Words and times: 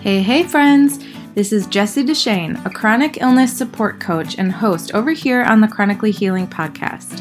Hey, 0.00 0.22
hey, 0.22 0.44
friends! 0.44 0.98
This 1.34 1.52
is 1.52 1.66
Jessie 1.66 2.02
Deshane, 2.02 2.64
a 2.64 2.70
chronic 2.70 3.20
illness 3.20 3.54
support 3.54 4.00
coach 4.00 4.38
and 4.38 4.50
host 4.50 4.94
over 4.94 5.10
here 5.10 5.42
on 5.42 5.60
the 5.60 5.68
Chronically 5.68 6.10
Healing 6.10 6.48
podcast. 6.48 7.20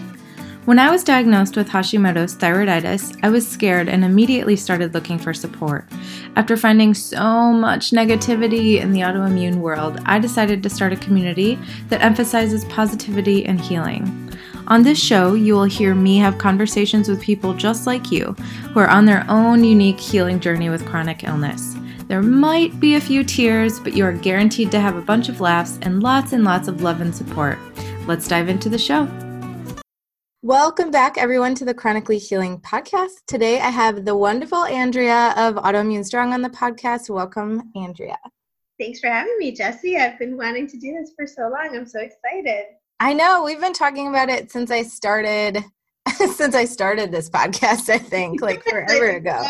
When 0.64 0.80
I 0.80 0.90
was 0.90 1.04
diagnosed 1.04 1.58
with 1.58 1.68
Hashimoto's 1.68 2.38
thyroiditis, 2.38 3.20
I 3.22 3.28
was 3.32 3.46
scared 3.46 3.90
and 3.90 4.06
immediately 4.06 4.56
started 4.56 4.94
looking 4.94 5.20
for 5.20 5.34
support. 5.34 5.90
After 6.38 6.56
finding 6.56 6.94
so 6.94 7.52
much 7.52 7.92
negativity 7.92 8.80
in 8.80 8.94
the 8.94 9.02
autoimmune 9.02 9.58
world, 9.58 10.00
I 10.06 10.18
decided 10.18 10.64
to 10.64 10.70
start 10.70 10.94
a 10.94 10.96
community 10.96 11.60
that 11.90 12.02
emphasizes 12.02 12.64
positivity 12.66 13.46
and 13.46 13.60
healing. 13.60 14.34
On 14.68 14.84
this 14.84 15.04
show, 15.04 15.34
you 15.34 15.54
will 15.54 15.66
hear 15.66 15.96
me 15.96 16.18
have 16.20 16.38
conversations 16.38 17.10
with 17.10 17.20
people 17.22 17.54
just 17.54 17.86
like 17.86 18.10
you 18.10 18.38
who 18.72 18.80
are 18.80 18.90
on 18.90 19.04
their 19.04 19.26
own 19.28 19.66
unique 19.66 20.00
healing 20.00 20.40
journey 20.40 20.70
with 20.70 20.86
chronic 20.86 21.26
illness. 21.26 21.76
There 22.10 22.24
might 22.24 22.80
be 22.80 22.96
a 22.96 23.00
few 23.00 23.24
tears, 23.24 23.80
but 23.80 23.94
you 23.94 24.04
are 24.04 24.12
guaranteed 24.12 24.72
to 24.72 24.80
have 24.80 24.96
a 24.96 25.02
bunch 25.02 25.30
of 25.30 25.42
laughs 25.42 25.78
and 25.84 26.02
lots 26.02 26.34
and 26.34 26.44
lots 26.44 26.68
of 26.68 26.82
love 26.82 27.02
and 27.02 27.14
support. 27.14 27.60
Let's 28.08 28.28
dive 28.28 28.50
into 28.50 28.68
the 28.68 28.80
show. 28.80 29.08
Welcome 30.42 30.90
back, 30.90 31.20
everyone, 31.20 31.54
to 31.54 31.66
the 31.66 31.74
Chronically 31.76 32.18
Healing 32.18 32.62
podcast. 32.62 33.12
Today, 33.28 33.60
I 33.60 33.70
have 33.70 34.06
the 34.06 34.18
wonderful 34.18 34.66
Andrea 34.66 35.36
of 35.38 35.54
Autoimmune 35.58 36.04
Strong 36.04 36.34
on 36.34 36.42
the 36.42 36.50
podcast. 36.50 37.12
Welcome, 37.12 37.72
Andrea. 37.76 38.18
Thanks 38.80 39.00
for 39.00 39.06
having 39.06 39.38
me, 39.38 39.52
Jesse. 39.52 39.96
I've 39.96 40.18
been 40.18 40.36
wanting 40.36 40.66
to 40.66 40.80
do 40.80 40.92
this 41.00 41.12
for 41.16 41.28
so 41.28 41.44
long. 41.44 41.76
I'm 41.76 41.86
so 41.86 42.00
excited. 42.00 42.64
I 43.00 43.14
know. 43.14 43.44
We've 43.44 43.62
been 43.62 43.72
talking 43.72 44.08
about 44.08 44.30
it 44.30 44.52
since 44.52 44.72
I 44.72 44.82
started 44.82 45.64
since 46.36 46.56
I 46.56 46.66
started 46.66 47.12
this 47.12 47.30
podcast, 47.30 47.90
I 47.90 47.98
think, 47.98 48.42
like 48.42 48.64
forever 48.70 49.12
ago. 49.12 49.46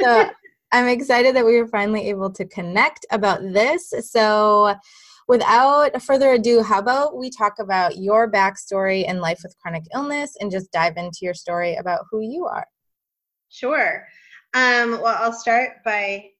so 0.00 0.30
I'm 0.72 0.88
excited 0.88 1.34
that 1.34 1.44
we 1.44 1.60
were 1.60 1.66
finally 1.66 2.08
able 2.08 2.30
to 2.32 2.44
connect 2.46 3.04
about 3.10 3.40
this. 3.42 3.92
So, 4.02 4.74
without 5.26 6.00
further 6.02 6.32
ado, 6.32 6.62
how 6.62 6.78
about 6.78 7.16
we 7.16 7.30
talk 7.30 7.54
about 7.58 7.98
your 7.98 8.30
backstory 8.30 9.04
and 9.06 9.20
life 9.20 9.40
with 9.42 9.56
chronic 9.60 9.84
illness 9.94 10.36
and 10.40 10.50
just 10.50 10.70
dive 10.72 10.96
into 10.96 11.18
your 11.22 11.34
story 11.34 11.76
about 11.76 12.06
who 12.10 12.20
you 12.20 12.46
are? 12.46 12.66
Sure. 13.48 14.06
Um, 14.54 15.00
well, 15.00 15.16
I'll 15.18 15.32
start 15.32 15.82
by 15.84 16.30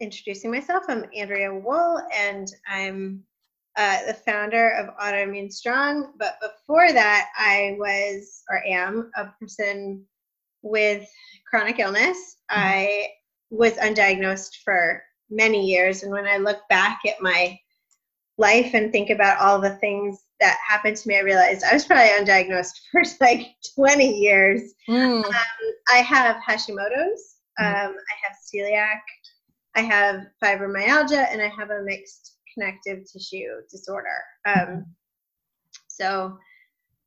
introducing 0.00 0.50
myself. 0.50 0.84
I'm 0.88 1.04
Andrea 1.14 1.54
Wool, 1.54 2.00
and 2.14 2.48
I'm 2.68 3.22
uh, 3.76 4.06
the 4.06 4.14
founder 4.14 4.70
of 4.70 4.94
Autoimmune 4.96 5.52
Strong. 5.52 6.12
But 6.18 6.36
before 6.40 6.92
that, 6.92 7.28
I 7.38 7.76
was 7.78 8.42
or 8.50 8.62
am 8.66 9.10
a 9.16 9.32
person 9.40 10.04
with 10.62 11.08
chronic 11.48 11.78
illness. 11.78 12.36
Mm-hmm. 12.50 12.60
I 12.60 13.08
was 13.50 13.74
undiagnosed 13.74 14.56
for 14.64 15.02
many 15.30 15.66
years. 15.66 16.02
And 16.02 16.12
when 16.12 16.26
I 16.26 16.36
look 16.36 16.60
back 16.68 17.00
at 17.06 17.22
my 17.22 17.58
life 18.38 18.74
and 18.74 18.92
think 18.92 19.10
about 19.10 19.40
all 19.40 19.60
the 19.60 19.76
things 19.76 20.24
that 20.40 20.58
happened 20.66 20.96
to 20.96 21.08
me, 21.08 21.16
I 21.16 21.22
realized 21.22 21.64
I 21.64 21.74
was 21.74 21.84
probably 21.84 22.08
undiagnosed 22.08 22.74
for 22.92 23.02
like 23.20 23.46
20 23.74 24.18
years. 24.18 24.74
Mm. 24.88 25.24
Um, 25.24 25.32
I 25.92 25.98
have 25.98 26.36
Hashimoto's, 26.36 27.36
mm. 27.60 27.86
um, 27.86 27.94
I 27.94 28.14
have 28.22 28.36
celiac, 28.54 29.00
I 29.74 29.80
have 29.80 30.26
fibromyalgia, 30.42 31.26
and 31.30 31.40
I 31.40 31.48
have 31.48 31.70
a 31.70 31.82
mixed 31.82 32.36
connective 32.54 33.04
tissue 33.10 33.62
disorder. 33.70 34.22
Um, 34.46 34.86
so 35.88 36.38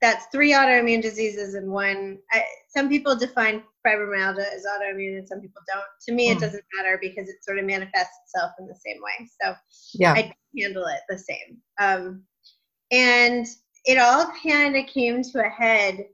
that's 0.02 0.28
three 0.32 0.54
autoimmune 0.54 1.02
diseases 1.02 1.56
in 1.56 1.72
one. 1.72 2.20
I, 2.32 2.44
some 2.68 2.88
people 2.90 3.16
define 3.16 3.64
fibromyalgia 3.86 4.54
as 4.54 4.66
autoimmune 4.66 5.18
and 5.18 5.28
some 5.28 5.42
people 5.42 5.62
don't. 5.68 5.84
To 6.08 6.14
me, 6.14 6.28
mm. 6.28 6.32
it 6.32 6.34
hmm. 6.36 6.42
doesn't 6.42 6.64
matter 6.78 6.98
because 7.02 7.28
it 7.28 7.44
sort 7.44 7.60
of 7.60 7.66
manifests 7.66 8.18
itself 8.26 8.52
in 8.60 8.68
the 8.68 8.76
same 8.76 9.02
way. 9.02 9.30
So 9.42 9.56
yeah. 9.94 10.14
I 10.14 10.34
handle 10.58 10.86
it 10.86 11.02
the 11.10 11.18
same. 11.18 11.58
Um, 11.80 12.24
and 12.92 13.46
it 13.86 13.98
all 13.98 14.32
kind 14.44 14.76
of 14.76 14.86
came 14.88 15.22
to 15.22 15.46
a 15.46 15.50
head 15.50 16.06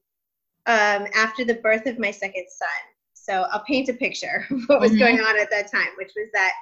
um, 0.66 1.08
after 1.16 1.46
the 1.46 1.56
birth 1.56 1.86
of 1.86 2.00
my 2.00 2.12
second 2.12 2.46
son. 2.50 2.70
So 3.14 3.46
I'll 3.52 3.64
paint 3.64 3.90
a 3.90 3.94
picture 3.94 4.46
of 4.52 4.64
what 4.68 4.82
was 4.82 4.92
mm-hmm. 4.92 5.00
going 5.00 5.20
on 5.20 5.40
at 5.40 5.50
that 5.52 5.72
time, 5.72 5.90
which 5.98 6.12
was 6.16 6.30
that 6.34 6.54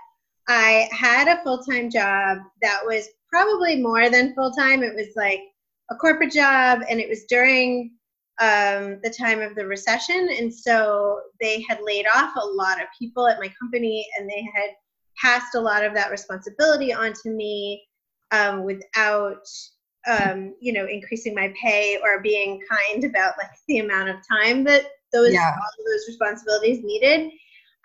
I 0.47 0.89
had 0.91 1.27
a 1.27 1.41
full 1.43 1.59
time 1.63 1.89
job 1.89 2.39
that 2.61 2.81
was 2.85 3.07
probably 3.29 3.81
more 3.81 4.09
than 4.09 4.35
full 4.35 4.51
time. 4.51 4.83
It 4.83 4.95
was 4.95 5.07
like 5.15 5.41
a 5.93 5.97
corporate 5.97 6.31
job, 6.31 6.81
and 6.89 6.99
it 6.99 7.09
was 7.09 7.25
during 7.25 7.91
um, 8.41 8.99
the 9.03 9.13
time 9.15 9.41
of 9.41 9.55
the 9.55 9.65
recession. 9.65 10.29
And 10.39 10.53
so 10.53 11.21
they 11.39 11.63
had 11.69 11.79
laid 11.83 12.05
off 12.13 12.33
a 12.35 12.45
lot 12.45 12.81
of 12.81 12.87
people 12.97 13.27
at 13.27 13.39
my 13.39 13.51
company, 13.59 14.07
and 14.17 14.29
they 14.29 14.45
had 14.53 14.71
passed 15.21 15.55
a 15.55 15.59
lot 15.59 15.83
of 15.83 15.93
that 15.93 16.11
responsibility 16.11 16.93
onto 16.93 17.29
me 17.29 17.83
um, 18.31 18.63
without 18.63 19.45
um, 20.07 20.55
you 20.59 20.73
know 20.73 20.85
increasing 20.85 21.33
my 21.33 21.53
pay 21.61 21.97
or 22.03 22.21
being 22.21 22.59
kind 22.69 23.03
about 23.05 23.35
like 23.37 23.51
the 23.67 23.79
amount 23.79 24.09
of 24.09 24.17
time 24.29 24.63
that 24.63 24.85
those 25.11 25.33
yeah. 25.33 25.51
all 25.55 25.79
of 25.79 25.85
those 25.85 26.07
responsibilities 26.07 26.83
needed 26.83 27.31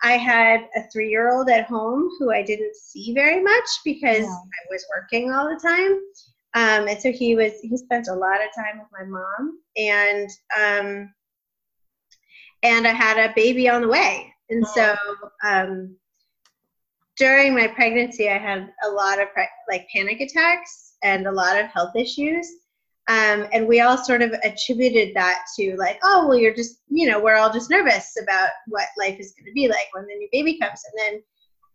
i 0.03 0.13
had 0.13 0.67
a 0.75 0.81
three 0.91 1.09
year 1.09 1.31
old 1.31 1.49
at 1.49 1.65
home 1.65 2.09
who 2.19 2.31
i 2.31 2.43
didn't 2.43 2.75
see 2.75 3.13
very 3.13 3.41
much 3.41 3.69
because 3.85 4.19
yeah. 4.19 4.25
i 4.25 4.65
was 4.69 4.85
working 4.93 5.31
all 5.31 5.47
the 5.47 5.59
time 5.65 5.97
um, 6.55 6.87
and 6.87 6.99
so 6.99 7.11
he 7.11 7.35
was 7.35 7.53
he 7.61 7.77
spent 7.77 8.07
a 8.07 8.13
lot 8.13 8.39
of 8.41 8.53
time 8.55 8.79
with 8.79 8.87
my 8.91 9.05
mom, 9.05 9.59
and 9.77 10.29
um, 10.57 11.13
and 12.63 12.87
I 12.87 12.91
had 12.91 13.17
a 13.17 13.33
baby 13.35 13.69
on 13.69 13.81
the 13.81 13.87
way. 13.87 14.33
And 14.49 14.65
so 14.65 14.95
um, 15.45 15.95
during 17.17 17.53
my 17.53 17.67
pregnancy, 17.67 18.29
I 18.29 18.39
had 18.39 18.71
a 18.83 18.89
lot 18.89 19.21
of 19.21 19.31
pre- 19.31 19.47
like 19.69 19.87
panic 19.93 20.21
attacks 20.21 20.93
and 21.03 21.27
a 21.27 21.31
lot 21.31 21.59
of 21.59 21.67
health 21.67 21.95
issues. 21.95 22.47
Um, 23.07 23.47
and 23.53 23.67
we 23.67 23.81
all 23.81 23.97
sort 23.97 24.21
of 24.21 24.31
attributed 24.43 25.15
that 25.15 25.43
to 25.57 25.75
like, 25.77 25.99
oh, 26.03 26.27
well, 26.27 26.37
you're 26.37 26.55
just, 26.55 26.81
you 26.89 27.07
know, 27.07 27.19
we're 27.19 27.35
all 27.35 27.51
just 27.51 27.69
nervous 27.69 28.15
about 28.21 28.49
what 28.67 28.87
life 28.97 29.19
is 29.19 29.33
going 29.33 29.45
to 29.45 29.53
be 29.53 29.67
like 29.67 29.87
when 29.93 30.05
the 30.07 30.15
new 30.15 30.29
baby 30.31 30.59
comes. 30.59 30.81
And 30.91 31.21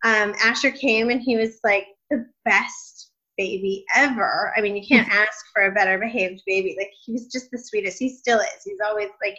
then 0.05 0.31
um, 0.31 0.35
Asher 0.45 0.71
came 0.71 1.11
and 1.11 1.21
he 1.21 1.37
was 1.37 1.59
like 1.65 1.87
the 2.11 2.27
best 2.45 3.11
baby 3.37 3.85
ever. 3.95 4.53
I 4.57 4.61
mean, 4.61 4.77
you 4.77 4.87
can't 4.87 5.09
ask 5.13 5.45
for 5.53 5.65
a 5.65 5.73
better 5.73 5.99
behaved 5.99 6.43
baby. 6.47 6.75
Like 6.79 6.91
he 7.05 7.13
was 7.13 7.27
just 7.27 7.51
the 7.51 7.59
sweetest. 7.59 7.99
He 7.99 8.09
still 8.09 8.41
is. 8.41 8.63
He's 8.65 8.79
always 8.85 9.11
like 9.25 9.37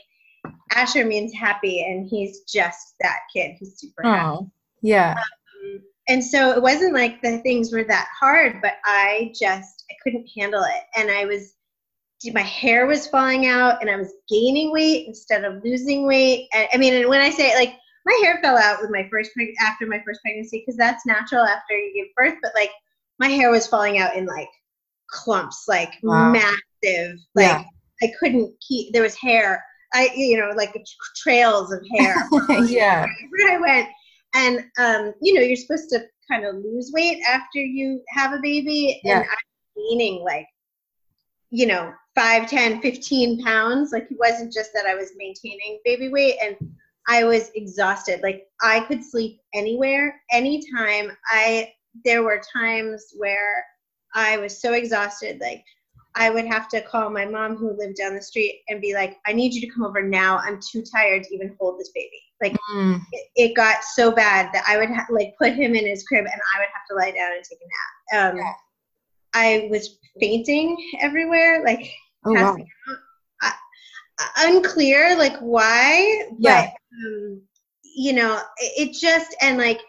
Asher 0.73 1.05
means 1.05 1.33
happy, 1.33 1.83
and 1.83 2.07
he's 2.07 2.41
just 2.41 2.95
that 3.01 3.19
kid. 3.33 3.55
He's 3.59 3.79
super 3.79 4.05
oh, 4.05 4.11
happy. 4.11 4.45
Yeah. 4.81 5.15
Um, 5.17 5.81
and 6.07 6.23
so 6.23 6.51
it 6.51 6.61
wasn't 6.61 6.93
like 6.93 7.21
the 7.21 7.39
things 7.39 7.71
were 7.71 7.83
that 7.83 8.07
hard, 8.19 8.61
but 8.61 8.73
I 8.85 9.31
just 9.39 9.85
I 9.89 9.95
couldn't 10.03 10.29
handle 10.37 10.63
it, 10.63 10.83
and 10.95 11.09
I 11.09 11.25
was 11.25 11.53
my 12.33 12.41
hair 12.41 12.87
was 12.87 13.07
falling 13.07 13.47
out, 13.47 13.81
and 13.81 13.89
I 13.89 13.97
was 13.97 14.13
gaining 14.29 14.71
weight 14.71 15.07
instead 15.07 15.43
of 15.43 15.63
losing 15.63 16.07
weight. 16.07 16.47
And, 16.53 16.67
I 16.73 16.77
mean, 16.77 16.93
and 16.93 17.09
when 17.09 17.21
I 17.21 17.29
say 17.29 17.51
it, 17.51 17.55
like 17.55 17.75
my 18.05 18.19
hair 18.23 18.39
fell 18.41 18.57
out 18.57 18.81
with 18.81 18.91
my 18.91 19.07
first 19.11 19.31
after 19.61 19.85
my 19.85 20.01
first 20.05 20.21
pregnancy 20.21 20.63
because 20.65 20.77
that's 20.77 21.05
natural 21.05 21.43
after 21.43 21.75
you 21.75 21.93
give 21.95 22.15
birth, 22.15 22.37
but 22.41 22.51
like 22.55 22.71
my 23.19 23.27
hair 23.27 23.51
was 23.51 23.67
falling 23.67 23.97
out 23.97 24.15
in 24.15 24.25
like 24.25 24.49
clumps, 25.09 25.65
like 25.67 25.93
wow. 26.03 26.31
massive. 26.31 27.17
Like 27.33 27.47
yeah. 27.47 27.63
I 28.03 28.11
couldn't 28.19 28.53
keep. 28.65 28.93
There 28.93 29.03
was 29.03 29.15
hair. 29.15 29.63
I 29.93 30.09
you 30.15 30.37
know 30.37 30.51
like 30.55 30.75
trails 31.15 31.71
of 31.71 31.85
hair. 31.97 32.15
yeah. 32.65 33.05
Where 33.29 33.57
I 33.57 33.59
went, 33.59 33.89
and 34.33 34.59
um, 34.79 35.13
you 35.21 35.33
know 35.33 35.41
you're 35.41 35.55
supposed 35.55 35.89
to 35.89 36.05
kind 36.29 36.45
of 36.45 36.55
lose 36.55 36.91
weight 36.93 37.21
after 37.29 37.59
you 37.59 38.01
have 38.09 38.33
a 38.33 38.39
baby, 38.41 38.99
yeah. 39.03 39.19
and 39.19 39.23
I'm 39.23 39.89
gaining 39.89 40.23
like 40.23 40.47
you 41.51 41.65
know 41.65 41.93
5 42.15 42.49
10 42.49 42.81
15 42.81 43.43
pounds 43.43 43.91
like 43.91 44.07
it 44.09 44.17
wasn't 44.19 44.51
just 44.51 44.71
that 44.73 44.85
i 44.85 44.95
was 44.95 45.11
maintaining 45.15 45.79
baby 45.85 46.09
weight 46.09 46.35
and 46.43 46.55
i 47.07 47.23
was 47.23 47.51
exhausted 47.55 48.19
like 48.23 48.47
i 48.61 48.79
could 48.81 49.03
sleep 49.03 49.39
anywhere 49.53 50.21
anytime 50.31 51.11
i 51.31 51.71
there 52.03 52.23
were 52.23 52.41
times 52.55 53.13
where 53.17 53.63
I 54.13 54.37
was 54.37 54.61
so 54.61 54.73
exhausted, 54.73 55.39
like 55.41 55.63
I 56.15 56.29
would 56.29 56.45
have 56.45 56.69
to 56.69 56.81
call 56.81 57.09
my 57.09 57.25
mom 57.25 57.57
who 57.57 57.77
lived 57.77 57.97
down 57.97 58.15
the 58.15 58.21
street 58.21 58.61
and 58.69 58.81
be 58.81 58.93
like, 58.93 59.17
I 59.27 59.33
need 59.33 59.53
you 59.53 59.61
to 59.61 59.67
come 59.67 59.83
over 59.83 60.01
now. 60.01 60.37
I'm 60.37 60.59
too 60.61 60.81
tired 60.81 61.23
to 61.23 61.35
even 61.35 61.55
hold 61.59 61.77
this 61.79 61.91
baby. 61.93 62.21
Like 62.41 62.55
mm. 62.73 63.01
it, 63.11 63.27
it, 63.35 63.55
got 63.55 63.83
so 63.83 64.11
bad 64.11 64.49
that 64.53 64.65
I 64.67 64.77
would 64.77 64.89
ha- 64.89 65.07
like 65.09 65.35
put 65.37 65.53
him 65.53 65.75
in 65.75 65.85
his 65.85 66.03
crib 66.03 66.25
and 66.25 66.41
I 66.55 66.59
would 66.59 66.69
have 66.73 66.85
to 66.89 66.95
lie 66.95 67.11
down 67.11 67.31
and 67.33 67.43
take 67.43 67.59
a 67.59 68.17
nap. 68.17 68.33
Um, 68.33 68.37
yeah. 68.37 68.53
I 69.33 69.67
was 69.69 69.97
fainting 70.19 70.77
everywhere, 71.01 71.63
like 71.65 71.91
oh, 72.25 72.33
wow. 72.33 72.57
I, 73.41 73.53
unclear 74.37 75.17
like 75.17 75.37
why, 75.39 76.29
yeah. 76.39 76.71
but 76.71 77.07
um, 77.07 77.41
you 77.83 78.13
know, 78.13 78.41
it, 78.57 78.89
it 78.89 78.93
just 78.93 79.35
and 79.41 79.57
like 79.57 79.81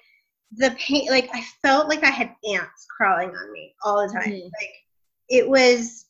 the 0.52 0.74
pain 0.78 1.06
like 1.10 1.28
i 1.34 1.42
felt 1.62 1.88
like 1.88 2.04
i 2.04 2.10
had 2.10 2.34
ants 2.50 2.86
crawling 2.96 3.30
on 3.30 3.52
me 3.52 3.74
all 3.84 4.06
the 4.06 4.12
time 4.12 4.32
mm-hmm. 4.32 4.44
like 4.44 4.74
it 5.28 5.48
was 5.48 6.06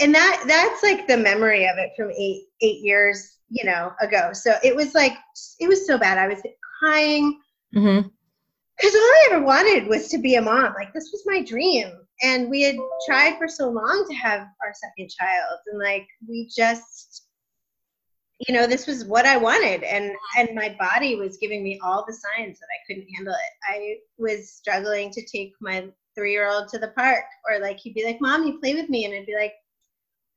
and 0.00 0.14
that 0.14 0.44
that's 0.46 0.82
like 0.82 1.06
the 1.06 1.16
memory 1.16 1.64
of 1.64 1.76
it 1.78 1.90
from 1.96 2.10
eight 2.10 2.44
eight 2.60 2.80
years 2.80 3.38
you 3.48 3.64
know 3.64 3.92
ago 4.00 4.30
so 4.32 4.54
it 4.62 4.74
was 4.74 4.94
like 4.94 5.14
it 5.58 5.68
was 5.68 5.86
so 5.86 5.98
bad 5.98 6.18
i 6.18 6.28
was 6.28 6.42
crying 6.78 7.40
mm-hmm. 7.74 8.06
because 8.76 8.94
all 8.94 9.00
I 9.00 9.28
ever 9.32 9.44
wanted 9.44 9.88
was 9.88 10.08
to 10.08 10.18
be 10.18 10.36
a 10.36 10.42
mom. 10.42 10.74
Like 10.74 10.92
this 10.92 11.10
was 11.12 11.22
my 11.26 11.42
dream. 11.42 11.90
And 12.22 12.48
we 12.48 12.62
had 12.62 12.76
tried 13.06 13.36
for 13.38 13.48
so 13.48 13.68
long 13.68 14.06
to 14.08 14.14
have 14.14 14.40
our 14.40 14.72
second 14.72 15.10
child. 15.10 15.58
And 15.66 15.78
like 15.80 16.06
we 16.28 16.48
just 16.54 17.13
you 18.40 18.54
know, 18.54 18.66
this 18.66 18.86
was 18.86 19.04
what 19.04 19.26
I 19.26 19.36
wanted. 19.36 19.82
And 19.82 20.12
and 20.36 20.50
my 20.54 20.76
body 20.78 21.16
was 21.16 21.38
giving 21.38 21.62
me 21.62 21.78
all 21.82 22.04
the 22.06 22.12
signs 22.12 22.58
that 22.58 22.66
I 22.66 22.82
couldn't 22.86 23.08
handle 23.16 23.34
it. 23.34 23.72
I 23.72 23.96
was 24.18 24.52
struggling 24.52 25.10
to 25.12 25.26
take 25.26 25.52
my 25.60 25.88
three 26.14 26.32
year 26.32 26.48
old 26.48 26.68
to 26.68 26.78
the 26.78 26.88
park. 26.88 27.24
Or 27.48 27.60
like 27.60 27.78
he'd 27.78 27.94
be 27.94 28.04
like, 28.04 28.20
Mom, 28.20 28.44
you 28.44 28.58
play 28.58 28.74
with 28.74 28.88
me 28.88 29.04
and 29.04 29.14
I'd 29.14 29.26
be 29.26 29.36
like, 29.36 29.52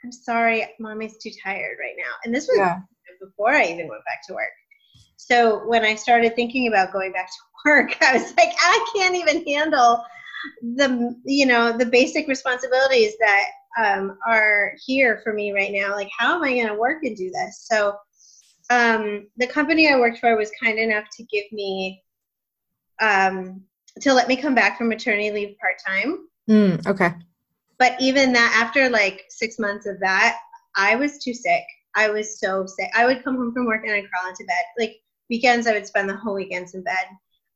I'm 0.03 0.11
sorry, 0.11 0.67
mommy's 0.79 1.17
too 1.17 1.31
tired 1.43 1.77
right 1.79 1.95
now. 1.97 2.11
And 2.23 2.33
this 2.33 2.47
was 2.47 2.57
yeah. 2.57 2.79
before 3.19 3.53
I 3.53 3.65
even 3.65 3.87
went 3.87 4.05
back 4.05 4.25
to 4.27 4.33
work. 4.33 4.53
So 5.17 5.67
when 5.67 5.83
I 5.83 5.95
started 5.95 6.35
thinking 6.35 6.67
about 6.67 6.93
going 6.93 7.11
back 7.11 7.27
to 7.27 7.33
work, 7.69 7.97
I 8.01 8.13
was 8.13 8.33
like, 8.37 8.53
I 8.59 8.91
can't 8.95 9.15
even 9.15 9.45
handle 9.45 10.03
the 10.61 11.15
you 11.25 11.47
know 11.47 11.75
the 11.75 11.85
basic 11.85 12.27
responsibilities 12.27 13.13
that 13.19 13.45
um, 13.77 14.17
are 14.25 14.73
here 14.85 15.21
for 15.23 15.33
me 15.33 15.51
right 15.53 15.71
now. 15.71 15.91
Like, 15.95 16.09
how 16.17 16.35
am 16.35 16.43
I 16.43 16.53
going 16.53 16.67
to 16.67 16.75
work 16.75 17.03
and 17.03 17.15
do 17.15 17.31
this? 17.31 17.65
So 17.69 17.95
um, 18.69 19.27
the 19.37 19.47
company 19.47 19.89
I 19.89 19.99
worked 19.99 20.19
for 20.19 20.35
was 20.35 20.51
kind 20.61 20.79
enough 20.79 21.05
to 21.17 21.23
give 21.23 21.45
me 21.51 22.03
um, 22.99 23.61
to 24.01 24.13
let 24.13 24.27
me 24.27 24.35
come 24.35 24.55
back 24.55 24.77
from 24.77 24.89
maternity 24.89 25.31
leave 25.31 25.57
part 25.59 25.75
time. 25.85 26.27
Mm, 26.49 26.85
okay. 26.87 27.11
But 27.77 27.95
even 27.99 28.33
that, 28.33 28.59
after 28.63 28.89
like 28.89 29.25
six 29.29 29.59
months 29.59 29.85
of 29.85 29.99
that, 29.99 30.39
I 30.75 30.95
was 30.95 31.19
too 31.19 31.33
sick. 31.33 31.63
I 31.95 32.09
was 32.09 32.39
so 32.39 32.65
sick. 32.65 32.89
I 32.95 33.05
would 33.05 33.23
come 33.23 33.37
home 33.37 33.53
from 33.53 33.65
work 33.65 33.83
and 33.83 33.93
I'd 33.93 34.09
crawl 34.09 34.29
into 34.29 34.45
bed. 34.45 34.63
Like 34.77 34.97
weekends, 35.29 35.67
I 35.67 35.73
would 35.73 35.87
spend 35.87 36.09
the 36.09 36.15
whole 36.15 36.35
weekends 36.35 36.73
in 36.73 36.83
bed. 36.83 37.05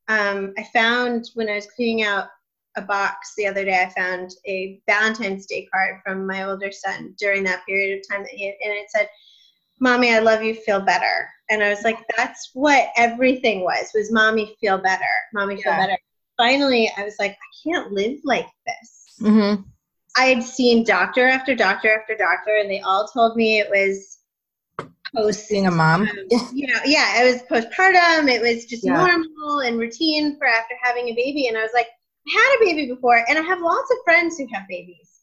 Um, 0.08 0.52
I 0.58 0.64
found 0.72 1.30
when 1.34 1.48
I 1.48 1.54
was 1.54 1.68
cleaning 1.74 2.04
out 2.04 2.28
a 2.76 2.82
box 2.82 3.34
the 3.36 3.46
other 3.46 3.64
day, 3.64 3.82
I 3.82 3.90
found 3.90 4.30
a 4.46 4.80
Valentine's 4.86 5.46
Day 5.46 5.68
card 5.72 6.00
from 6.04 6.26
my 6.26 6.44
older 6.44 6.72
son 6.72 7.14
during 7.18 7.44
that 7.44 7.64
period 7.66 7.98
of 7.98 8.08
time 8.08 8.22
that 8.22 8.32
he 8.32 8.46
had, 8.46 8.54
and 8.62 8.72
it 8.72 8.90
said, 8.90 9.08
"Mommy, 9.80 10.14
I 10.14 10.20
love 10.20 10.42
you. 10.42 10.54
Feel 10.54 10.80
better." 10.80 11.28
And 11.50 11.62
I 11.62 11.68
was 11.68 11.82
like, 11.82 11.98
"That's 12.16 12.50
what 12.54 12.88
everything 12.96 13.62
was. 13.62 13.90
Was 13.94 14.12
mommy 14.12 14.56
feel 14.60 14.78
better? 14.78 15.04
Mommy 15.32 15.56
feel 15.56 15.72
yeah. 15.72 15.86
better." 15.86 15.98
Finally, 16.36 16.90
I 16.96 17.04
was 17.04 17.16
like, 17.18 17.32
"I 17.32 17.68
can't 17.68 17.92
live 17.92 18.18
like 18.24 18.48
this." 18.66 19.16
Mm-hmm. 19.20 19.62
I 20.16 20.26
had 20.26 20.42
seen 20.42 20.84
doctor 20.84 21.26
after 21.26 21.54
doctor 21.54 21.98
after 21.98 22.16
doctor, 22.16 22.56
and 22.56 22.70
they 22.70 22.80
all 22.80 23.08
told 23.08 23.36
me 23.36 23.58
it 23.58 23.70
was 23.70 24.18
post 25.14 25.48
being 25.48 25.66
a 25.66 25.70
mom. 25.70 26.02
Um, 26.02 26.08
you 26.52 26.66
know, 26.66 26.80
yeah, 26.84 27.22
it 27.22 27.32
was 27.32 27.42
postpartum. 27.42 28.30
It 28.30 28.40
was 28.40 28.64
just 28.64 28.84
yeah. 28.84 28.94
normal 28.94 29.60
and 29.60 29.78
routine 29.78 30.36
for 30.38 30.46
after 30.46 30.74
having 30.82 31.08
a 31.08 31.14
baby. 31.14 31.46
And 31.48 31.56
I 31.56 31.62
was 31.62 31.72
like, 31.74 31.88
had 32.28 32.56
a 32.56 32.64
baby 32.64 32.86
before, 32.86 33.24
and 33.28 33.38
I 33.38 33.42
have 33.42 33.60
lots 33.60 33.90
of 33.90 33.98
friends 34.04 34.38
who 34.38 34.46
have 34.52 34.68
babies. 34.68 35.20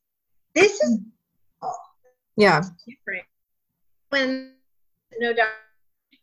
This 0.55 0.73
is 0.81 0.99
oh, 1.61 1.73
yeah 2.37 2.61
different. 2.87 3.25
When 4.09 4.53
no 5.19 5.33
doctor 5.33 5.51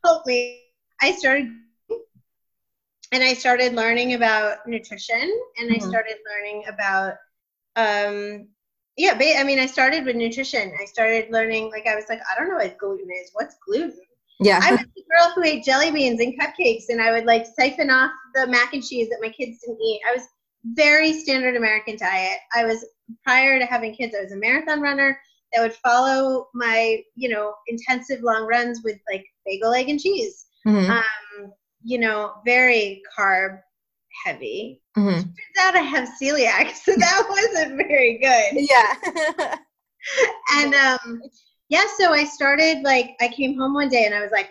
helped 0.05 0.27
me, 0.27 0.63
I 1.01 1.13
started 1.13 1.49
and 3.13 3.23
I 3.23 3.35
started 3.35 3.75
learning 3.75 4.15
about 4.15 4.67
nutrition, 4.67 5.31
and 5.59 5.71
mm-hmm. 5.71 5.85
I 5.85 5.89
started 5.89 6.17
learning 6.29 6.65
about 6.69 7.15
um, 7.77 8.49
yeah, 8.97 9.13
I 9.19 9.45
mean, 9.45 9.59
I 9.59 9.67
started 9.67 10.07
with 10.07 10.17
nutrition. 10.17 10.73
I 10.81 10.87
started 10.87 11.31
learning, 11.31 11.71
like, 11.71 11.87
I 11.87 11.95
was 11.95 12.07
like, 12.09 12.21
I 12.21 12.39
don't 12.39 12.49
know 12.49 12.57
what 12.57 12.79
gluten 12.79 13.09
is. 13.23 13.31
What's 13.35 13.57
gluten? 13.67 14.01
Yeah. 14.41 14.59
I 14.63 14.71
was 14.71 14.81
the 14.81 15.05
girl 15.11 15.33
who 15.35 15.45
ate 15.45 15.65
jelly 15.65 15.91
beans 15.91 16.21
and 16.21 16.39
cupcakes, 16.41 16.85
and 16.89 17.01
I 17.01 17.13
would 17.13 17.27
like 17.27 17.47
siphon 17.47 17.91
off 17.91 18.11
the 18.35 18.47
mac 18.47 18.73
and 18.73 18.83
cheese 18.83 19.09
that 19.11 19.19
my 19.21 19.29
kids 19.29 19.61
didn't 19.61 19.81
eat. 19.81 20.01
I 20.11 20.17
was 20.17 20.27
very 20.75 21.13
standard 21.13 21.57
American 21.57 21.97
diet. 21.97 22.39
I 22.55 22.65
was 22.65 22.85
prior 23.25 23.59
to 23.59 23.67
having 23.67 23.95
kids, 23.95 24.15
I 24.17 24.23
was 24.23 24.33
a 24.33 24.37
marathon 24.37 24.81
runner 24.81 25.19
that 25.53 25.63
would 25.63 25.75
follow 25.75 26.49
my, 26.55 27.03
you 27.15 27.29
know, 27.29 27.55
intensive 27.69 28.23
long 28.23 28.47
runs 28.47 28.83
with 28.83 28.99
like 29.11 29.25
bagel, 29.45 29.73
egg, 29.73 29.89
and 29.89 30.01
cheese. 30.01 30.47
Mm-hmm. 30.67 30.91
Um, 30.91 31.53
you 31.83 31.99
know, 31.99 32.35
very 32.45 33.03
carb 33.17 33.61
heavy. 34.25 34.83
Mm-hmm. 34.97 35.11
Turns 35.11 35.31
out 35.61 35.77
I 35.77 35.81
have 35.81 36.09
celiac, 36.21 36.75
so 36.75 36.95
that 36.97 37.27
wasn't 37.29 37.77
very 37.77 38.19
good. 38.19 38.69
Yeah. 38.69 39.57
and 40.57 40.75
um, 40.75 41.23
yeah, 41.69 41.85
so 41.97 42.13
I 42.13 42.25
started 42.25 42.83
like 42.83 43.17
I 43.21 43.29
came 43.29 43.57
home 43.59 43.75
one 43.75 43.89
day 43.89 44.05
and 44.05 44.15
I 44.15 44.21
was 44.21 44.33
like, 44.33 44.51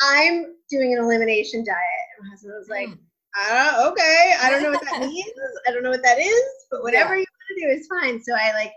I'm 0.00 0.56
doing 0.70 0.94
an 0.94 1.02
elimination 1.02 1.64
diet. 1.64 1.78
And 2.18 2.26
my 2.26 2.30
husband 2.30 2.54
was 2.58 2.68
like, 2.68 2.88
mm. 2.88 2.98
Uh, 3.38 3.90
okay, 3.90 4.34
I 4.40 4.50
don't 4.50 4.62
know 4.62 4.70
what 4.70 4.84
that 4.84 5.00
means. 5.08 5.30
I 5.66 5.70
don't 5.70 5.82
know 5.82 5.90
what 5.90 6.02
that 6.02 6.18
is, 6.18 6.42
but 6.70 6.82
whatever 6.82 7.14
yeah. 7.14 7.20
you 7.20 7.26
want 7.26 7.58
to 7.58 7.66
do 7.66 7.68
is 7.68 7.86
fine. 7.88 8.22
So 8.22 8.34
I 8.34 8.52
like 8.52 8.72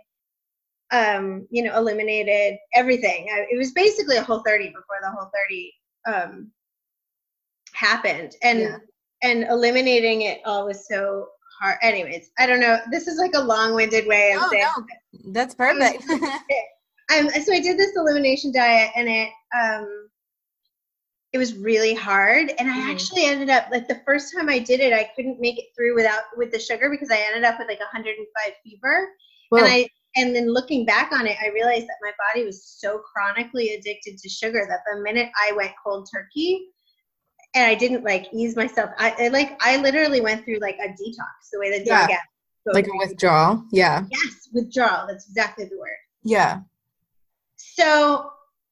um, 0.92 1.48
you 1.52 1.64
know, 1.64 1.78
eliminated 1.78 2.58
everything. 2.74 3.28
I, 3.32 3.46
it 3.52 3.58
was 3.58 3.72
basically 3.74 4.18
a 4.18 4.24
whole 4.24 4.42
30 4.44 4.70
before 4.70 4.98
the 5.04 5.12
whole 5.12 5.30
30 5.48 5.74
um 6.08 6.52
happened. 7.74 8.36
And 8.42 8.60
yeah 8.60 8.78
and 9.24 9.44
eliminating 9.44 10.22
it 10.24 10.42
all 10.46 10.66
was 10.66 10.88
so 10.88 11.30
hard. 11.60 11.78
Anyways, 11.82 12.32
I 12.38 12.46
don't 12.46 12.60
know. 12.60 12.80
This 12.92 13.08
is 13.08 13.18
like 13.18 13.34
a 13.36 13.42
long-winded 13.42 14.08
way 14.08 14.34
of 14.34 14.42
oh, 14.44 14.50
saying. 14.52 14.68
No, 15.14 15.32
that's 15.34 15.56
perfect. 15.56 16.04
um, 16.10 17.30
so 17.30 17.54
I 17.54 17.60
did 17.60 17.78
this 17.78 17.96
elimination 17.96 18.52
diet, 18.52 18.92
and 18.96 19.10
it 19.10 19.30
um, 19.56 20.09
it 21.32 21.38
was 21.38 21.56
really 21.56 21.94
hard. 21.94 22.52
And 22.58 22.70
I 22.70 22.78
mm-hmm. 22.78 22.90
actually 22.90 23.26
ended 23.26 23.50
up 23.50 23.68
like 23.72 23.88
the 23.88 24.02
first 24.06 24.34
time 24.36 24.50
I 24.50 24.60
did 24.60 24.80
it, 24.80 24.94
I 24.94 25.10
couldn't 25.16 25.40
make 25.40 25.60
it 25.60 25.68
through 25.76 25.96
without 25.96 26.24
with 26.36 26.52
the 26.52 26.60
sugar 26.60 26.90
because 26.90 27.12
I 27.12 27.18
ended 27.18 27.44
up 27.44 27.60
with 27.60 27.68
like 27.68 27.80
105 27.80 28.54
fever. 28.64 29.10
Whoa. 29.50 29.60
And 29.60 29.68
I 29.68 29.90
and 30.16 30.36
then 30.36 30.52
looking 30.52 30.86
back 30.86 31.12
on 31.12 31.28
it, 31.28 31.38
I 31.42 31.50
realized 31.50 31.88
that 31.88 31.98
my 32.02 32.12
body 32.28 32.46
was 32.46 32.64
so 32.64 33.00
chronically 33.14 33.76
addicted 33.76 34.18
to 34.18 34.30
sugar 34.30 34.66
that 34.68 34.80
the 34.92 35.02
minute 35.02 35.30
I 35.40 35.54
went 35.54 35.72
cold 35.84 36.10
turkey, 36.12 36.70
and 37.54 37.66
I 37.66 37.76
didn't 37.76 38.04
like 38.04 38.28
ease 38.34 38.56
myself. 38.56 38.90
I, 38.98 39.14
I, 39.20 39.28
like 39.28 39.58
I 39.62 39.78
literally 39.78 40.22
went 40.22 40.46
through 40.46 40.60
like 40.60 40.78
a 40.80 40.88
detox, 40.88 41.50
the 41.52 41.60
way 41.60 41.78
that 41.78 41.86
yeah. 41.86 42.08
so 42.64 42.72
like 42.74 42.88
a 42.88 42.98
withdrawal. 42.98 43.64
Yeah. 43.72 44.06
Yes, 44.12 44.50
withdrawal. 44.52 45.06
That's 45.08 45.28
exactly 45.28 45.66
the 45.66 45.78
word. 45.78 45.90
Yeah. 46.24 46.62
So 47.56 48.32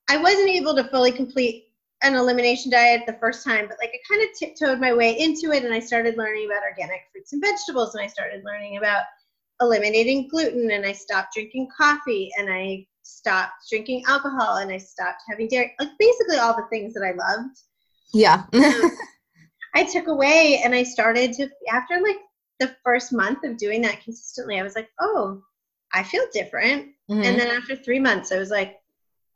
I 0.09 0.17
wasn't 0.17 0.49
able 0.49 0.75
to 0.75 0.85
fully 0.85 1.11
complete 1.11 1.66
an 2.03 2.15
elimination 2.15 2.71
diet 2.71 3.03
the 3.07 3.17
first 3.19 3.43
time, 3.43 3.67
but 3.67 3.77
like 3.81 3.91
I 3.93 4.13
kind 4.13 4.23
of 4.23 4.37
tiptoed 4.37 4.79
my 4.79 4.93
way 4.93 5.17
into 5.17 5.51
it, 5.51 5.63
and 5.63 5.73
I 5.73 5.79
started 5.79 6.17
learning 6.17 6.45
about 6.45 6.63
organic 6.63 7.01
fruits 7.11 7.33
and 7.33 7.41
vegetables, 7.41 7.95
and 7.95 8.03
I 8.03 8.07
started 8.07 8.43
learning 8.45 8.77
about 8.77 9.03
eliminating 9.61 10.27
gluten, 10.29 10.71
and 10.71 10.85
I 10.85 10.91
stopped 10.91 11.33
drinking 11.33 11.69
coffee, 11.75 12.29
and 12.37 12.49
I 12.51 12.85
stopped 13.03 13.53
drinking 13.69 14.03
alcohol, 14.07 14.57
and 14.57 14.71
I 14.71 14.77
stopped 14.77 15.23
having 15.29 15.47
dairy. 15.47 15.73
Like 15.79 15.89
basically 15.97 16.37
all 16.37 16.55
the 16.55 16.67
things 16.69 16.93
that 16.93 17.03
I 17.03 17.11
loved 17.11 17.57
yeah. 18.13 18.43
I 19.75 19.83
took 19.83 20.07
away 20.07 20.61
and 20.63 20.73
I 20.73 20.83
started 20.83 21.33
to, 21.33 21.49
after 21.71 22.01
like 22.01 22.17
the 22.59 22.75
first 22.83 23.13
month 23.13 23.43
of 23.43 23.57
doing 23.57 23.81
that 23.83 24.03
consistently, 24.03 24.59
I 24.59 24.63
was 24.63 24.75
like, 24.75 24.89
oh, 24.99 25.41
I 25.93 26.03
feel 26.03 26.25
different. 26.33 26.87
Mm-hmm. 27.09 27.23
And 27.23 27.39
then 27.39 27.47
after 27.55 27.75
three 27.75 27.99
months, 27.99 28.31
I 28.31 28.39
was 28.39 28.49
like, 28.49 28.77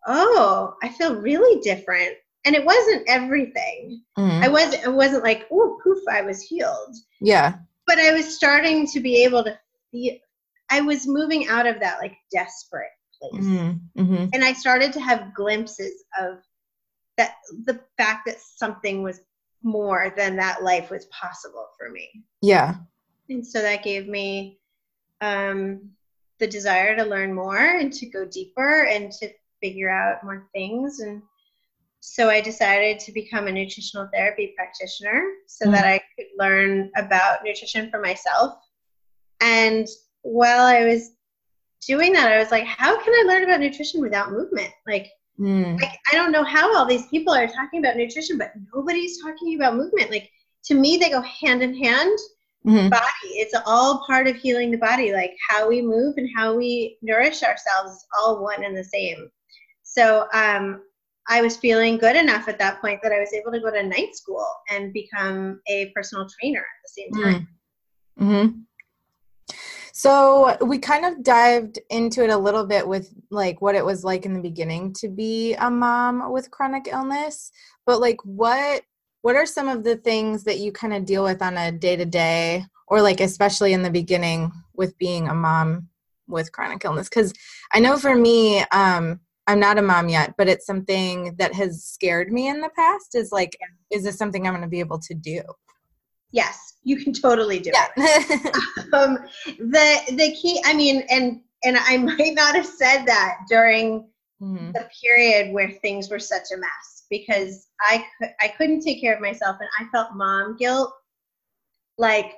oh, 0.07 0.75
I 0.81 0.89
feel 0.89 1.15
really 1.15 1.61
different. 1.61 2.15
And 2.45 2.55
it 2.55 2.65
wasn't 2.65 3.03
everything. 3.07 4.01
Mm-hmm. 4.17 4.43
I 4.43 4.47
wasn't, 4.47 4.83
it 4.83 4.93
wasn't 4.93 5.23
like, 5.23 5.47
oh, 5.51 5.77
poof, 5.83 5.99
I 6.09 6.21
was 6.21 6.41
healed. 6.41 6.95
Yeah. 7.19 7.55
But 7.85 7.99
I 7.99 8.13
was 8.13 8.35
starting 8.35 8.87
to 8.87 8.99
be 8.99 9.23
able 9.23 9.43
to 9.43 9.57
feel, 9.91 10.15
I 10.69 10.81
was 10.81 11.07
moving 11.07 11.47
out 11.47 11.67
of 11.67 11.79
that 11.81 11.99
like 11.99 12.15
desperate 12.31 12.89
place. 13.19 13.43
Mm-hmm. 13.43 14.01
mm-hmm. 14.01 14.25
And 14.33 14.43
I 14.43 14.53
started 14.53 14.93
to 14.93 15.01
have 15.01 15.33
glimpses 15.33 16.03
of 16.19 16.39
that 17.17 17.35
the 17.65 17.79
fact 17.97 18.25
that 18.25 18.39
something 18.39 19.03
was 19.03 19.21
more 19.63 20.13
than 20.17 20.35
that 20.37 20.63
life 20.63 20.89
was 20.89 21.05
possible 21.05 21.67
for 21.77 21.89
me. 21.89 22.09
Yeah. 22.41 22.75
And 23.29 23.45
so 23.45 23.61
that 23.61 23.83
gave 23.83 24.07
me 24.07 24.59
um, 25.21 25.91
the 26.39 26.47
desire 26.47 26.95
to 26.95 27.03
learn 27.03 27.33
more 27.33 27.57
and 27.57 27.93
to 27.93 28.05
go 28.07 28.25
deeper 28.25 28.85
and 28.85 29.11
to 29.13 29.29
figure 29.61 29.89
out 29.89 30.23
more 30.23 30.47
things. 30.53 30.99
And 30.99 31.21
so 32.01 32.29
I 32.29 32.41
decided 32.41 32.99
to 32.99 33.11
become 33.11 33.47
a 33.47 33.51
nutritional 33.51 34.09
therapy 34.13 34.53
practitioner 34.57 35.23
so 35.47 35.65
mm-hmm. 35.65 35.73
that 35.73 35.85
I 35.85 36.01
could 36.15 36.27
learn 36.37 36.91
about 36.97 37.43
nutrition 37.43 37.89
for 37.89 38.01
myself. 38.01 38.55
And 39.39 39.87
while 40.23 40.65
I 40.65 40.83
was 40.83 41.11
doing 41.87 42.13
that, 42.13 42.31
I 42.31 42.37
was 42.37 42.51
like, 42.51 42.65
how 42.65 43.01
can 43.01 43.13
I 43.13 43.23
learn 43.27 43.43
about 43.43 43.59
nutrition 43.59 44.01
without 44.01 44.31
movement? 44.31 44.71
Like, 44.85 45.11
Mm. 45.39 45.81
Like, 45.81 45.97
I 46.11 46.15
don't 46.15 46.31
know 46.31 46.43
how 46.43 46.75
all 46.75 46.85
these 46.85 47.07
people 47.07 47.33
are 47.33 47.47
talking 47.47 47.79
about 47.79 47.97
nutrition, 47.97 48.37
but 48.37 48.51
nobody's 48.73 49.21
talking 49.21 49.55
about 49.55 49.75
movement. 49.75 50.11
Like 50.11 50.29
to 50.65 50.75
me, 50.75 50.97
they 50.97 51.09
go 51.09 51.21
hand 51.21 51.63
in 51.63 51.75
hand. 51.75 52.17
Mm-hmm. 52.65 52.89
Body, 52.89 53.03
it's 53.23 53.55
all 53.65 54.03
part 54.05 54.27
of 54.27 54.35
healing 54.35 54.69
the 54.69 54.77
body. 54.77 55.13
Like 55.13 55.35
how 55.49 55.67
we 55.67 55.81
move 55.81 56.15
and 56.17 56.29
how 56.35 56.55
we 56.55 56.97
nourish 57.01 57.41
ourselves 57.41 57.93
is 57.93 58.05
all 58.19 58.43
one 58.43 58.63
and 58.63 58.77
the 58.77 58.83
same. 58.83 59.31
So 59.81 60.27
um, 60.31 60.83
I 61.31 61.41
was 61.41 61.55
feeling 61.55 61.97
good 61.97 62.17
enough 62.17 62.49
at 62.49 62.59
that 62.59 62.81
point 62.81 62.99
that 63.01 63.13
I 63.13 63.19
was 63.19 63.31
able 63.31 63.53
to 63.53 63.61
go 63.61 63.71
to 63.71 63.81
night 63.81 64.13
school 64.17 64.45
and 64.69 64.91
become 64.91 65.61
a 65.67 65.89
personal 65.95 66.27
trainer 66.27 66.59
at 66.59 66.65
the 66.83 66.89
same 66.89 67.23
time. 67.23 67.47
Mm-hmm. 68.19 68.59
So 69.93 70.57
we 70.65 70.77
kind 70.77 71.05
of 71.05 71.23
dived 71.23 71.79
into 71.89 72.25
it 72.25 72.31
a 72.31 72.37
little 72.37 72.65
bit 72.65 72.85
with 72.85 73.13
like 73.29 73.61
what 73.61 73.75
it 73.75 73.85
was 73.85 74.03
like 74.03 74.25
in 74.25 74.33
the 74.33 74.41
beginning 74.41 74.91
to 74.95 75.07
be 75.07 75.53
a 75.53 75.71
mom 75.71 76.33
with 76.33 76.51
chronic 76.51 76.89
illness, 76.91 77.51
but 77.85 78.01
like 78.01 78.17
what 78.25 78.81
what 79.21 79.35
are 79.35 79.45
some 79.45 79.69
of 79.69 79.83
the 79.85 79.95
things 79.95 80.43
that 80.43 80.59
you 80.59 80.73
kind 80.73 80.93
of 80.93 81.05
deal 81.05 81.23
with 81.23 81.41
on 81.41 81.55
a 81.55 81.71
day 81.71 81.95
to 81.95 82.05
day 82.05 82.65
or 82.87 83.01
like 83.01 83.21
especially 83.21 83.71
in 83.71 83.83
the 83.83 83.91
beginning 83.91 84.51
with 84.73 84.97
being 84.97 85.29
a 85.29 85.33
mom 85.33 85.87
with 86.27 86.51
chronic 86.51 86.83
illness 86.83 87.07
cuz 87.07 87.31
I 87.71 87.79
know 87.79 87.97
for 87.97 88.15
me 88.15 88.61
um 88.71 89.19
I'm 89.47 89.59
not 89.59 89.77
a 89.77 89.81
mom 89.81 90.09
yet, 90.09 90.35
but 90.37 90.47
it's 90.47 90.65
something 90.65 91.35
that 91.37 91.53
has 91.55 91.83
scared 91.83 92.31
me 92.31 92.47
in 92.47 92.61
the 92.61 92.69
past 92.75 93.15
is 93.15 93.31
like 93.31 93.57
is 93.91 94.03
this 94.03 94.17
something 94.17 94.45
I'm 94.45 94.53
going 94.53 94.61
to 94.61 94.67
be 94.67 94.79
able 94.79 94.99
to 94.99 95.13
do? 95.13 95.41
Yes, 96.31 96.77
you 96.83 96.97
can 96.97 97.13
totally 97.13 97.59
do 97.59 97.71
yeah. 97.73 97.87
it. 97.97 98.55
um, 98.93 99.17
the 99.45 100.01
the 100.09 100.35
key, 100.39 100.61
I 100.65 100.73
mean, 100.73 101.03
and 101.09 101.41
and 101.63 101.77
I 101.77 101.97
might 102.17 102.33
not 102.33 102.55
have 102.55 102.65
said 102.65 103.05
that 103.05 103.39
during 103.49 104.07
mm-hmm. 104.41 104.71
the 104.71 104.87
period 105.03 105.53
where 105.53 105.71
things 105.71 106.09
were 106.09 106.19
such 106.19 106.51
a 106.53 106.57
mess 106.57 107.03
because 107.09 107.67
I 107.81 108.05
I 108.39 108.49
couldn't 108.49 108.81
take 108.81 109.01
care 109.01 109.15
of 109.15 109.21
myself 109.21 109.57
and 109.59 109.69
I 109.79 109.89
felt 109.91 110.15
mom 110.15 110.55
guilt 110.57 110.93
like 111.97 112.33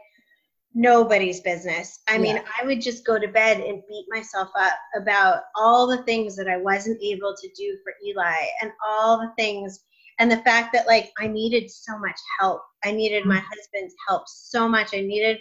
nobody's 0.73 1.39
business. 1.39 1.99
I 2.07 2.17
mean, 2.17 2.37
yeah. 2.37 2.43
I 2.59 2.65
would 2.65 2.81
just 2.81 3.05
go 3.05 3.19
to 3.19 3.27
bed 3.27 3.59
and 3.59 3.83
beat 3.87 4.05
myself 4.09 4.49
up 4.59 4.73
about 4.95 5.43
all 5.55 5.87
the 5.87 6.03
things 6.03 6.35
that 6.35 6.47
I 6.47 6.57
wasn't 6.57 7.01
able 7.01 7.35
to 7.39 7.49
do 7.55 7.77
for 7.83 7.93
Eli 8.05 8.45
and 8.61 8.71
all 8.85 9.19
the 9.19 9.31
things 9.37 9.83
and 10.19 10.31
the 10.31 10.37
fact 10.37 10.73
that 10.73 10.87
like 10.87 11.11
I 11.19 11.27
needed 11.27 11.69
so 11.69 11.97
much 11.97 12.19
help. 12.39 12.61
I 12.83 12.91
needed 12.91 13.25
my 13.25 13.39
mm. 13.39 13.43
husband's 13.43 13.95
help 14.07 14.23
so 14.27 14.67
much. 14.67 14.93
I 14.93 15.01
needed 15.01 15.37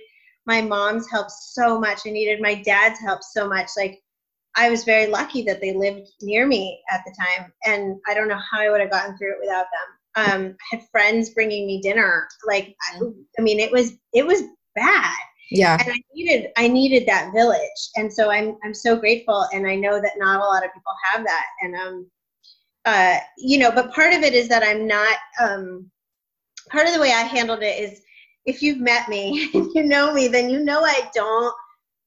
my 0.46 0.60
mom's 0.60 1.10
help 1.10 1.30
so 1.30 1.78
much. 1.78 2.00
I 2.06 2.10
needed 2.10 2.40
my 2.40 2.54
dad's 2.54 3.00
help 3.00 3.22
so 3.22 3.48
much. 3.48 3.70
Like 3.76 4.00
I 4.56 4.70
was 4.70 4.84
very 4.84 5.06
lucky 5.06 5.42
that 5.44 5.60
they 5.60 5.72
lived 5.72 6.08
near 6.20 6.46
me 6.46 6.82
at 6.90 7.02
the 7.06 7.14
time, 7.18 7.52
and 7.64 7.98
I 8.06 8.12
don't 8.12 8.28
know 8.28 8.40
how 8.50 8.60
I 8.60 8.70
would 8.70 8.80
have 8.80 8.90
gotten 8.90 9.16
through 9.16 9.32
it 9.32 9.40
without 9.40 9.66
them. 9.72 9.88
Um, 10.14 10.56
I 10.72 10.76
had 10.76 10.88
friends 10.90 11.30
bringing 11.30 11.66
me 11.66 11.80
dinner. 11.80 12.28
Like 12.46 12.76
I, 12.90 12.98
mm. 12.98 13.14
I 13.38 13.42
mean, 13.42 13.60
it 13.60 13.72
was 13.72 13.92
it 14.12 14.26
was 14.26 14.42
bad. 14.74 15.14
Yeah. 15.50 15.76
And 15.80 15.92
I 15.92 16.00
needed 16.14 16.50
I 16.56 16.68
needed 16.68 17.06
that 17.06 17.32
village, 17.34 17.90
and 17.96 18.12
so 18.12 18.30
I'm 18.30 18.56
I'm 18.64 18.74
so 18.74 18.96
grateful, 18.96 19.46
and 19.52 19.66
I 19.66 19.74
know 19.76 20.00
that 20.00 20.12
not 20.16 20.40
a 20.40 20.44
lot 20.44 20.64
of 20.64 20.72
people 20.72 20.92
have 21.12 21.24
that, 21.24 21.46
and 21.62 21.74
um 21.76 22.10
uh, 22.84 23.18
you 23.38 23.58
know, 23.58 23.70
but 23.70 23.92
part 23.92 24.12
of 24.12 24.22
it 24.22 24.34
is 24.34 24.48
that 24.48 24.62
I'm 24.62 24.86
not, 24.86 25.16
um, 25.40 25.90
part 26.70 26.86
of 26.86 26.94
the 26.94 27.00
way 27.00 27.12
I 27.12 27.22
handled 27.22 27.62
it 27.62 27.78
is 27.78 28.02
if 28.44 28.62
you've 28.62 28.80
met 28.80 29.08
me 29.08 29.50
and 29.54 29.72
you 29.74 29.84
know 29.84 30.12
me, 30.12 30.28
then 30.28 30.50
you 30.50 30.60
know 30.60 30.82
I 30.82 31.08
don't 31.14 31.54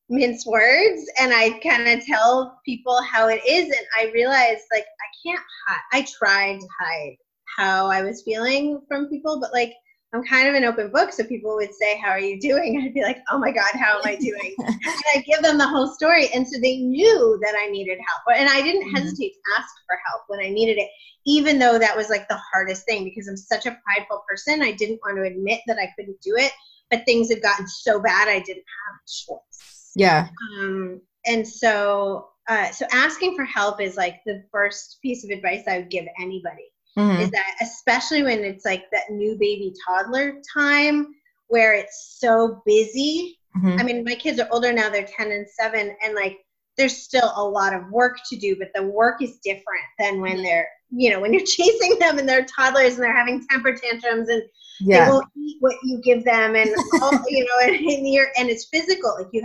mince 0.09 0.45
words 0.45 1.01
and 1.19 1.33
I 1.33 1.59
kind 1.59 1.87
of 1.87 2.05
tell 2.05 2.59
people 2.65 3.01
how 3.01 3.27
it 3.27 3.41
is. 3.47 3.65
And 3.65 3.87
I 3.97 4.11
realized 4.13 4.63
like 4.71 4.85
I 4.85 5.29
can't 5.29 5.43
hide. 5.67 5.81
I 5.93 6.05
tried 6.19 6.59
to 6.59 6.67
hide 6.79 7.15
how 7.57 7.87
I 7.87 8.03
was 8.03 8.23
feeling 8.23 8.81
from 8.87 9.07
people, 9.07 9.39
but 9.39 9.53
like 9.53 9.73
I'm 10.15 10.23
kind 10.23 10.47
of 10.47 10.55
an 10.55 10.63
open 10.63 10.91
book, 10.91 11.11
so 11.11 11.25
people 11.25 11.55
would 11.55 11.73
say, 11.73 11.97
"How 11.97 12.09
are 12.09 12.19
you 12.19 12.39
doing?" 12.39 12.81
I'd 12.85 12.93
be 12.93 13.03
like, 13.03 13.21
"Oh 13.29 13.37
my 13.37 13.51
God, 13.51 13.71
how 13.73 13.99
am 13.99 14.01
I 14.05 14.15
doing?" 14.19 14.55
and 14.59 15.03
I 15.13 15.23
give 15.25 15.41
them 15.41 15.57
the 15.57 15.67
whole 15.67 15.93
story, 15.93 16.29
and 16.33 16.47
so 16.47 16.59
they 16.59 16.77
knew 16.77 17.39
that 17.43 17.55
I 17.57 17.69
needed 17.69 17.99
help, 18.07 18.37
and 18.37 18.49
I 18.49 18.61
didn't 18.61 18.87
mm-hmm. 18.87 18.95
hesitate 18.95 19.33
to 19.33 19.61
ask 19.61 19.69
for 19.85 19.97
help 20.07 20.23
when 20.27 20.39
I 20.39 20.49
needed 20.49 20.77
it, 20.77 20.89
even 21.25 21.59
though 21.59 21.77
that 21.77 21.97
was 21.97 22.09
like 22.09 22.27
the 22.29 22.39
hardest 22.53 22.85
thing 22.85 23.03
because 23.03 23.27
I'm 23.27 23.37
such 23.37 23.65
a 23.65 23.77
prideful 23.83 24.23
person. 24.27 24.61
I 24.61 24.71
didn't 24.71 25.01
want 25.05 25.17
to 25.17 25.23
admit 25.23 25.61
that 25.67 25.77
I 25.77 25.91
couldn't 25.97 26.21
do 26.21 26.35
it, 26.37 26.51
but 26.89 27.05
things 27.05 27.29
had 27.29 27.41
gotten 27.41 27.67
so 27.67 28.01
bad 28.01 28.29
I 28.29 28.39
didn't 28.39 28.63
have 28.87 28.95
a 28.95 29.07
choice. 29.07 29.91
Yeah. 29.95 30.27
Um, 30.59 31.01
and 31.25 31.47
so, 31.47 32.29
uh, 32.47 32.69
so 32.71 32.85
asking 32.91 33.35
for 33.35 33.45
help 33.45 33.81
is 33.81 33.97
like 33.97 34.21
the 34.25 34.43
first 34.51 34.99
piece 35.01 35.23
of 35.23 35.31
advice 35.31 35.63
I 35.67 35.79
would 35.79 35.89
give 35.89 36.05
anybody 36.19 36.71
mm-hmm. 36.97 37.21
is 37.21 37.31
that 37.31 37.55
especially 37.61 38.23
when 38.23 38.43
it's 38.43 38.65
like 38.65 38.85
that 38.91 39.09
new 39.11 39.37
baby 39.39 39.73
toddler 39.85 40.41
time 40.53 41.07
where 41.47 41.73
it's 41.73 42.17
so 42.19 42.61
busy. 42.65 43.39
Mm-hmm. 43.57 43.79
I 43.79 43.83
mean, 43.83 44.03
my 44.03 44.15
kids 44.15 44.39
are 44.39 44.47
older 44.51 44.73
now, 44.73 44.89
they're 44.89 45.07
10 45.07 45.31
and 45.31 45.47
7, 45.47 45.95
and 46.03 46.15
like 46.15 46.39
there's 46.77 46.97
still 46.97 47.31
a 47.35 47.43
lot 47.43 47.73
of 47.73 47.89
work 47.89 48.17
to 48.29 48.35
do, 48.35 48.55
but 48.57 48.69
the 48.75 48.83
work 48.83 49.21
is 49.21 49.39
different 49.43 49.85
than 49.97 50.19
when 50.19 50.43
they're, 50.43 50.67
you 50.89 51.09
know, 51.09 51.21
when 51.21 51.33
you're 51.33 51.45
chasing 51.45 51.97
them 51.99 52.17
and 52.17 52.27
they're 52.27 52.45
toddlers 52.45 52.95
and 52.95 53.03
they're 53.03 53.15
having 53.15 53.45
temper 53.47 53.73
tantrums 53.73 54.29
and 54.29 54.43
yeah. 54.81 55.05
they 55.05 55.11
won't 55.11 55.27
eat 55.37 55.57
what 55.61 55.75
you 55.83 56.01
give 56.01 56.23
them 56.25 56.55
and 56.55 56.69
all, 57.01 57.11
you 57.29 57.45
know, 57.45 57.67
and, 57.67 57.75
and 57.75 58.07
you're 58.07 58.27
and 58.37 58.49
it's 58.49 58.65
physical. 58.65 59.15
Like 59.17 59.29
you, 59.31 59.43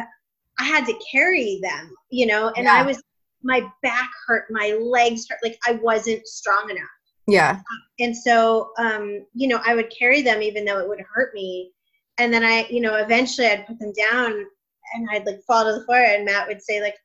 I 0.59 0.65
had 0.65 0.87
to 0.87 0.99
carry 1.11 1.61
them, 1.63 1.95
you 2.11 2.27
know, 2.27 2.53
and 2.57 2.65
yeah. 2.65 2.75
I 2.75 2.83
was 2.83 3.03
my 3.43 3.63
back 3.83 4.11
hurt, 4.27 4.47
my 4.51 4.77
legs 4.81 5.27
hurt, 5.29 5.39
like 5.43 5.59
I 5.67 5.73
wasn't 5.83 6.27
strong 6.27 6.69
enough. 6.71 6.83
Yeah. 7.31 7.61
And 7.99 8.17
so, 8.17 8.73
um, 8.79 9.27
you 9.35 9.49
know, 9.49 9.61
I 9.65 9.75
would 9.75 9.93
carry 9.97 10.23
them 10.23 10.43
even 10.43 10.65
though 10.65 10.79
it 10.79 10.89
would 10.89 11.01
hurt 11.01 11.35
me. 11.35 11.73
And 12.19 12.33
then 12.33 12.45
I, 12.45 12.67
you 12.69 12.81
know, 12.81 12.97
eventually 12.97 13.47
I'd 13.47 13.67
put 13.67 13.79
them 13.79 13.93
down 13.93 14.47
and 14.95 15.09
I'd 15.11 15.27
like 15.27 15.43
fall 15.47 15.65
to 15.65 15.79
the 15.79 15.85
floor 15.85 15.99
and 15.99 16.25
Matt 16.25 16.49
would 16.49 16.63
say 16.63 16.81
like, 16.81 16.97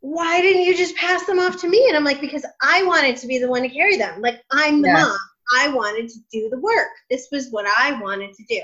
why 0.00 0.40
didn't 0.40 0.62
you 0.62 0.76
just 0.76 0.96
pass 0.96 1.24
them 1.26 1.38
off 1.38 1.60
to 1.60 1.68
me? 1.68 1.86
And 1.88 1.96
I'm 1.96 2.04
like, 2.04 2.20
because 2.20 2.46
I 2.62 2.84
wanted 2.84 3.16
to 3.16 3.26
be 3.26 3.38
the 3.38 3.48
one 3.48 3.62
to 3.62 3.68
carry 3.68 3.96
them. 3.96 4.20
Like 4.20 4.42
I'm 4.50 4.80
the 4.80 4.88
yeah. 4.88 5.02
mom. 5.02 5.18
I 5.56 5.68
wanted 5.68 6.08
to 6.10 6.18
do 6.30 6.48
the 6.50 6.60
work. 6.60 6.88
This 7.10 7.28
was 7.32 7.48
what 7.50 7.66
I 7.66 7.98
wanted 8.00 8.34
to 8.34 8.44
do. 8.48 8.60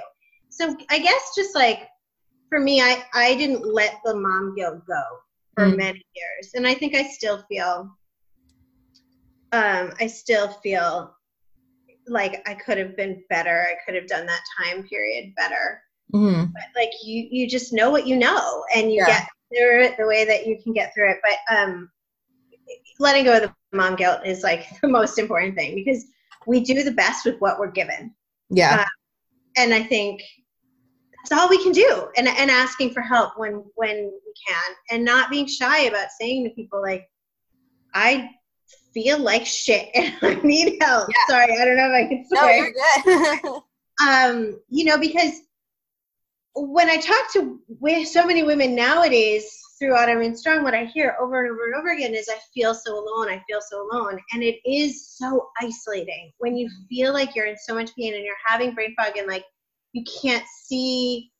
So 0.50 0.76
I 0.90 0.98
guess 0.98 1.32
just 1.34 1.54
like 1.54 1.88
for 2.48 2.60
me, 2.60 2.80
I, 2.80 3.02
I 3.14 3.34
didn't 3.34 3.66
let 3.66 3.98
the 4.04 4.14
mom 4.14 4.54
guilt 4.54 4.86
go 4.86 5.02
for 5.54 5.64
mm. 5.64 5.76
many 5.76 6.04
years. 6.14 6.52
And 6.54 6.66
I 6.66 6.74
think 6.74 6.94
I 6.94 7.04
still 7.04 7.42
feel 7.48 7.90
um, 9.54 9.92
I 10.00 10.08
still 10.08 10.48
feel 10.48 11.14
like 12.08 12.42
I 12.46 12.54
could 12.54 12.76
have 12.76 12.96
been 12.96 13.22
better. 13.30 13.66
I 13.70 13.76
could 13.84 13.94
have 13.94 14.08
done 14.08 14.26
that 14.26 14.40
time 14.58 14.82
period 14.88 15.32
better. 15.36 15.80
Mm-hmm. 16.12 16.52
But 16.52 16.62
like 16.74 16.90
you, 17.04 17.28
you 17.30 17.48
just 17.48 17.72
know 17.72 17.90
what 17.90 18.06
you 18.06 18.16
know, 18.16 18.64
and 18.74 18.92
you 18.92 18.98
yeah. 18.98 19.06
get 19.06 19.28
through 19.56 19.84
it 19.84 19.96
the 19.96 20.06
way 20.06 20.24
that 20.24 20.46
you 20.46 20.58
can 20.60 20.72
get 20.72 20.92
through 20.92 21.12
it. 21.12 21.18
But 21.22 21.56
um, 21.56 21.88
letting 22.98 23.24
go 23.24 23.36
of 23.36 23.42
the 23.42 23.54
mom 23.72 23.94
guilt 23.94 24.20
is 24.24 24.42
like 24.42 24.66
the 24.82 24.88
most 24.88 25.18
important 25.18 25.54
thing 25.54 25.76
because 25.76 26.04
we 26.46 26.60
do 26.60 26.82
the 26.82 26.90
best 26.90 27.24
with 27.24 27.38
what 27.38 27.60
we're 27.60 27.70
given. 27.70 28.12
Yeah. 28.50 28.80
Uh, 28.80 28.84
and 29.56 29.72
I 29.72 29.84
think 29.84 30.20
that's 31.16 31.40
all 31.40 31.48
we 31.48 31.62
can 31.62 31.72
do. 31.72 32.08
And 32.16 32.26
and 32.26 32.50
asking 32.50 32.92
for 32.92 33.02
help 33.02 33.38
when 33.38 33.64
when 33.76 33.96
we 33.96 34.32
can, 34.48 34.74
and 34.90 35.04
not 35.04 35.30
being 35.30 35.46
shy 35.46 35.82
about 35.82 36.08
saying 36.18 36.42
to 36.44 36.50
people 36.50 36.82
like, 36.82 37.08
I 37.94 38.30
feel 38.94 39.18
like 39.18 39.44
shit 39.44 39.90
and 39.94 40.14
I 40.22 40.34
need 40.42 40.78
help. 40.80 41.08
Yeah. 41.08 41.36
Sorry, 41.36 41.58
I 41.60 41.64
don't 41.64 41.76
know 41.76 41.92
if 41.92 42.06
I 42.06 42.08
can 42.08 42.26
swear. 42.26 42.72
No, 43.06 43.12
you're 43.12 43.36
good. 43.40 43.62
um, 44.08 44.60
you 44.70 44.84
know, 44.84 44.98
because 44.98 45.40
when 46.54 46.88
I 46.88 46.96
talk 46.96 47.32
to 47.32 47.60
with 47.68 48.08
so 48.08 48.24
many 48.24 48.44
women 48.44 48.74
nowadays 48.74 49.60
through 49.78 49.94
Autoimmune 49.94 50.36
Strong, 50.36 50.62
what 50.62 50.74
I 50.74 50.84
hear 50.84 51.16
over 51.20 51.44
and 51.44 51.52
over 51.52 51.66
and 51.66 51.74
over 51.74 51.92
again 51.92 52.14
is 52.14 52.28
I 52.28 52.38
feel 52.54 52.74
so 52.74 52.94
alone, 52.94 53.28
I 53.28 53.42
feel 53.48 53.60
so 53.60 53.88
alone. 53.90 54.20
And 54.32 54.42
it 54.42 54.60
is 54.64 55.08
so 55.16 55.48
isolating 55.60 56.32
when 56.38 56.56
you 56.56 56.70
feel 56.88 57.12
like 57.12 57.34
you're 57.34 57.46
in 57.46 57.56
so 57.56 57.74
much 57.74 57.90
pain 57.96 58.14
and 58.14 58.24
you're 58.24 58.36
having 58.46 58.74
brain 58.74 58.94
fog 58.96 59.16
and 59.16 59.26
like 59.26 59.44
you 59.92 60.04
can't 60.22 60.44
see 60.64 61.32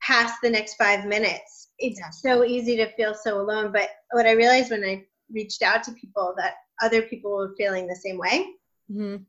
past 0.00 0.34
the 0.42 0.50
next 0.50 0.74
five 0.74 1.06
minutes. 1.06 1.70
It's 1.78 1.98
yeah. 1.98 2.10
so 2.10 2.44
easy 2.44 2.76
to 2.76 2.92
feel 2.94 3.14
so 3.14 3.40
alone. 3.40 3.72
But 3.72 3.90
what 4.12 4.26
I 4.26 4.32
realized 4.32 4.70
when 4.70 4.84
I 4.84 5.04
reached 5.32 5.62
out 5.62 5.82
to 5.84 5.92
people 5.92 6.34
that 6.36 6.54
other 6.82 7.02
people 7.02 7.32
were 7.32 7.54
feeling 7.56 7.86
the 7.86 7.96
same 7.96 8.18
way. 8.18 8.46
Mm-hmm. 8.90 9.22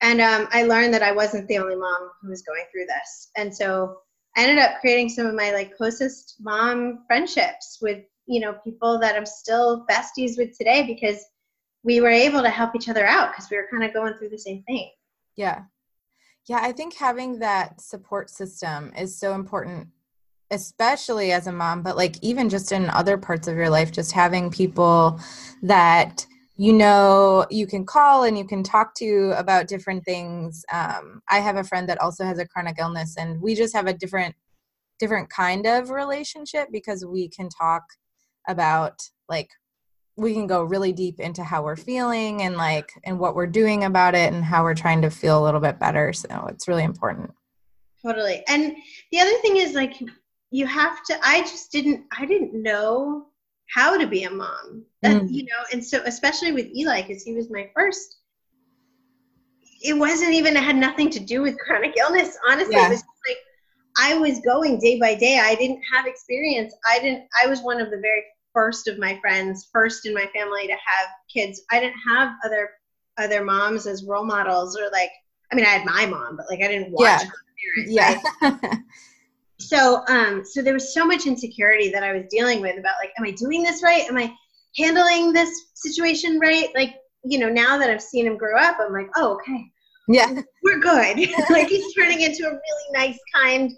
And 0.00 0.20
um, 0.20 0.48
I 0.50 0.64
learned 0.64 0.94
that 0.94 1.02
I 1.02 1.12
wasn't 1.12 1.46
the 1.48 1.58
only 1.58 1.76
mom 1.76 2.10
who 2.20 2.28
was 2.28 2.42
going 2.42 2.64
through 2.72 2.86
this. 2.86 3.30
And 3.36 3.54
so 3.54 3.98
I 4.36 4.42
ended 4.42 4.58
up 4.58 4.80
creating 4.80 5.08
some 5.08 5.26
of 5.26 5.34
my 5.34 5.52
like 5.52 5.76
closest 5.76 6.36
mom 6.40 7.04
friendships 7.06 7.78
with, 7.80 8.04
you 8.26 8.40
know, 8.40 8.54
people 8.64 8.98
that 8.98 9.14
I'm 9.14 9.26
still 9.26 9.86
besties 9.88 10.36
with 10.36 10.56
today 10.56 10.84
because 10.86 11.22
we 11.84 12.00
were 12.00 12.08
able 12.08 12.42
to 12.42 12.50
help 12.50 12.74
each 12.74 12.88
other 12.88 13.06
out 13.06 13.32
because 13.32 13.50
we 13.50 13.56
were 13.56 13.68
kind 13.70 13.84
of 13.84 13.92
going 13.92 14.14
through 14.14 14.30
the 14.30 14.38
same 14.38 14.62
thing. 14.64 14.90
Yeah. 15.36 15.62
Yeah, 16.48 16.58
I 16.60 16.72
think 16.72 16.96
having 16.96 17.38
that 17.38 17.80
support 17.80 18.30
system 18.30 18.92
is 18.98 19.16
so 19.16 19.34
important 19.34 19.88
especially 20.52 21.32
as 21.32 21.46
a 21.46 21.52
mom, 21.52 21.82
but 21.82 21.96
like 21.96 22.16
even 22.22 22.48
just 22.48 22.72
in 22.72 22.90
other 22.90 23.16
parts 23.16 23.48
of 23.48 23.56
your 23.56 23.70
life, 23.70 23.90
just 23.90 24.12
having 24.12 24.50
people 24.50 25.18
that 25.62 26.26
you 26.56 26.72
know 26.72 27.46
you 27.50 27.66
can 27.66 27.84
call 27.84 28.24
and 28.24 28.36
you 28.36 28.46
can 28.46 28.62
talk 28.62 28.94
to 28.96 29.32
about 29.36 29.68
different 29.68 30.04
things. 30.04 30.64
Um, 30.72 31.22
i 31.28 31.38
have 31.40 31.56
a 31.56 31.64
friend 31.64 31.88
that 31.88 32.00
also 32.00 32.24
has 32.24 32.38
a 32.38 32.46
chronic 32.46 32.76
illness 32.78 33.16
and 33.18 33.40
we 33.40 33.54
just 33.54 33.74
have 33.74 33.86
a 33.86 33.94
different 33.94 34.34
different 34.98 35.30
kind 35.30 35.66
of 35.66 35.90
relationship 35.90 36.68
because 36.70 37.04
we 37.04 37.28
can 37.28 37.48
talk 37.48 37.82
about 38.48 39.00
like 39.28 39.50
we 40.16 40.34
can 40.34 40.46
go 40.46 40.62
really 40.62 40.92
deep 40.92 41.18
into 41.18 41.42
how 41.42 41.62
we're 41.62 41.76
feeling 41.76 42.42
and 42.42 42.56
like 42.56 42.92
and 43.04 43.18
what 43.18 43.34
we're 43.34 43.46
doing 43.46 43.84
about 43.84 44.14
it 44.14 44.32
and 44.32 44.44
how 44.44 44.62
we're 44.62 44.74
trying 44.74 45.00
to 45.02 45.10
feel 45.10 45.42
a 45.42 45.44
little 45.44 45.60
bit 45.60 45.78
better. 45.78 46.12
So 46.12 46.46
it's 46.50 46.68
really 46.68 46.84
important. 46.84 47.32
Totally. 48.04 48.44
And 48.46 48.76
the 49.10 49.20
other 49.20 49.36
thing 49.38 49.56
is 49.56 49.72
like 49.74 49.94
you 50.52 50.66
have 50.66 51.02
to 51.02 51.18
i 51.22 51.40
just 51.40 51.72
didn't 51.72 52.04
i 52.16 52.24
didn't 52.24 52.54
know 52.54 53.26
how 53.74 53.96
to 53.96 54.06
be 54.06 54.24
a 54.24 54.30
mom 54.30 54.84
that, 55.02 55.22
mm. 55.22 55.30
you 55.30 55.44
know 55.44 55.64
and 55.72 55.84
so 55.84 56.02
especially 56.04 56.52
with 56.52 56.66
eli 56.74 57.02
because 57.02 57.22
he 57.22 57.34
was 57.34 57.50
my 57.50 57.68
first 57.74 58.18
it 59.84 59.94
wasn't 59.94 60.32
even 60.32 60.56
it 60.56 60.62
had 60.62 60.76
nothing 60.76 61.10
to 61.10 61.20
do 61.20 61.42
with 61.42 61.58
chronic 61.58 61.94
illness 61.98 62.36
honestly 62.48 62.74
yeah. 62.74 62.86
it 62.86 62.90
was 62.90 63.04
like 63.28 63.38
i 63.98 64.16
was 64.16 64.40
going 64.40 64.78
day 64.78 64.98
by 64.98 65.14
day 65.14 65.40
i 65.42 65.54
didn't 65.54 65.80
have 65.92 66.06
experience 66.06 66.74
i 66.86 66.98
didn't 66.98 67.24
i 67.42 67.46
was 67.46 67.60
one 67.62 67.80
of 67.80 67.90
the 67.90 67.98
very 67.98 68.22
first 68.52 68.88
of 68.88 68.98
my 68.98 69.18
friends, 69.20 69.68
first 69.72 70.06
in 70.06 70.14
my 70.14 70.26
family 70.34 70.66
to 70.66 70.72
have 70.72 71.08
kids. 71.32 71.62
I 71.70 71.80
didn't 71.80 71.98
have 72.08 72.32
other 72.44 72.70
other 73.18 73.44
moms 73.44 73.86
as 73.86 74.04
role 74.04 74.24
models 74.24 74.78
or 74.78 74.90
like 74.90 75.10
I 75.50 75.54
mean 75.54 75.64
I 75.64 75.70
had 75.70 75.84
my 75.84 76.06
mom, 76.06 76.36
but 76.36 76.46
like 76.48 76.60
I 76.62 76.68
didn't 76.68 76.92
watch 76.92 77.22
yeah. 77.22 77.28
Parents, 77.76 77.92
yeah. 77.92 78.20
Right? 78.42 78.62
so 79.68 80.02
um 80.08 80.44
so 80.44 80.62
there 80.62 80.74
was 80.74 80.94
so 80.94 81.04
much 81.04 81.26
insecurity 81.26 81.90
that 81.90 82.02
I 82.02 82.12
was 82.12 82.24
dealing 82.30 82.60
with 82.60 82.78
about 82.78 82.96
like, 83.00 83.12
am 83.18 83.24
I 83.24 83.30
doing 83.32 83.62
this 83.62 83.82
right? 83.82 84.08
Am 84.08 84.18
I 84.18 84.32
handling 84.76 85.32
this 85.32 85.66
situation 85.74 86.38
right? 86.38 86.68
Like, 86.74 86.94
you 87.24 87.38
know, 87.38 87.48
now 87.48 87.78
that 87.78 87.90
I've 87.90 88.02
seen 88.02 88.26
him 88.26 88.36
grow 88.36 88.58
up, 88.58 88.78
I'm 88.80 88.92
like, 88.92 89.08
oh 89.16 89.34
okay. 89.34 89.70
Yeah. 90.08 90.40
We're 90.62 90.80
good. 90.80 91.28
like 91.50 91.68
he's 91.68 91.94
turning 91.94 92.22
into 92.22 92.44
a 92.44 92.50
really 92.50 92.92
nice, 92.92 93.18
kind, 93.34 93.72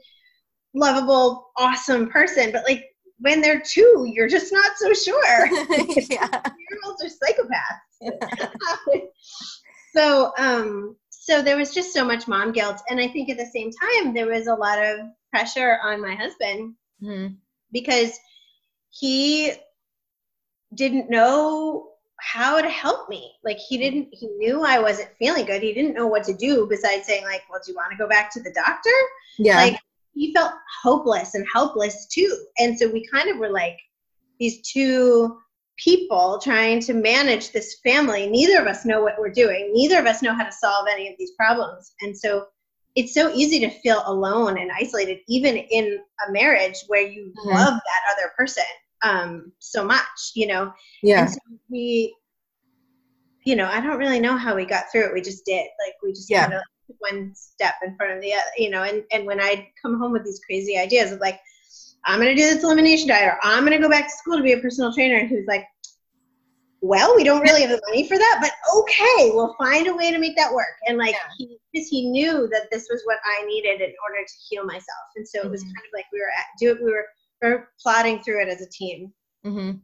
lovable, 0.75 1.50
awesome 1.57 2.09
person. 2.09 2.53
But 2.53 2.64
like 2.64 2.85
when 3.19 3.41
they're 3.41 3.61
two, 3.61 4.11
you're 4.12 4.29
just 4.29 4.53
not 4.53 4.76
so 4.76 4.93
sure. 4.93 5.47
yeah. 6.11 6.29
Girls 6.29 7.03
are 7.03 7.09
psychopaths. 7.09 9.00
so, 9.97 10.33
um, 10.38 10.97
so 11.11 11.41
there 11.41 11.57
was 11.57 11.73
just 11.73 11.95
so 11.95 12.05
much 12.05 12.29
mom 12.29 12.53
guilt, 12.53 12.83
and 12.91 13.00
I 13.00 13.09
think 13.09 13.31
at 13.31 13.38
the 13.38 13.47
same 13.47 13.71
time 13.71 14.12
there 14.12 14.26
was 14.26 14.47
a 14.47 14.55
lot 14.55 14.83
of 14.83 14.99
pressure 15.35 15.79
on 15.83 16.00
my 16.00 16.14
husband 16.14 16.75
mm-hmm. 17.03 17.35
because 17.73 18.12
he 18.91 19.53
didn't 20.75 21.11
know 21.11 21.88
how 22.21 22.61
to 22.61 22.69
help 22.69 23.09
me. 23.09 23.33
Like 23.43 23.59
he 23.59 23.76
didn't, 23.76 24.09
he 24.12 24.29
knew 24.29 24.62
I 24.62 24.79
wasn't 24.79 25.11
feeling 25.19 25.45
good. 25.45 25.61
He 25.61 25.75
didn't 25.75 25.95
know 25.95 26.07
what 26.07 26.23
to 26.25 26.35
do 26.35 26.69
besides 26.71 27.07
saying 27.07 27.25
like, 27.25 27.43
"Well, 27.50 27.61
do 27.64 27.73
you 27.73 27.76
want 27.76 27.91
to 27.91 27.99
go 27.99 28.09
back 28.09 28.33
to 28.35 28.43
the 28.43 28.53
doctor?" 28.53 28.91
Yeah. 29.37 29.57
Like 29.57 29.81
he 30.14 30.33
felt 30.33 30.53
hopeless 30.83 31.35
and 31.35 31.45
helpless 31.53 32.07
too. 32.07 32.33
And 32.59 32.79
so 32.79 32.88
we 32.88 33.05
kind 33.12 33.29
of 33.29 33.38
were 33.38 33.50
like 33.50 33.76
these 34.38 34.62
two 34.62 35.37
people 35.76 36.38
trying 36.41 36.79
to 36.83 36.95
manage 36.95 37.50
this 37.50 37.81
family. 37.83 38.29
Neither 38.29 38.61
of 38.61 38.69
us 38.69 38.85
know 38.85 39.03
what 39.03 39.19
we're 39.19 39.33
doing. 39.33 39.73
Neither 39.73 39.99
of 39.99 40.07
us 40.07 40.23
know 40.23 40.33
how 40.33 40.45
to 40.45 40.53
solve 40.53 40.87
any 40.88 41.09
of 41.09 41.17
these 41.19 41.33
problems. 41.33 41.95
And 42.03 42.17
so 42.17 42.47
it's 42.95 43.13
so 43.13 43.31
easy 43.35 43.61
to 43.61 43.71
feel 43.71 44.03
alone 44.07 44.59
and 44.59 44.71
isolated, 44.73 45.19
even 45.29 45.57
in 45.57 45.99
a 46.29 46.33
marriage 46.33 46.77
where 46.87 47.03
you 47.03 47.33
mm-hmm. 47.39 47.51
love 47.51 47.75
that 47.75 48.13
other 48.13 48.33
person 48.37 48.65
um, 49.03 49.53
so 49.59 49.85
much, 49.85 50.33
you 50.35 50.47
know? 50.47 50.73
Yeah. 51.03 51.27
So 51.27 51.39
we, 51.69 52.17
you 53.45 53.57
know, 53.57 53.67
I 53.67 53.81
don't 53.81 53.99
really 53.99 54.21
know 54.21 54.37
how 54.37 54.55
we 54.55 54.65
got 54.65 54.85
through 54.91 55.07
it. 55.07 55.13
We 55.13 55.21
just 55.21 55.45
did. 55.45 55.67
Like, 55.85 55.95
we 56.03 56.13
just 56.13 56.31
yeah. 56.31 56.43
kind 56.43 56.55
of 56.55 56.63
one 56.99 57.33
step 57.35 57.75
in 57.85 57.97
front 57.97 58.13
of 58.13 58.23
the 58.23 58.33
other, 58.33 58.43
you 58.57 58.71
know, 58.71 58.85
and, 58.85 59.03
and 59.11 59.27
when 59.27 59.41
I'd 59.41 59.67
come 59.81 59.99
home 59.99 60.13
with 60.13 60.25
these 60.25 60.41
crazy 60.47 60.79
ideas 60.79 61.13
of 61.13 61.21
like, 61.21 61.41
I'm 62.07 62.21
going 62.21 62.35
to 62.35 62.41
do 62.41 62.49
this 62.49 62.63
elimination 62.63 63.09
diet 63.09 63.29
or 63.29 63.39
I'm 63.43 63.65
going 63.65 63.73
to 63.73 63.83
go 63.83 63.91
back 63.91 64.05
to 64.05 64.17
school 64.17 64.37
to 64.37 64.43
be 64.43 64.53
a 64.53 64.59
personal 64.59 64.93
trainer. 64.93 65.17
And 65.17 65.29
who's 65.29 65.47
like, 65.47 65.67
well, 66.85 67.17
we 67.17 67.25
don't 67.25 67.41
really 67.41 67.62
have 67.62 67.71
the 67.71 67.81
money 67.88 68.07
for 68.07 68.19
that, 68.19 68.38
but 68.43 68.53
okay, 68.76 69.31
we'll 69.33 69.55
find 69.55 69.87
a 69.87 69.95
way 69.95 70.12
to 70.12 70.19
make 70.19 70.37
that 70.37 70.53
work. 70.53 70.76
And 70.87 70.99
like, 70.99 71.12
yeah. 71.12 71.31
he, 71.38 71.57
because 71.73 71.88
he 71.88 72.11
knew 72.11 72.47
that 72.53 72.69
this 72.71 72.88
was 72.91 73.00
what 73.07 73.17
I 73.25 73.47
needed 73.47 73.81
in 73.81 73.95
order 74.07 74.23
to 74.26 74.35
heal 74.50 74.64
myself. 74.67 74.85
And 75.17 75.26
so 75.26 75.38
mm-hmm. 75.38 75.49
it 75.49 75.50
was 75.50 75.62
mm-hmm. 75.62 75.71
kind 75.71 75.87
of 75.87 75.93
like 75.95 76.05
we 76.12 76.21
were 76.21 76.29
at, 76.29 76.45
do 76.61 76.73
it, 76.73 76.85
we 76.85 76.91
were, 76.91 77.07
we 77.41 77.49
were 77.49 77.69
plotting 77.81 78.23
through 78.23 78.43
it 78.43 78.49
as 78.49 78.61
a 78.61 78.69
team. 78.69 79.11
Mm-hmm. 79.47 79.79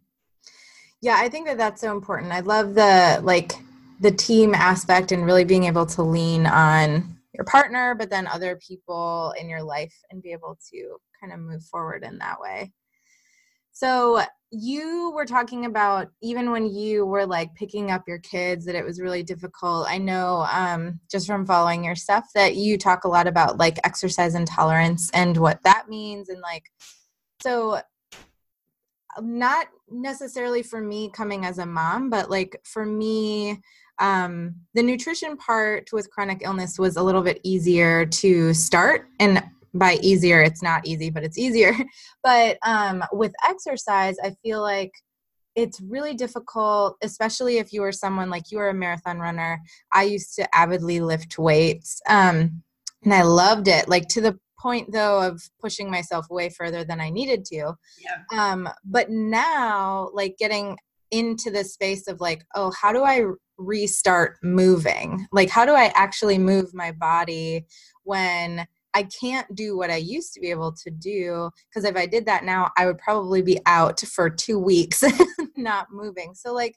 Yeah, 1.01 1.17
I 1.17 1.31
think 1.31 1.47
that 1.47 1.57
that's 1.57 1.81
so 1.81 1.91
important. 1.91 2.33
I 2.33 2.41
love 2.41 2.75
the 2.75 3.21
like 3.23 3.53
the 4.01 4.11
team 4.11 4.55
aspect 4.55 5.11
and 5.11 5.25
really 5.25 5.45
being 5.45 5.65
able 5.65 5.87
to 5.87 6.03
lean 6.03 6.47
on 6.47 7.17
your 7.33 7.45
partner, 7.45 7.95
but 7.95 8.11
then 8.11 8.27
other 8.27 8.57
people 8.57 9.33
in 9.41 9.49
your 9.49 9.63
life 9.63 9.95
and 10.11 10.23
be 10.23 10.33
able 10.33 10.59
to 10.71 10.97
kind 11.19 11.33
of 11.33 11.39
move 11.39 11.65
forward 11.65 12.05
in 12.05 12.19
that 12.19 12.39
way. 12.39 12.73
So, 13.73 14.23
you 14.53 15.13
were 15.15 15.27
talking 15.27 15.67
about 15.67 16.09
even 16.23 16.51
when 16.51 16.67
you 16.67 17.07
were 17.07 17.25
like 17.25 17.55
picking 17.55 17.91
up 17.91 18.09
your 18.09 18.19
kids 18.19 18.65
that 18.65 18.75
it 18.75 18.85
was 18.85 19.01
really 19.01 19.23
difficult. 19.23 19.87
I 19.89 19.99
know 19.99 20.47
um, 20.51 20.99
just 21.11 21.27
from 21.27 21.47
following 21.47 21.85
your 21.85 21.95
stuff 21.95 22.27
that 22.35 22.57
you 22.57 22.77
talk 22.77 23.05
a 23.05 23.09
lot 23.09 23.29
about 23.29 23.59
like 23.59 23.79
exercise 23.85 24.35
intolerance 24.35 25.09
and 25.15 25.37
what 25.37 25.63
that 25.63 25.89
means. 25.89 26.29
And 26.29 26.41
like, 26.41 26.65
so 27.43 27.81
not 29.21 29.69
necessarily 29.89 30.63
for 30.63 30.81
me 30.81 31.11
coming 31.11 31.45
as 31.45 31.59
a 31.59 31.67
mom, 31.67 32.11
but 32.11 32.29
like 32.29 32.61
for 32.65 32.85
me, 32.85 33.61
um, 34.01 34.57
the 34.75 34.83
nutrition 34.83 35.37
part 35.37 35.91
with 35.93 36.11
chronic 36.11 36.41
illness 36.43 36.79
was 36.79 36.97
a 36.97 37.03
little 37.03 37.23
bit 37.23 37.39
easier 37.45 38.07
to 38.07 38.53
start 38.55 39.09
and 39.21 39.45
by 39.75 39.95
easier 40.03 40.41
it's 40.43 40.63
not 40.63 40.87
easy 40.87 41.11
but 41.11 41.23
it's 41.25 41.39
easier. 41.39 41.75
But 42.23 42.59
um, 42.63 43.03
with 43.13 43.33
exercise 43.49 44.17
i 44.23 44.35
feel 44.43 44.61
like 44.61 44.93
it's 45.57 45.81
really 45.81 46.15
difficult 46.15 46.97
especially 47.03 47.59
if 47.59 47.73
you 47.73 47.83
are 47.83 47.93
someone 47.93 48.31
like 48.31 48.51
you 48.51 48.59
are 48.59 48.69
a 48.69 48.75
marathon 48.75 49.19
runner. 49.19 49.61
I 49.93 50.05
used 50.05 50.35
to 50.37 50.55
avidly 50.55 51.01
lift 51.01 51.39
weights 51.39 52.01
um, 52.09 52.63
and 53.05 53.15
i 53.15 53.23
loved 53.23 53.69
it 53.69 53.89
like 53.89 54.09
to 54.09 54.21
the 54.21 54.39
point 54.61 54.93
though 54.93 55.21
of 55.23 55.43
pushing 55.61 55.91
myself 55.91 56.27
way 56.31 56.51
further 56.51 56.85
than 56.85 57.01
i 57.01 57.11
needed 57.11 57.45
to. 57.47 57.75
Yeah. 57.99 58.23
um, 58.39 58.69
but 58.85 59.11
now 59.11 60.11
like 60.13 60.37
getting 60.39 60.77
into 61.11 61.51
this 61.51 61.73
space 61.73 62.07
of 62.07 62.21
like 62.21 62.45
oh 62.55 62.73
how 62.81 62.93
do 62.93 63.03
i 63.03 63.25
restart 63.59 64.39
moving? 64.43 65.27
Like 65.33 65.51
how 65.51 65.65
do 65.65 65.73
i 65.73 65.93
actually 65.95 66.39
move 66.39 66.73
my 66.75 66.93
body 66.93 67.67
when 68.05 68.67
i 68.95 69.03
can't 69.03 69.55
do 69.55 69.77
what 69.77 69.91
i 69.91 69.97
used 69.97 70.33
to 70.33 70.41
be 70.41 70.51
able 70.51 70.73
to 70.73 70.91
do 70.91 71.51
because 71.69 71.85
if 71.85 71.97
i 71.97 72.07
did 72.07 72.27
that 72.27 72.45
now 72.45 72.71
i 72.77 72.87
would 72.87 72.99
probably 72.99 73.43
be 73.43 73.59
out 73.67 74.01
for 74.01 74.29
two 74.29 74.59
weeks 74.59 75.03
not 75.61 75.89
moving. 75.93 76.35
So 76.35 76.53
like 76.53 76.77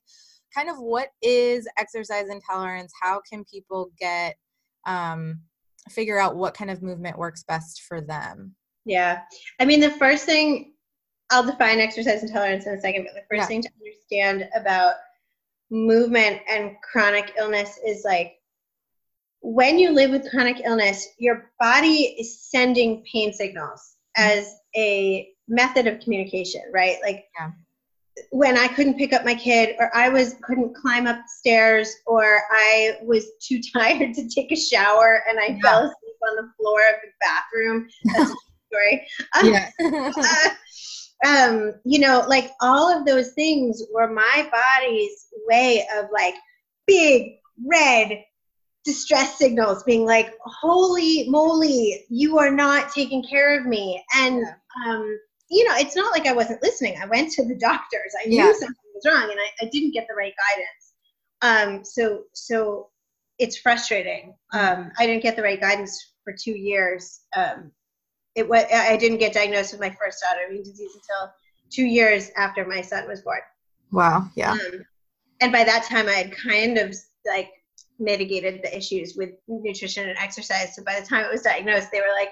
kind 0.54 0.70
of 0.70 0.78
what 0.78 1.10
is 1.22 1.68
exercise 1.78 2.30
intolerance? 2.30 2.92
How 3.02 3.22
can 3.30 3.44
people 3.46 3.92
get 4.00 4.36
um 4.86 5.42
figure 5.90 6.20
out 6.20 6.36
what 6.36 6.54
kind 6.54 6.70
of 6.72 6.82
movement 6.82 7.18
works 7.18 7.44
best 7.44 7.82
for 7.88 8.02
them? 8.02 8.56
Yeah. 8.86 9.22
I 9.60 9.66
mean 9.66 9.80
the 9.80 9.92
first 9.92 10.26
thing 10.26 10.70
i'll 11.32 11.44
define 11.44 11.80
exercise 11.80 12.22
intolerance 12.22 12.66
in 12.66 12.74
a 12.74 12.82
second 12.82 13.06
but 13.06 13.14
the 13.14 13.22
first 13.30 13.44
yeah. 13.44 13.46
thing 13.46 13.62
to 13.62 13.70
understand 13.80 14.48
about 14.54 14.96
movement 15.72 16.42
and 16.50 16.76
chronic 16.84 17.32
illness 17.38 17.80
is 17.88 18.04
like 18.04 18.34
when 19.44 19.78
you 19.78 19.92
live 19.92 20.10
with 20.10 20.30
chronic 20.32 20.62
illness, 20.64 21.06
your 21.18 21.52
body 21.60 22.16
is 22.18 22.40
sending 22.50 23.04
pain 23.12 23.34
signals 23.34 23.98
as 24.16 24.56
a 24.76 25.30
method 25.50 25.86
of 25.86 26.00
communication, 26.00 26.62
right? 26.74 26.96
Like 27.04 27.26
yeah. 27.38 27.52
when 28.30 28.58
I 28.58 28.70
couldn't 28.70 28.98
pick 28.98 29.12
up 29.12 29.26
my 29.26 29.36
kid, 29.36 29.76
or 29.80 29.96
I 29.96 30.08
was 30.08 30.36
couldn't 30.42 30.76
climb 30.76 31.08
up 31.08 31.18
the 31.18 31.30
stairs, 31.40 31.94
or 32.08 32.40
I 32.52 33.00
was 33.04 33.26
too 33.42 33.62
tired 33.74 34.14
to 34.14 34.30
take 34.30 34.52
a 34.54 34.56
shower 34.56 35.24
and 35.30 35.38
I 35.38 35.48
yeah. 35.48 35.60
fell 35.62 35.80
asleep 35.80 36.16
on 36.30 36.36
the 36.38 36.52
floor 36.58 36.80
of 36.80 36.96
the 37.04 37.12
bathroom. 37.22 37.88
That's 38.16 38.32
a 38.32 38.36
story. 38.72 39.08
Yeah. 39.44 39.70
uh, 41.26 41.28
um, 41.28 41.74
you 41.84 42.00
know, 42.00 42.24
like 42.30 42.52
all 42.62 42.98
of 42.98 43.06
those 43.06 43.34
things 43.34 43.84
were 43.94 44.10
my 44.10 44.50
body's 44.52 45.28
way 45.48 45.86
of 45.98 46.06
like 46.14 46.36
big 46.88 47.34
red 47.66 48.24
distress 48.84 49.38
signals 49.38 49.84
being 49.84 50.06
like, 50.06 50.34
holy 50.46 51.28
moly, 51.30 52.06
you 52.10 52.38
are 52.38 52.52
not 52.52 52.92
taking 52.92 53.24
care 53.24 53.60
of 53.60 53.66
me. 53.66 54.04
And, 54.16 54.40
yeah. 54.40 54.92
um, 54.92 55.20
you 55.50 55.68
know, 55.68 55.76
it's 55.76 55.96
not 55.96 56.12
like 56.12 56.28
I 56.28 56.34
wasn't 56.34 56.62
listening. 56.62 56.98
I 57.02 57.06
went 57.06 57.32
to 57.34 57.46
the 57.46 57.56
doctors. 57.60 58.14
I 58.24 58.28
knew 58.28 58.38
yeah. 58.38 58.52
something 58.52 58.76
was 58.94 59.06
wrong 59.06 59.30
and 59.30 59.40
I, 59.40 59.66
I 59.66 59.70
didn't 59.72 59.94
get 59.94 60.08
the 60.08 60.16
right 60.16 60.34
guidance. 60.50 60.94
Um, 61.42 61.86
so, 61.86 62.24
so 62.34 62.90
it's 63.40 63.58
frustrating. 63.58 64.36
Um, 64.54 64.92
I 64.98 65.06
didn't 65.06 65.24
get 65.24 65.36
the 65.36 65.44
right 65.44 65.60
guidance 65.60 66.14
for 66.24 66.34
two 66.34 66.58
years. 66.58 67.22
Um, 67.36 67.72
it 68.36 68.48
was 68.48 68.64
I 68.74 68.98
didn't 68.98 69.20
get 69.20 69.34
diagnosed 69.34 69.74
with 69.74 69.82
my 69.82 69.92
first 69.92 70.24
autoimmune 70.24 70.64
disease 70.64 70.92
until 70.96 71.34
two 71.70 71.86
years 71.86 72.32
after 72.36 72.66
my 72.66 72.82
son 72.82 73.08
was 73.08 73.22
born. 73.22 73.40
Wow. 73.92 74.30
Yeah. 74.36 74.54
Um, 74.54 74.86
and 75.42 75.52
by 75.52 75.64
that 75.64 75.84
time, 75.84 76.08
I 76.08 76.14
had 76.14 76.36
kind 76.36 76.78
of 76.78 76.96
like 77.28 77.52
mitigated 78.00 78.62
the 78.64 78.76
issues 78.76 79.16
with 79.16 79.32
nutrition 79.48 80.10
and 80.10 80.18
exercise. 80.18 80.76
So 80.76 80.84
by 80.84 81.00
the 81.00 81.06
time 81.06 81.26
it 81.26 81.32
was 81.32 81.42
diagnosed, 81.42 81.90
they 81.92 82.02
were 82.02 82.14
like, 82.18 82.30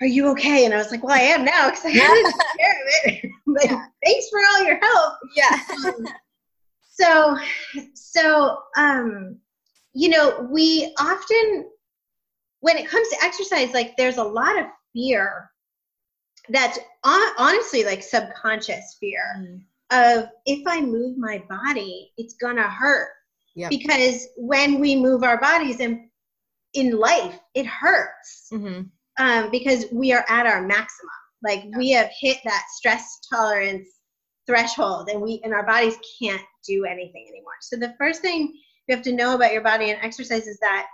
"Are 0.00 0.06
you 0.06 0.28
okay?" 0.30 0.64
And 0.64 0.74
I 0.74 0.78
was 0.78 0.90
like, 0.90 1.02
"Well, 1.02 1.16
I 1.16 1.22
am 1.22 1.44
now 1.44 1.70
because 1.70 1.84
I 1.84 1.90
had 1.90 2.14
to 2.14 2.32
take 2.32 2.58
care 2.58 2.72
of 2.72 3.24
it." 3.24 3.30
like, 3.46 3.70
yeah. 3.70 3.86
thanks 4.04 4.28
for 4.30 4.40
all 4.40 4.64
your 4.64 4.78
help. 4.78 5.14
Yeah. 5.36 5.60
um, 5.86 6.06
So, 6.92 7.38
so, 7.94 8.58
um, 8.76 9.38
you 9.94 10.10
know, 10.10 10.46
we 10.50 10.94
often, 11.00 11.70
when 12.60 12.76
it 12.76 12.86
comes 12.86 13.08
to 13.08 13.24
exercise, 13.24 13.72
like 13.72 13.96
there's 13.96 14.18
a 14.18 14.24
lot 14.24 14.58
of 14.58 14.66
fear 14.92 15.50
that's 16.50 16.78
honestly 17.02 17.84
like 17.84 18.02
subconscious 18.02 18.98
fear 19.00 19.22
mm. 19.38 19.62
of 19.90 20.28
if 20.44 20.66
I 20.66 20.80
move 20.80 21.16
my 21.16 21.42
body, 21.48 22.12
it's 22.18 22.34
gonna 22.34 22.68
hurt. 22.68 23.08
Yep. 23.54 23.70
Because 23.70 24.28
when 24.36 24.80
we 24.80 24.96
move 24.96 25.22
our 25.22 25.40
bodies 25.40 25.80
and 25.80 26.00
in 26.74 26.98
life, 26.98 27.38
it 27.54 27.66
hurts 27.66 28.48
mm-hmm. 28.52 28.82
um, 29.22 29.50
because 29.50 29.86
we 29.92 30.12
are 30.12 30.24
at 30.28 30.46
our 30.46 30.62
maximum. 30.62 31.10
Like 31.44 31.64
we 31.76 31.90
have 31.90 32.10
hit 32.18 32.38
that 32.44 32.64
stress 32.76 33.18
tolerance 33.30 33.88
threshold, 34.46 35.08
and 35.08 35.20
we 35.20 35.40
and 35.44 35.52
our 35.52 35.66
bodies 35.66 35.96
can't 36.20 36.42
do 36.66 36.84
anything 36.84 37.26
anymore. 37.28 37.52
So 37.60 37.76
the 37.76 37.94
first 37.98 38.22
thing 38.22 38.54
you 38.86 38.94
have 38.94 39.04
to 39.04 39.12
know 39.12 39.34
about 39.34 39.52
your 39.52 39.62
body 39.62 39.90
and 39.90 40.00
exercise 40.02 40.46
is 40.46 40.58
that 40.60 40.86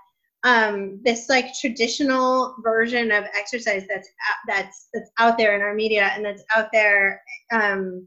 um, 0.45 1.01
this 1.05 1.29
like 1.29 1.53
traditional 1.61 2.55
version 2.63 3.11
of 3.11 3.25
exercise 3.35 3.85
that's 3.89 4.09
that's 4.47 4.89
that's 4.95 5.11
out 5.19 5.37
there 5.37 5.55
in 5.55 5.63
our 5.63 5.75
media 5.75 6.11
and 6.15 6.25
that's 6.25 6.45
out 6.55 6.69
there, 6.73 7.23
um, 7.53 8.07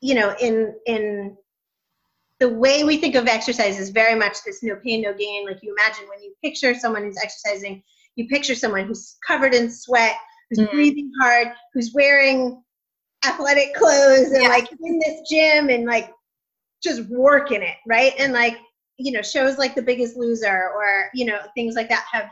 you 0.00 0.14
know, 0.14 0.34
in 0.40 0.74
in 0.86 1.36
the 2.42 2.48
way 2.48 2.82
we 2.82 2.96
think 2.96 3.14
of 3.14 3.28
exercise 3.28 3.78
is 3.78 3.90
very 3.90 4.18
much 4.18 4.42
this 4.44 4.64
no 4.64 4.74
pain, 4.74 5.02
no 5.02 5.14
gain. 5.14 5.46
Like 5.46 5.60
you 5.62 5.72
imagine 5.78 6.08
when 6.08 6.20
you 6.20 6.34
picture 6.42 6.74
someone 6.74 7.04
who's 7.04 7.22
exercising, 7.22 7.84
you 8.16 8.26
picture 8.26 8.56
someone 8.56 8.84
who's 8.84 9.16
covered 9.24 9.54
in 9.54 9.70
sweat, 9.70 10.16
who's 10.50 10.58
mm-hmm. 10.58 10.74
breathing 10.74 11.12
hard, 11.20 11.52
who's 11.72 11.92
wearing 11.94 12.60
athletic 13.24 13.74
clothes 13.76 14.32
and 14.32 14.42
yeah. 14.42 14.48
like 14.48 14.68
in 14.72 14.98
this 14.98 15.20
gym 15.30 15.68
and 15.68 15.86
like 15.86 16.10
just 16.82 17.02
working 17.10 17.62
it, 17.62 17.76
right? 17.86 18.12
And 18.18 18.32
like, 18.32 18.58
you 18.98 19.12
know, 19.12 19.22
shows 19.22 19.56
like 19.56 19.76
The 19.76 19.82
Biggest 19.82 20.16
Loser 20.16 20.72
or, 20.74 21.10
you 21.14 21.26
know, 21.26 21.38
things 21.54 21.76
like 21.76 21.88
that 21.90 22.06
have 22.10 22.28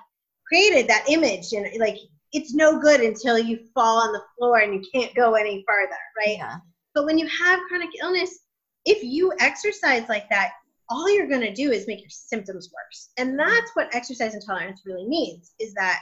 created 0.48 0.88
that 0.88 1.04
image 1.08 1.52
and 1.52 1.68
like 1.78 1.98
it's 2.32 2.52
no 2.52 2.80
good 2.80 3.00
until 3.00 3.38
you 3.38 3.60
fall 3.72 4.00
on 4.00 4.12
the 4.12 4.22
floor 4.36 4.58
and 4.58 4.74
you 4.74 4.82
can't 4.92 5.14
go 5.14 5.34
any 5.34 5.64
further, 5.68 6.00
right? 6.18 6.36
Yeah. 6.36 6.56
But 6.96 7.04
when 7.04 7.16
you 7.16 7.28
have 7.28 7.60
chronic 7.68 7.90
illness, 8.02 8.40
if 8.84 9.02
you 9.02 9.32
exercise 9.40 10.08
like 10.08 10.28
that, 10.30 10.52
all 10.88 11.08
you're 11.14 11.28
going 11.28 11.40
to 11.40 11.54
do 11.54 11.70
is 11.70 11.86
make 11.86 12.00
your 12.00 12.10
symptoms 12.10 12.70
worse. 12.74 13.10
And 13.16 13.38
that's 13.38 13.70
what 13.74 13.94
exercise 13.94 14.34
intolerance 14.34 14.82
really 14.84 15.06
means 15.06 15.52
is 15.60 15.72
that 15.74 16.00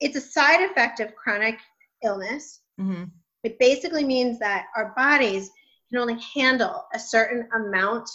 it's 0.00 0.16
a 0.16 0.20
side 0.20 0.68
effect 0.68 0.98
of 1.00 1.14
chronic 1.14 1.58
illness. 2.04 2.60
Mm-hmm. 2.80 3.04
It 3.44 3.58
basically 3.58 4.04
means 4.04 4.38
that 4.40 4.66
our 4.76 4.92
bodies 4.96 5.50
can 5.90 6.00
only 6.00 6.20
handle 6.34 6.84
a 6.92 6.98
certain 6.98 7.48
amount 7.54 8.08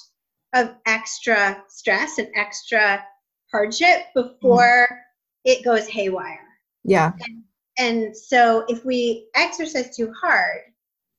of 0.54 0.76
extra 0.86 1.64
stress 1.70 2.18
and 2.18 2.28
extra 2.36 3.04
hardship 3.52 4.08
before 4.14 4.88
mm-hmm. 4.92 4.96
it 5.46 5.64
goes 5.64 5.88
haywire. 5.88 6.46
Yeah. 6.84 7.14
And, 7.26 7.44
and 7.78 8.18
so 8.18 8.66
if 8.68 8.84
we 8.84 9.28
exercise 9.36 9.96
too 9.96 10.12
hard, 10.20 10.62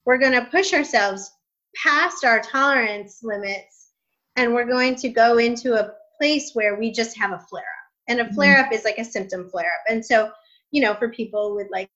we're 0.04 0.18
going 0.18 0.33
to 0.33 0.48
push 0.50 0.74
ourselves 0.74 1.31
past 1.76 2.24
our 2.24 2.40
tolerance 2.40 3.20
limits 3.22 3.88
and 4.37 4.54
we're 4.54 4.66
going 4.66 4.94
to 4.96 5.09
go 5.09 5.38
into 5.38 5.74
a 5.74 5.92
place 6.18 6.52
where 6.54 6.78
we 6.78 6.92
just 6.92 7.16
have 7.18 7.33
a 7.33 7.38
flare 7.38 7.62
up. 7.62 8.09
And 8.09 8.20
a 8.20 8.24
mm-hmm. 8.24 8.35
flare 8.35 8.59
up 8.61 8.72
is 8.72 8.85
like 8.85 8.98
a 8.98 9.04
symptom 9.04 9.48
flare 9.50 9.66
up. 9.66 9.92
And 9.92 10.04
so, 10.04 10.31
you 10.70 10.81
know, 10.81 10.94
for 10.94 11.09
people 11.09 11.54
with 11.54 11.68
like 11.72 11.90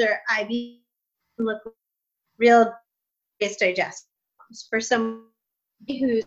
or 0.00 0.20
IB 0.36 0.82
look 1.38 1.62
real 2.38 2.72
digest. 3.40 4.06
For 4.70 4.80
someone 4.80 5.24
who's 5.88 6.24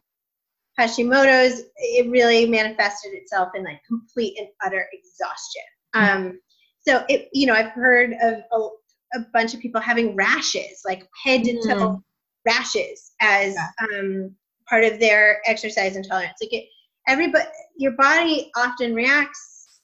Hashimoto's, 0.79 1.63
it 1.77 2.09
really 2.09 2.45
manifested 2.45 3.13
itself 3.13 3.49
in 3.55 3.63
like 3.63 3.81
complete 3.87 4.37
and 4.39 4.47
utter 4.63 4.87
exhaustion. 4.91 5.61
Mm-hmm. 5.95 6.17
Um, 6.17 6.39
so 6.87 7.05
it, 7.09 7.29
you 7.33 7.45
know, 7.45 7.53
I've 7.53 7.71
heard 7.71 8.13
of 8.21 8.39
a, 8.51 9.17
a, 9.17 9.25
bunch 9.33 9.53
of 9.53 9.59
people 9.59 9.81
having 9.81 10.15
rashes, 10.15 10.81
like 10.85 11.07
head 11.23 11.43
to 11.43 11.53
toe 11.61 11.75
mm 11.75 12.03
rashes 12.49 13.11
as 13.21 13.55
yeah. 13.55 13.99
um, 13.99 14.35
part 14.67 14.83
of 14.83 14.99
their 14.99 15.41
exercise 15.45 15.95
intolerance. 15.95 16.37
Like 16.41 16.53
it, 16.53 16.65
everybody, 17.07 17.45
your 17.77 17.93
body 17.93 18.51
often 18.55 18.93
reacts 18.93 19.81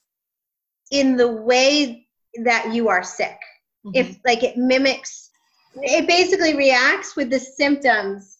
in 0.90 1.16
the 1.16 1.30
way 1.30 2.06
that 2.44 2.72
you 2.72 2.88
are 2.88 3.02
sick. 3.02 3.38
Mm-hmm. 3.84 3.90
If 3.94 4.18
like 4.24 4.42
it 4.42 4.56
mimics, 4.56 5.30
it 5.76 6.06
basically 6.06 6.56
reacts 6.56 7.16
with 7.16 7.30
the 7.30 7.40
symptoms 7.40 8.38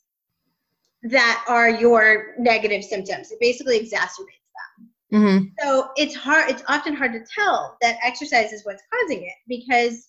that 1.03 1.45
are 1.49 1.71
your 1.71 2.35
negative 2.39 2.83
symptoms. 2.83 3.31
It 3.31 3.39
basically 3.41 3.79
exacerbates 3.79 4.47
them. 4.57 4.91
Mm-hmm. 5.13 5.45
So 5.61 5.89
it's 5.97 6.15
hard. 6.15 6.51
It's 6.51 6.63
often 6.69 6.95
hard 6.95 7.13
to 7.13 7.25
tell 7.33 7.77
that 7.83 7.97
exercise 8.03 8.53
is 8.53 8.65
what's 8.65 8.83
causing 8.93 9.23
it 9.25 9.35
because 9.49 10.09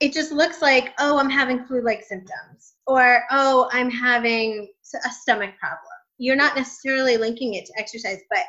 it 0.00 0.12
just 0.12 0.32
looks 0.32 0.62
like, 0.62 0.94
oh, 0.98 1.18
I'm 1.18 1.30
having 1.30 1.64
flu-like 1.64 2.04
symptoms 2.04 2.74
or 2.88 3.22
oh 3.30 3.68
i'm 3.72 3.90
having 3.90 4.66
a 5.04 5.10
stomach 5.10 5.54
problem 5.60 5.82
you're 6.16 6.34
not 6.34 6.56
necessarily 6.56 7.16
linking 7.16 7.54
it 7.54 7.66
to 7.66 7.72
exercise 7.78 8.18
but 8.30 8.40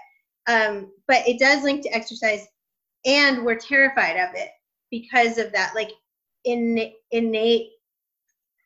um, 0.48 0.92
but 1.08 1.28
it 1.28 1.38
does 1.38 1.64
link 1.64 1.84
to 1.84 1.94
exercise 1.94 2.48
and 3.06 3.46
we're 3.46 3.60
terrified 3.60 4.16
of 4.16 4.34
it 4.34 4.50
because 4.90 5.38
of 5.38 5.52
that 5.52 5.74
like 5.76 5.92
in, 6.46 6.92
innate 7.12 7.68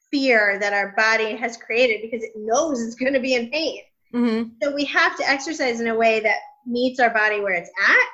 fear 0.10 0.58
that 0.62 0.72
our 0.72 0.94
body 0.96 1.36
has 1.36 1.58
created 1.58 2.02
because 2.02 2.24
it 2.24 2.32
knows 2.38 2.82
it's 2.82 2.96
going 2.96 3.12
to 3.12 3.20
be 3.20 3.34
in 3.34 3.50
pain 3.50 3.82
mm-hmm. 4.14 4.50
so 4.62 4.74
we 4.74 4.86
have 4.86 5.18
to 5.18 5.28
exercise 5.28 5.82
in 5.82 5.88
a 5.88 5.96
way 5.96 6.22
that 6.22 6.38
meets 6.66 7.02
our 7.02 7.10
body 7.10 7.42
where 7.42 7.56
it's 7.56 7.72
at 7.90 8.08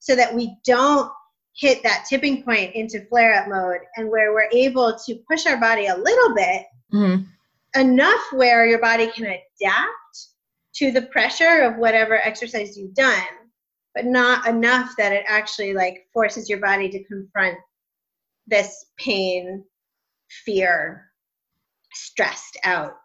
so 0.00 0.14
that 0.14 0.34
we 0.34 0.54
don't 0.66 1.10
hit 1.56 1.82
that 1.82 2.04
tipping 2.08 2.42
point 2.42 2.74
into 2.74 3.04
flare 3.06 3.34
up 3.34 3.48
mode 3.48 3.80
and 3.96 4.10
where 4.10 4.32
we're 4.32 4.50
able 4.52 4.96
to 5.06 5.14
push 5.28 5.46
our 5.46 5.58
body 5.58 5.86
a 5.86 5.96
little 5.96 6.34
bit 6.34 6.66
mm-hmm. 6.92 7.80
enough 7.80 8.20
where 8.32 8.66
your 8.66 8.80
body 8.80 9.10
can 9.10 9.24
adapt 9.24 10.28
to 10.74 10.90
the 10.92 11.02
pressure 11.02 11.62
of 11.62 11.76
whatever 11.76 12.16
exercise 12.16 12.76
you've 12.76 12.94
done 12.94 13.24
but 13.94 14.04
not 14.04 14.46
enough 14.46 14.92
that 14.98 15.12
it 15.12 15.24
actually 15.26 15.72
like 15.72 16.06
forces 16.12 16.48
your 16.50 16.60
body 16.60 16.90
to 16.90 17.02
confront 17.04 17.56
this 18.46 18.84
pain 18.98 19.64
fear 20.44 21.06
stressed 21.94 22.58
out 22.64 22.96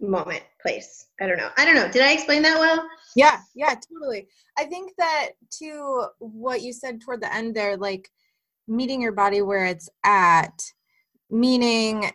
moment 0.00 0.42
place. 0.62 1.06
I 1.20 1.26
don't 1.26 1.38
know. 1.38 1.50
I 1.56 1.64
don't 1.64 1.74
know. 1.74 1.90
Did 1.90 2.02
i 2.02 2.12
explain 2.12 2.42
that 2.42 2.58
well 2.58 2.86
yeah 3.18 3.40
yeah 3.56 3.74
totally. 3.74 4.28
I 4.56 4.64
think 4.64 4.92
that 4.96 5.30
to 5.58 6.06
what 6.20 6.62
you 6.62 6.72
said 6.72 7.00
toward 7.00 7.20
the 7.20 7.34
end 7.34 7.54
there 7.54 7.76
like 7.76 8.08
meeting 8.68 9.02
your 9.02 9.12
body 9.12 9.42
where 9.42 9.66
it's 9.66 9.88
at 10.04 10.62
meaning 11.28 12.10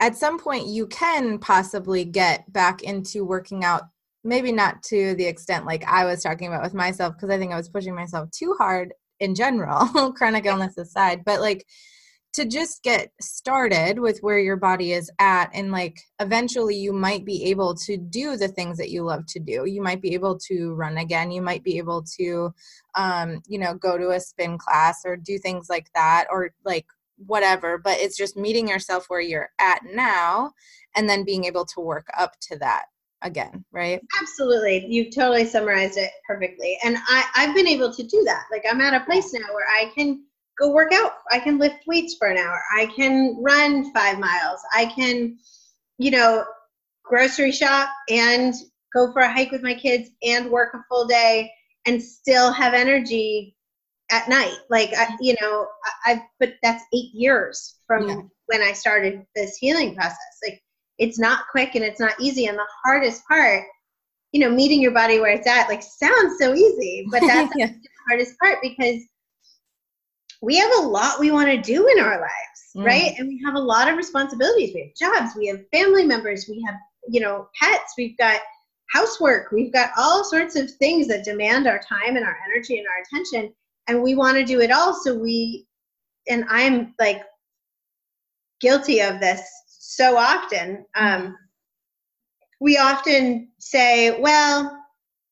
at 0.00 0.16
some 0.16 0.38
point 0.38 0.66
you 0.66 0.86
can 0.88 1.38
possibly 1.38 2.04
get 2.04 2.52
back 2.52 2.82
into 2.82 3.24
working 3.24 3.64
out 3.64 3.84
maybe 4.22 4.52
not 4.52 4.82
to 4.82 5.14
the 5.14 5.24
extent 5.24 5.64
like 5.64 5.84
i 5.84 6.04
was 6.04 6.22
talking 6.22 6.48
about 6.48 6.62
with 6.62 6.74
myself 6.74 7.14
because 7.14 7.30
i 7.30 7.38
think 7.38 7.52
i 7.52 7.56
was 7.56 7.68
pushing 7.68 7.94
myself 7.94 8.28
too 8.30 8.54
hard 8.58 8.92
in 9.20 9.34
general 9.34 10.12
chronic 10.16 10.46
illness 10.46 10.76
aside 10.78 11.24
but 11.24 11.40
like 11.40 11.64
to 12.34 12.44
just 12.44 12.82
get 12.82 13.10
started 13.20 13.98
with 13.98 14.18
where 14.20 14.38
your 14.38 14.56
body 14.56 14.92
is 14.92 15.10
at 15.18 15.50
and 15.54 15.72
like 15.72 15.98
eventually 16.20 16.76
you 16.76 16.92
might 16.92 17.24
be 17.24 17.44
able 17.46 17.74
to 17.74 17.96
do 17.96 18.36
the 18.36 18.48
things 18.48 18.76
that 18.78 18.90
you 18.90 19.02
love 19.02 19.24
to 19.26 19.40
do. 19.40 19.64
You 19.64 19.82
might 19.82 20.02
be 20.02 20.14
able 20.14 20.38
to 20.46 20.74
run 20.74 20.98
again. 20.98 21.30
You 21.30 21.42
might 21.42 21.64
be 21.64 21.78
able 21.78 22.04
to 22.18 22.52
um 22.94 23.40
you 23.46 23.58
know 23.58 23.74
go 23.74 23.96
to 23.96 24.10
a 24.10 24.20
spin 24.20 24.58
class 24.58 25.02
or 25.04 25.16
do 25.16 25.38
things 25.38 25.68
like 25.70 25.88
that 25.94 26.26
or 26.30 26.50
like 26.64 26.86
whatever 27.26 27.78
but 27.78 27.98
it's 27.98 28.16
just 28.16 28.36
meeting 28.36 28.68
yourself 28.68 29.06
where 29.08 29.20
you're 29.20 29.50
at 29.60 29.80
now 29.92 30.52
and 30.96 31.08
then 31.08 31.24
being 31.24 31.44
able 31.44 31.64
to 31.64 31.80
work 31.80 32.06
up 32.18 32.34
to 32.40 32.56
that 32.58 32.84
again 33.22 33.64
right? 33.72 34.00
Absolutely. 34.20 34.86
You've 34.86 35.12
totally 35.12 35.44
summarized 35.44 35.98
it 35.98 36.10
perfectly 36.26 36.78
and 36.84 36.96
i 37.08 37.24
i've 37.34 37.54
been 37.54 37.66
able 37.66 37.92
to 37.92 38.02
do 38.04 38.22
that. 38.24 38.44
Like 38.52 38.64
i'm 38.70 38.80
at 38.80 38.94
a 38.94 39.04
place 39.04 39.32
now 39.32 39.52
where 39.52 39.66
i 39.68 39.90
can 39.94 40.24
go 40.60 40.70
work 40.72 40.92
out 40.92 41.12
i 41.30 41.38
can 41.38 41.58
lift 41.58 41.86
weights 41.86 42.16
for 42.18 42.28
an 42.28 42.36
hour 42.36 42.60
i 42.76 42.86
can 42.96 43.36
run 43.40 43.92
five 43.92 44.18
miles 44.18 44.60
i 44.74 44.86
can 44.86 45.36
you 45.98 46.10
know 46.10 46.44
grocery 47.04 47.52
shop 47.52 47.88
and 48.10 48.54
go 48.94 49.12
for 49.12 49.20
a 49.20 49.32
hike 49.32 49.50
with 49.50 49.62
my 49.62 49.74
kids 49.74 50.10
and 50.22 50.50
work 50.50 50.74
a 50.74 50.84
full 50.88 51.06
day 51.06 51.50
and 51.86 52.02
still 52.02 52.52
have 52.52 52.74
energy 52.74 53.54
at 54.10 54.28
night. 54.28 54.56
Like 54.70 54.90
I, 54.96 55.08
you 55.20 55.34
know, 55.40 55.66
I, 56.06 56.12
I 56.12 56.22
but 56.40 56.54
that's 56.62 56.84
eight 56.94 57.12
years 57.12 57.76
from 57.86 58.08
yeah. 58.08 58.20
when 58.46 58.62
I 58.62 58.72
started 58.72 59.24
this 59.34 59.56
healing 59.56 59.94
process. 59.94 60.38
Like 60.46 60.62
it's 60.98 61.18
not 61.18 61.44
quick 61.50 61.74
and 61.74 61.84
it's 61.84 62.00
not 62.00 62.14
easy. 62.20 62.46
And 62.46 62.58
the 62.58 62.66
hardest 62.84 63.22
part, 63.26 63.64
you 64.32 64.40
know, 64.40 64.50
meeting 64.50 64.80
your 64.80 64.92
body 64.92 65.20
where 65.20 65.32
it's 65.32 65.46
at, 65.46 65.68
like 65.68 65.82
sounds 65.82 66.38
so 66.38 66.54
easy, 66.54 67.06
but 67.10 67.20
that's 67.20 67.52
yeah. 67.56 67.66
the 67.66 67.88
hardest 68.08 68.38
part 68.38 68.58
because 68.62 69.02
we 70.40 70.56
have 70.56 70.70
a 70.78 70.82
lot 70.82 71.18
we 71.18 71.30
want 71.30 71.50
to 71.50 71.60
do 71.60 71.86
in 71.88 71.98
our 71.98 72.20
lives, 72.20 72.72
mm. 72.76 72.84
right? 72.84 73.14
And 73.18 73.28
we 73.28 73.40
have 73.44 73.54
a 73.54 73.60
lot 73.60 73.88
of 73.88 73.96
responsibilities. 73.96 74.72
We 74.74 74.92
have 75.00 75.16
jobs, 75.16 75.36
we 75.36 75.46
have 75.48 75.60
family 75.72 76.04
members, 76.04 76.46
we 76.48 76.62
have 76.66 76.76
you 77.08 77.20
know 77.20 77.48
pets 77.60 77.94
we've 77.96 78.16
got 78.18 78.40
housework 78.90 79.50
we've 79.50 79.72
got 79.72 79.90
all 79.96 80.24
sorts 80.24 80.56
of 80.56 80.70
things 80.72 81.08
that 81.08 81.24
demand 81.24 81.66
our 81.66 81.80
time 81.80 82.16
and 82.16 82.24
our 82.24 82.36
energy 82.50 82.78
and 82.78 82.86
our 82.86 83.02
attention 83.02 83.52
and 83.88 84.02
we 84.02 84.14
want 84.14 84.36
to 84.36 84.44
do 84.44 84.60
it 84.60 84.70
all 84.70 84.94
so 84.94 85.14
we 85.14 85.66
and 86.28 86.44
i'm 86.48 86.94
like 86.98 87.22
guilty 88.60 89.00
of 89.00 89.20
this 89.20 89.42
so 89.66 90.16
often 90.16 90.84
um, 90.96 91.36
we 92.60 92.76
often 92.76 93.48
say 93.58 94.20
well 94.20 94.77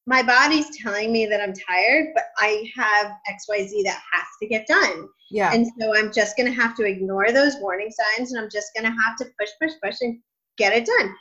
my 0.07 0.23
body's 0.23 0.77
telling 0.79 1.13
me 1.13 1.27
that 1.27 1.41
i'm 1.41 1.53
tired 1.53 2.09
but 2.15 2.25
i 2.39 2.71
have 2.75 3.07
xyz 3.07 3.83
that 3.85 4.01
has 4.13 4.27
to 4.41 4.47
get 4.49 4.67
done. 4.67 5.09
Yeah. 5.31 5.53
And 5.53 5.67
so 5.79 5.97
i'm 5.97 6.13
just 6.13 6.37
going 6.37 6.47
to 6.47 6.61
have 6.61 6.77
to 6.77 6.85
ignore 6.85 7.33
those 7.33 7.57
warning 7.57 7.91
signs 7.91 8.33
and 8.33 8.41
i'm 8.41 8.51
just 8.51 8.73
going 8.75 8.85
to 8.91 8.97
have 9.03 9.17
to 9.19 9.25
push 9.39 9.51
push 9.61 9.73
push 9.83 9.97
and 10.01 10.19
get 10.57 10.73
it 10.73 10.87
done. 10.87 11.15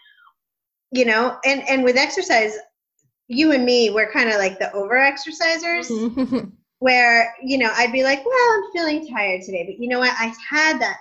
You 0.91 1.05
know 1.05 1.37
and 1.45 1.67
and 1.67 1.83
with 1.83 1.97
exercise 1.97 2.53
you 3.27 3.51
and 3.51 3.65
me 3.65 3.89
we're 3.89 4.11
kind 4.11 4.29
of 4.29 4.35
like 4.35 4.59
the 4.59 4.71
over 4.73 4.95
exercisers 4.95 5.89
mm-hmm. 5.89 6.49
where 6.79 7.33
you 7.43 7.57
know 7.57 7.71
i'd 7.77 7.91
be 7.91 8.03
like 8.03 8.23
well 8.23 8.51
i'm 8.53 8.71
feeling 8.71 9.07
tired 9.07 9.41
today 9.41 9.65
but 9.65 9.81
you 9.81 9.89
know 9.89 9.99
what? 9.99 10.13
I 10.19 10.31
had 10.49 10.79
that 10.79 10.97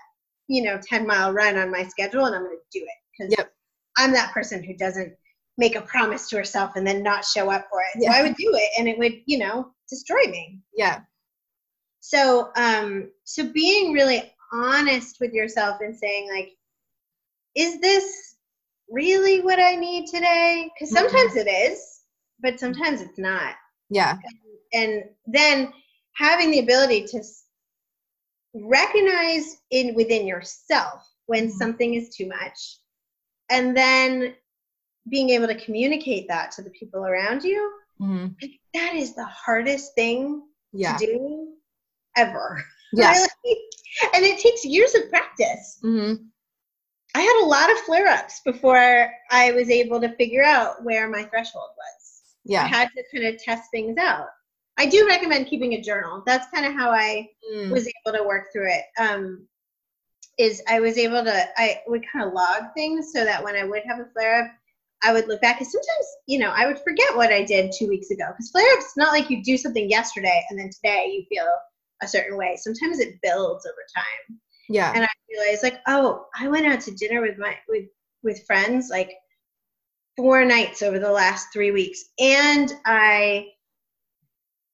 you 0.48 0.62
know 0.62 0.80
10 0.82 1.06
mile 1.06 1.32
run 1.32 1.58
on 1.58 1.70
my 1.70 1.84
schedule 1.84 2.24
and 2.24 2.34
i'm 2.34 2.42
going 2.42 2.56
to 2.56 2.78
do 2.78 2.84
it. 2.84 3.18
Because 3.18 3.34
Yep. 3.36 3.52
i'm 3.98 4.12
that 4.12 4.32
person 4.32 4.64
who 4.64 4.74
doesn't 4.74 5.14
make 5.56 5.76
a 5.76 5.80
promise 5.82 6.28
to 6.28 6.36
herself 6.36 6.72
and 6.76 6.86
then 6.86 7.02
not 7.02 7.24
show 7.24 7.50
up 7.50 7.66
for 7.70 7.80
it 7.80 8.02
Yeah. 8.02 8.12
so 8.12 8.18
i 8.18 8.22
would 8.22 8.36
do 8.36 8.50
it 8.54 8.70
and 8.78 8.88
it 8.88 8.98
would 8.98 9.14
you 9.26 9.38
know 9.38 9.70
destroy 9.88 10.22
me 10.30 10.60
yeah 10.76 11.00
so 12.00 12.50
um 12.56 13.10
so 13.24 13.50
being 13.52 13.92
really 13.92 14.32
honest 14.52 15.16
with 15.20 15.32
yourself 15.32 15.78
and 15.80 15.96
saying 15.96 16.28
like 16.32 16.50
is 17.54 17.80
this 17.80 18.36
really 18.90 19.40
what 19.40 19.58
i 19.60 19.74
need 19.74 20.06
today 20.06 20.70
because 20.74 20.90
Mhm. 20.90 20.98
sometimes 20.98 21.36
it 21.36 21.48
is 21.48 22.00
but 22.40 22.58
sometimes 22.60 23.00
it's 23.00 23.18
not 23.18 23.54
yeah 23.90 24.16
and 24.72 25.04
then 25.26 25.72
having 26.16 26.50
the 26.50 26.58
ability 26.60 27.04
to 27.06 27.22
recognize 28.54 29.56
in 29.70 29.94
within 29.94 30.26
yourself 30.26 31.02
when 31.26 31.48
Mhm. 31.48 31.52
something 31.52 31.94
is 31.94 32.14
too 32.14 32.26
much 32.26 32.78
and 33.50 33.76
then 33.76 34.36
being 35.10 35.30
able 35.30 35.46
to 35.46 35.54
communicate 35.64 36.26
that 36.28 36.50
to 36.52 36.62
the 36.62 36.70
people 36.70 37.04
around 37.04 37.42
you 37.44 37.72
hmm 37.98 38.26
that 38.74 38.94
is 38.94 39.14
the 39.14 39.24
hardest 39.26 39.94
thing 39.94 40.42
yeah. 40.72 40.96
to 40.96 41.06
do 41.06 41.48
ever. 42.16 42.62
Yeah 42.92 43.12
and 44.14 44.24
it 44.24 44.38
takes 44.40 44.64
years 44.64 44.94
of 44.94 45.08
practice. 45.10 45.78
Hmm 45.82 46.14
i 47.16 47.20
had 47.20 47.42
a 47.44 47.46
lot 47.46 47.70
of 47.70 47.78
flare-ups 47.78 48.40
before 48.44 49.08
i 49.30 49.52
was 49.52 49.70
able 49.70 50.00
to 50.00 50.14
figure 50.16 50.42
out 50.44 50.82
where 50.84 51.08
my 51.08 51.22
threshold 51.24 51.70
was. 51.76 52.22
Yeah. 52.44 52.64
i 52.64 52.66
had 52.66 52.88
to 52.96 53.04
kind 53.12 53.26
of 53.32 53.40
test 53.42 53.70
things 53.70 53.96
out. 53.98 54.26
I 54.76 54.86
do 54.86 55.06
recommend 55.06 55.46
keeping 55.46 55.74
a 55.74 55.80
journal. 55.80 56.22
That's 56.26 56.50
kind 56.52 56.66
of 56.66 56.72
how 56.72 56.90
i 56.90 57.28
Mm. 57.52 57.70
was 57.70 57.86
able 57.86 58.16
to 58.18 58.24
work 58.24 58.46
through 58.52 58.70
it. 58.72 58.84
Um 58.98 59.46
is 60.38 60.60
i 60.68 60.80
was 60.80 60.98
able 60.98 61.22
to 61.22 61.48
i 61.60 61.78
would 61.86 62.04
kind 62.12 62.26
of 62.26 62.32
log 62.32 62.62
things 62.74 63.12
so 63.12 63.24
that 63.24 63.42
when 63.44 63.54
i 63.54 63.62
would 63.64 63.82
have 63.86 64.00
a 64.00 64.06
flare-up 64.12 64.50
i 65.04 65.12
would 65.12 65.28
look 65.28 65.40
back 65.40 65.58
because 65.58 65.72
sometimes 65.72 66.06
you 66.26 66.38
know 66.38 66.52
i 66.56 66.66
would 66.66 66.78
forget 66.80 67.14
what 67.16 67.32
i 67.32 67.42
did 67.44 67.72
two 67.76 67.88
weeks 67.88 68.10
ago 68.10 68.24
because 68.28 68.50
flare-ups 68.50 68.96
not 68.96 69.12
like 69.12 69.30
you 69.30 69.42
do 69.42 69.56
something 69.56 69.88
yesterday 69.88 70.42
and 70.50 70.58
then 70.58 70.70
today 70.70 71.06
you 71.12 71.24
feel 71.28 71.46
a 72.02 72.08
certain 72.08 72.36
way 72.36 72.56
sometimes 72.56 72.98
it 72.98 73.14
builds 73.22 73.66
over 73.66 73.84
time 73.94 74.38
yeah 74.68 74.92
and 74.94 75.04
I 75.04 75.08
realized 75.34 75.62
like, 75.62 75.80
oh, 75.86 76.26
I 76.38 76.48
went 76.48 76.66
out 76.66 76.80
to 76.82 76.90
dinner 76.92 77.20
with 77.20 77.38
my 77.38 77.56
with 77.68 77.84
with 78.22 78.44
friends 78.46 78.88
like 78.90 79.12
four 80.16 80.44
nights 80.44 80.82
over 80.82 80.98
the 80.98 81.10
last 81.10 81.48
three 81.52 81.70
weeks, 81.70 82.04
and 82.18 82.72
I 82.84 83.48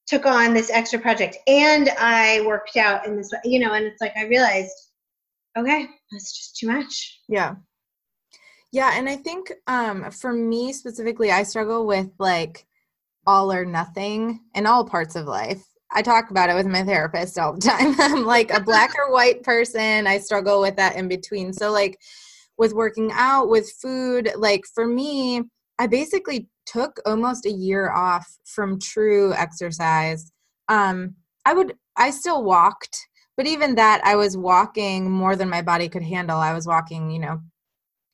took 0.07 0.27
on 0.27 0.55
this 0.55 0.71
extra 0.71 0.99
project, 0.99 1.37
and 1.47 1.89
I 1.99 2.43
worked 2.47 2.77
out 2.77 3.07
in 3.07 3.17
this, 3.17 3.31
way, 3.33 3.39
you 3.45 3.59
know, 3.59 3.73
and 3.73 3.87
it's 3.87 4.01
like 4.01 4.17
I 4.17 4.27
realized, 4.27 4.75
okay, 5.57 5.87
that's 6.13 6.37
just 6.37 6.57
too 6.57 6.67
much. 6.67 7.21
Yeah. 7.29 7.55
Yeah, 8.73 8.93
and 8.95 9.09
I 9.09 9.17
think 9.17 9.53
um 9.67 10.11
for 10.11 10.33
me 10.33 10.73
specifically 10.73 11.31
I 11.31 11.43
struggle 11.43 11.87
with 11.87 12.11
like 12.19 12.67
all 13.27 13.53
or 13.53 13.65
nothing 13.65 14.41
in 14.55 14.67
all 14.67 14.85
parts 14.85 15.17
of 15.17 15.27
life. 15.27 15.65
I 15.93 16.03
talk 16.03 16.31
about 16.31 16.51
it 16.51 16.55
with 16.55 16.67
my 16.67 16.85
therapist 16.85 17.39
all 17.39 17.55
the 17.55 17.61
time. 17.61 17.95
I'm 17.99 18.25
like 18.25 18.51
a 18.53 18.61
black 18.61 18.93
or 18.97 19.13
white 19.13 19.43
person. 19.43 20.07
I 20.07 20.19
struggle 20.19 20.61
with 20.61 20.77
that 20.77 20.97
in 20.97 21.09
between. 21.09 21.53
So 21.53 21.73
like 21.73 21.99
with 22.59 22.73
working 22.73 23.11
out, 23.13 23.49
with 23.49 23.73
food, 23.83 24.31
like 24.37 24.65
for 24.73 24.87
me, 24.87 25.43
I 25.79 25.87
basically 25.87 26.49
took 26.67 27.01
almost 27.07 27.47
a 27.47 27.51
year 27.51 27.91
off 27.91 28.27
from 28.45 28.79
true 28.79 29.35
exercise. 29.35 30.31
Um 30.69 31.17
I 31.45 31.55
would 31.55 31.75
I 31.97 32.11
still 32.11 32.45
walked, 32.45 32.97
but 33.37 33.47
even 33.47 33.75
that 33.75 34.01
I 34.05 34.15
was 34.15 34.37
walking 34.37 35.11
more 35.11 35.35
than 35.35 35.49
my 35.51 35.63
body 35.63 35.89
could 35.89 36.05
handle. 36.05 36.39
I 36.39 36.55
was 36.55 36.67
walking, 36.67 37.11
you 37.11 37.19
know, 37.19 37.41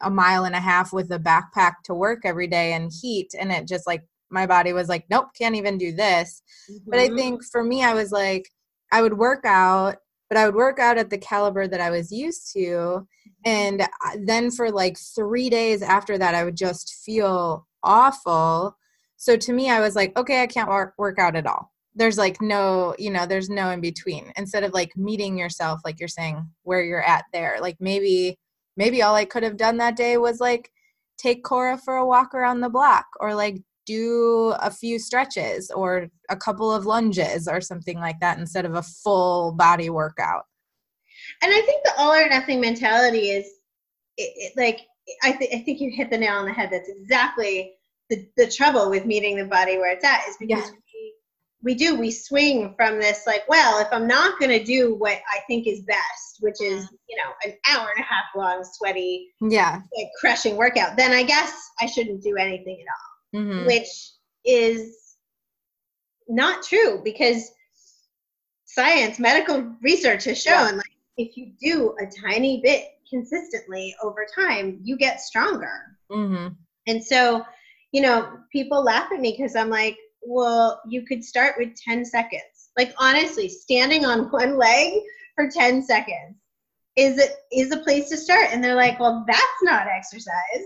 a 0.02 0.10
mile 0.10 0.44
and 0.44 0.54
a 0.54 0.60
half 0.60 0.92
with 0.92 1.10
a 1.10 1.18
backpack 1.18 1.74
to 1.84 1.94
work 1.94 2.20
every 2.24 2.46
day 2.46 2.74
in 2.74 2.90
heat 2.90 3.34
and 3.38 3.50
it 3.52 3.66
just 3.66 3.86
like 3.86 4.02
my 4.30 4.46
body 4.46 4.72
was 4.72 4.88
like 4.88 5.04
nope 5.10 5.26
can't 5.38 5.54
even 5.56 5.78
do 5.78 5.92
this. 5.92 6.42
But 6.86 6.98
i 6.98 7.08
Mhm. 7.08 7.16
think 7.16 7.44
for 7.44 7.62
me 7.64 7.82
i 7.84 7.94
was 7.94 8.10
like 8.12 8.48
i 8.92 9.00
would 9.02 9.16
work 9.18 9.44
out 9.44 9.96
but 10.28 10.36
i 10.36 10.44
would 10.46 10.54
work 10.54 10.78
out 10.78 10.98
at 10.98 11.10
the 11.10 11.18
caliber 11.18 11.66
that 11.68 11.80
i 11.80 11.90
was 11.90 12.10
used 12.12 12.52
to 12.52 13.06
and 13.44 13.86
then 14.24 14.50
for 14.50 14.70
like 14.70 14.96
three 14.98 15.48
days 15.50 15.82
after 15.82 16.18
that 16.18 16.34
i 16.34 16.44
would 16.44 16.56
just 16.56 16.94
feel 17.04 17.66
awful. 17.82 18.76
So 19.16 19.36
to 19.36 19.52
me 19.52 19.70
i 19.70 19.80
was 19.80 19.94
like 19.96 20.16
okay 20.18 20.42
i 20.42 20.46
can't 20.46 20.68
work, 20.68 20.94
work 20.98 21.18
out 21.18 21.36
at 21.36 21.46
all. 21.46 21.72
There's 21.94 22.18
like 22.18 22.42
no 22.42 22.94
you 22.98 23.10
know 23.10 23.24
there's 23.26 23.48
no 23.48 23.70
in 23.70 23.80
between. 23.80 24.32
Instead 24.36 24.64
of 24.64 24.72
like 24.74 24.96
meeting 24.96 25.38
yourself 25.38 25.80
like 25.84 25.98
you're 26.00 26.08
saying 26.08 26.46
where 26.62 26.82
you're 26.82 27.02
at 27.02 27.24
there 27.32 27.58
like 27.60 27.76
maybe 27.80 28.38
maybe 28.76 29.02
all 29.02 29.14
i 29.14 29.24
could 29.24 29.42
have 29.42 29.56
done 29.56 29.76
that 29.76 29.96
day 29.96 30.16
was 30.16 30.40
like 30.40 30.70
take 31.18 31.42
cora 31.44 31.78
for 31.78 31.96
a 31.96 32.06
walk 32.06 32.34
around 32.34 32.60
the 32.60 32.68
block 32.68 33.06
or 33.20 33.34
like 33.34 33.62
do 33.86 34.52
a 34.60 34.70
few 34.70 34.98
stretches 34.98 35.70
or 35.70 36.08
a 36.28 36.36
couple 36.36 36.72
of 36.72 36.86
lunges 36.86 37.46
or 37.46 37.60
something 37.60 37.98
like 38.00 38.18
that 38.20 38.38
instead 38.38 38.64
of 38.64 38.74
a 38.74 38.82
full 38.82 39.52
body 39.52 39.88
workout 39.90 40.44
And 41.42 41.52
I 41.52 41.60
think 41.62 41.84
the 41.84 41.92
all 41.98 42.12
or 42.12 42.28
nothing 42.28 42.60
mentality 42.60 43.30
is, 43.30 43.46
it, 44.16 44.32
it, 44.36 44.52
like, 44.56 44.80
I, 45.22 45.32
th- 45.32 45.50
I 45.54 45.60
think 45.60 45.80
you 45.80 45.90
hit 45.90 46.10
the 46.10 46.18
nail 46.18 46.34
on 46.34 46.46
the 46.46 46.52
head. 46.52 46.70
That's 46.72 46.88
exactly 46.88 47.74
the, 48.10 48.26
the 48.36 48.50
trouble 48.50 48.90
with 48.90 49.04
meeting 49.06 49.36
the 49.36 49.44
body 49.44 49.78
where 49.78 49.92
it's 49.92 50.04
at 50.04 50.26
is 50.28 50.36
because 50.38 50.64
Yeah. 50.70 50.76
We, 51.66 51.74
do, 51.74 51.96
we 51.96 52.12
swing 52.12 52.74
from 52.76 53.00
this, 53.00 53.26
like, 53.26 53.42
well, 53.48 53.80
if 53.80 53.88
I'm 53.90 54.06
not 54.06 54.38
going 54.38 54.56
to 54.56 54.62
do 54.64 54.94
what 54.94 55.18
I 55.34 55.40
think 55.48 55.66
is 55.66 55.80
best, 55.80 56.36
which 56.38 56.62
is, 56.62 56.88
you 57.08 57.16
know, 57.16 57.32
an 57.44 57.56
hour 57.68 57.88
and 57.94 58.04
a 58.04 58.06
half 58.06 58.26
long, 58.36 58.62
sweaty, 58.62 59.34
yeah. 59.40 59.80
like, 59.96 60.06
crushing 60.20 60.56
workout, 60.56 60.96
then 60.96 61.10
I 61.10 61.24
guess 61.24 61.52
I 61.80 61.86
shouldn't 61.86 62.22
do 62.22 62.36
anything 62.36 62.78
at 62.80 62.86
all. 62.86 63.42
Hmm 63.42 63.66
which 63.66 64.12
is 64.44 65.16
not 66.28 66.62
true 66.62 67.00
because 67.02 67.50
science, 68.64 69.18
medical 69.18 69.74
research 69.82 70.24
has 70.24 70.40
shown 70.40 70.68
Yeah. 70.68 70.76
like 70.76 70.96
if 71.16 71.36
you 71.36 71.52
do 71.60 71.96
a 72.00 72.06
tiny 72.06 72.60
bit 72.62 72.84
consistently 73.10 73.92
over 74.04 74.24
time, 74.32 74.78
you 74.84 74.96
get 74.96 75.20
stronger. 75.20 75.98
hmm 76.08 76.48
And 76.86 77.02
so, 77.02 77.44
you 77.90 78.02
know, 78.02 78.38
people 78.52 78.84
laugh 78.84 79.10
at 79.12 79.20
me 79.20 79.34
because 79.36 79.56
I'm 79.56 79.70
like, 79.70 79.96
well, 80.26 80.80
you 80.88 81.04
could 81.06 81.24
start 81.24 81.54
with 81.58 81.74
10 81.76 82.04
seconds. 82.04 82.70
Like 82.76 82.94
honestly, 82.98 83.48
standing 83.48 84.04
on 84.04 84.26
one 84.30 84.56
leg 84.56 84.94
for 85.34 85.48
10 85.48 85.82
seconds 85.82 86.36
is 86.96 87.18
a, 87.18 87.28
is 87.52 87.72
a 87.72 87.78
place 87.78 88.08
to 88.10 88.16
start. 88.16 88.48
And 88.50 88.62
they're 88.62 88.74
like, 88.74 88.98
well, 88.98 89.24
that's 89.26 89.62
not 89.62 89.86
exercise. 89.86 90.64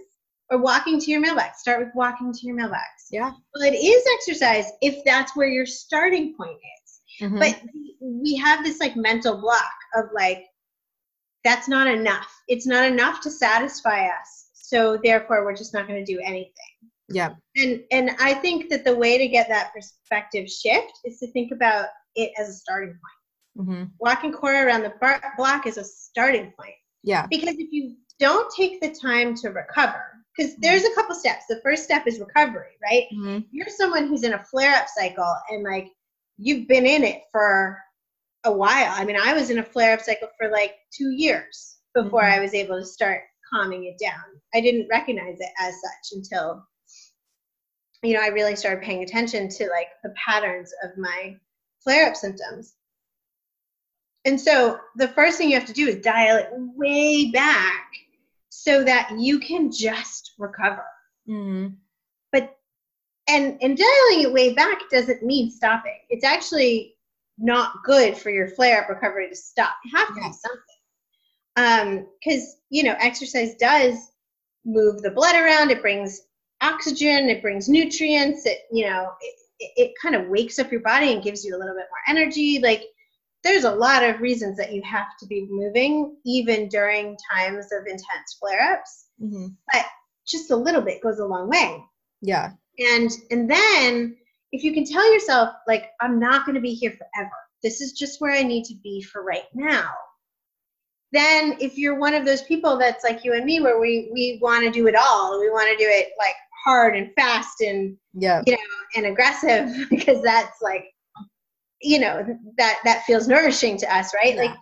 Or 0.51 0.59
walking 0.59 0.99
to 1.01 1.11
your 1.11 1.20
mailbox. 1.20 1.61
Start 1.61 1.79
with 1.81 1.94
walking 1.94 2.33
to 2.33 2.46
your 2.46 2.57
mailbox. 2.57 3.09
yeah 3.11 3.31
Well, 3.55 3.68
it 3.73 3.77
is 3.77 4.05
exercise 4.14 4.66
if 4.81 5.05
that's 5.05 5.37
where 5.37 5.49
your 5.49 5.66
starting 5.66 6.35
point 6.37 6.59
is. 6.59 7.01
Mhm. 7.31 7.38
But 7.38 7.61
we 8.01 8.37
have 8.37 8.64
this 8.64 8.81
like 8.81 8.96
mental 8.96 9.37
block 9.40 9.73
of 9.94 10.07
like, 10.14 10.44
that's 11.44 11.68
not 11.68 11.87
enough. 11.87 12.35
It's 12.49 12.66
not 12.66 12.90
enough 12.90 13.20
to 13.23 13.31
satisfy 13.31 14.07
us. 14.07 14.51
So 14.53 14.99
therefore, 15.03 15.44
we're 15.44 15.57
just 15.57 15.75
not 15.75 15.87
going 15.88 16.05
to 16.05 16.12
do 16.12 16.20
anything. 16.20 16.89
Yeah 17.11 17.31
And 17.57 17.83
and 17.90 18.11
I 18.20 18.35
think 18.35 18.68
that 18.70 18.85
the 18.85 18.96
way 18.96 19.18
to 19.18 19.29
get 19.29 19.49
that 19.49 19.73
perspective 19.75 20.49
shift 20.49 20.92
is 21.05 21.18
to 21.18 21.27
think 21.33 21.53
about 21.53 21.87
it 22.16 22.31
as 22.38 22.49
a 22.49 22.53
starting 22.55 22.96
point. 23.57 23.68
hmm 23.68 23.85
Walking 23.99 24.33
Cora 24.33 24.64
around 24.66 24.83
the 24.83 24.94
bar- 25.01 25.35
block 25.37 25.66
is 25.66 25.77
a 25.79 25.85
starting 25.85 26.53
point 26.59 26.75
yeah 27.03 27.27
because 27.31 27.55
if 27.59 27.68
you 27.73 27.96
don't 28.18 28.53
take 28.55 28.81
the 28.83 28.90
time 28.90 29.35
to 29.35 29.49
recover, 29.49 30.03
because 30.37 30.55
there's 30.57 30.85
a 30.85 30.94
couple 30.94 31.14
steps. 31.14 31.44
The 31.49 31.61
first 31.62 31.85
step 31.85 32.07
is 32.07 32.20
recovery, 32.20 32.75
right? 32.83 33.05
hmm 33.12 33.38
you're 33.51 33.68
someone 33.68 34.07
who's 34.07 34.25
in 34.25 34.35
a 34.35 34.44
flare 34.44 34.75
up 34.77 34.87
cycle 34.88 35.35
and 35.51 35.62
like 35.64 35.88
you've 36.38 36.68
been 36.68 36.87
in 36.87 37.03
it 37.05 37.23
for 37.33 37.79
a 38.44 38.53
while. 38.53 38.92
I 38.96 39.05
mean, 39.05 39.16
I 39.23 39.33
was 39.35 39.51
in 39.51 39.59
a 39.59 39.62
flare 39.62 39.94
up 39.94 40.01
cycle 40.01 40.29
for 40.38 40.51
like 40.51 40.75
two 40.96 41.11
years 41.11 41.77
before 41.94 42.23
Mhm. 42.23 42.33
I 42.37 42.40
was 42.40 42.55
able 42.55 42.79
to 42.81 42.87
start 42.87 43.20
calming 43.53 43.85
it 43.85 43.99
down. 43.99 44.25
I 44.55 44.61
didn't 44.61 44.88
recognize 44.90 45.38
it 45.40 45.53
as 45.59 45.75
such 45.85 46.16
until 46.18 46.64
you 48.03 48.15
know, 48.15 48.21
I 48.23 48.29
really 48.29 48.57
started 48.57 48.83
paying 48.83 49.03
attention 49.03 49.49
to 49.49 49.69
like 49.69 49.89
the 50.03 50.15
patterns 50.17 50.73
of 50.83 50.97
my 50.97 51.37
flare 51.83 52.09
up 52.09 52.17
symptoms. 52.17 52.75
And 54.25 54.41
so 54.41 54.79
the 54.97 55.09
first 55.09 55.39
thing 55.39 55.51
you 55.51 55.59
have 55.59 55.69
to 55.69 55.73
do 55.73 55.89
is 55.89 56.03
dial 56.03 56.37
it 56.37 56.49
way 56.53 57.31
back 57.31 57.87
so 58.49 58.85
that 58.85 59.11
you 59.19 59.39
can 59.39 59.71
just 59.71 60.33
recover. 60.39 60.85
Mm-hmm. 61.29 61.75
But 62.33 62.57
and 63.29 63.59
and 63.63 63.77
dialing 63.77 64.25
it 64.25 64.33
way 64.33 64.55
back 64.55 64.79
doesn't 64.91 65.23
mean 65.23 65.51
stopping. 65.51 65.99
It's 66.11 66.25
actually 66.25 66.95
not 67.39 67.83
good 67.85 68.17
for 68.17 68.31
your 68.31 68.49
flare 68.49 68.83
up 68.83 68.91
recovery 68.91 69.29
to 69.29 69.37
stop. 69.37 69.75
You 69.85 69.97
have 69.97 70.09
to 70.09 70.15
do 70.15 70.33
something. 70.33 70.61
Um, 71.57 72.07
because 72.23 72.57
you 72.69 72.83
know, 72.83 72.97
exercise 72.99 73.55
does 73.57 74.13
move 74.65 75.03
the 75.03 75.11
blood 75.11 75.37
around, 75.37 75.71
it 75.71 75.81
brings 75.81 76.23
oxygen, 76.61 77.29
it 77.29 77.42
brings 77.42 77.68
nutrients, 77.68 78.46
it, 78.46 78.59
you 78.70 78.87
know, 78.87 79.12
it, 79.20 79.35
it, 79.77 79.92
kind 80.01 80.14
of 80.14 80.29
wakes 80.29 80.59
up 80.59 80.70
your 80.73 80.81
body 80.81 81.12
and 81.12 81.23
gives 81.23 81.44
you 81.44 81.57
a 81.57 81.59
little 81.59 81.75
bit 81.75 81.87
more 81.90 82.16
energy. 82.16 82.61
Like 82.61 82.85
there's 83.44 83.64
a 83.64 83.75
lot 83.75 84.03
of 84.03 84.20
reasons 84.20 84.57
that 84.57 84.73
you 84.73 84.83
have 84.83 85.16
to 85.20 85.27
be 85.27 85.46
moving 85.51 86.16
even 86.25 86.68
during 86.68 87.16
times 87.33 87.66
of 87.73 87.87
intense 87.87 88.37
flare-ups. 88.38 89.07
Mm-hmm. 89.23 89.49
But 89.73 89.85
just 90.27 90.51
a 90.51 90.57
little 90.57 90.83
bit 90.83 91.03
goes 91.03 91.18
a 91.18 91.27
long 91.27 91.49
way. 91.49 91.83
Yeah. 92.23 92.53
And 92.79 93.11
and 93.31 93.51
then 93.51 94.16
if 94.53 94.64
you 94.64 94.73
can 94.73 94.85
tell 94.85 95.12
yourself 95.12 95.51
like 95.66 95.90
I'm 96.01 96.18
not 96.18 96.46
going 96.46 96.55
to 96.55 96.61
be 96.61 96.75
here 96.75 96.92
forever. 96.92 97.31
This 97.62 97.81
is 97.83 97.92
just 97.92 98.20
where 98.20 98.33
I 98.33 98.42
need 98.42 98.64
to 98.64 98.75
be 98.83 99.03
for 99.03 99.23
right 99.23 99.44
now 99.55 99.90
then 101.12 101.57
if 101.61 101.77
you're 101.77 101.99
one 101.99 102.14
of 102.14 102.25
those 102.25 102.42
people 102.42 102.79
that's 102.79 103.05
like 103.05 103.25
you 103.25 103.35
and 103.35 103.44
me 103.44 103.61
where 103.61 103.81
we 103.81 104.11
we 104.12 104.38
want 104.40 104.64
to 104.64 104.70
do 104.70 104.87
it 104.87 104.94
all 104.94 105.40
we 105.40 105.51
want 105.51 105.68
to 105.70 105.83
do 105.83 105.88
it 105.88 106.11
like 106.18 106.35
hard 106.64 106.96
and 106.96 107.11
fast 107.14 107.61
and 107.61 107.96
yeah 108.14 108.42
you 108.46 108.53
know 108.53 108.59
and 108.96 109.07
aggressive 109.07 109.70
because 109.90 110.23
that's 110.23 110.61
like 110.61 110.85
you 111.81 111.99
know 111.99 112.27
that 112.59 112.79
that 112.85 113.05
feels 113.05 113.29
nourishing 113.29 113.77
to 113.79 113.94
us 113.94 114.12
right 114.14 114.35
Yeah. 114.35 114.42
like 114.42 114.57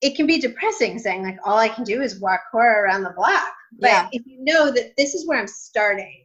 it 0.00 0.16
can 0.16 0.26
be 0.26 0.38
depressing 0.40 0.98
saying 0.98 1.22
like 1.22 1.38
all 1.44 1.58
i 1.58 1.68
can 1.68 1.84
do 1.84 2.02
is 2.02 2.20
walk 2.20 2.40
Cora 2.50 2.82
around 2.82 3.02
the 3.02 3.10
block 3.10 3.52
but 3.78 3.90
Yeah. 3.90 4.08
if 4.12 4.26
you 4.26 4.44
know 4.44 4.70
that 4.70 4.96
this 4.96 5.14
is 5.14 5.26
where 5.26 5.38
i'm 5.38 5.46
starting 5.46 6.24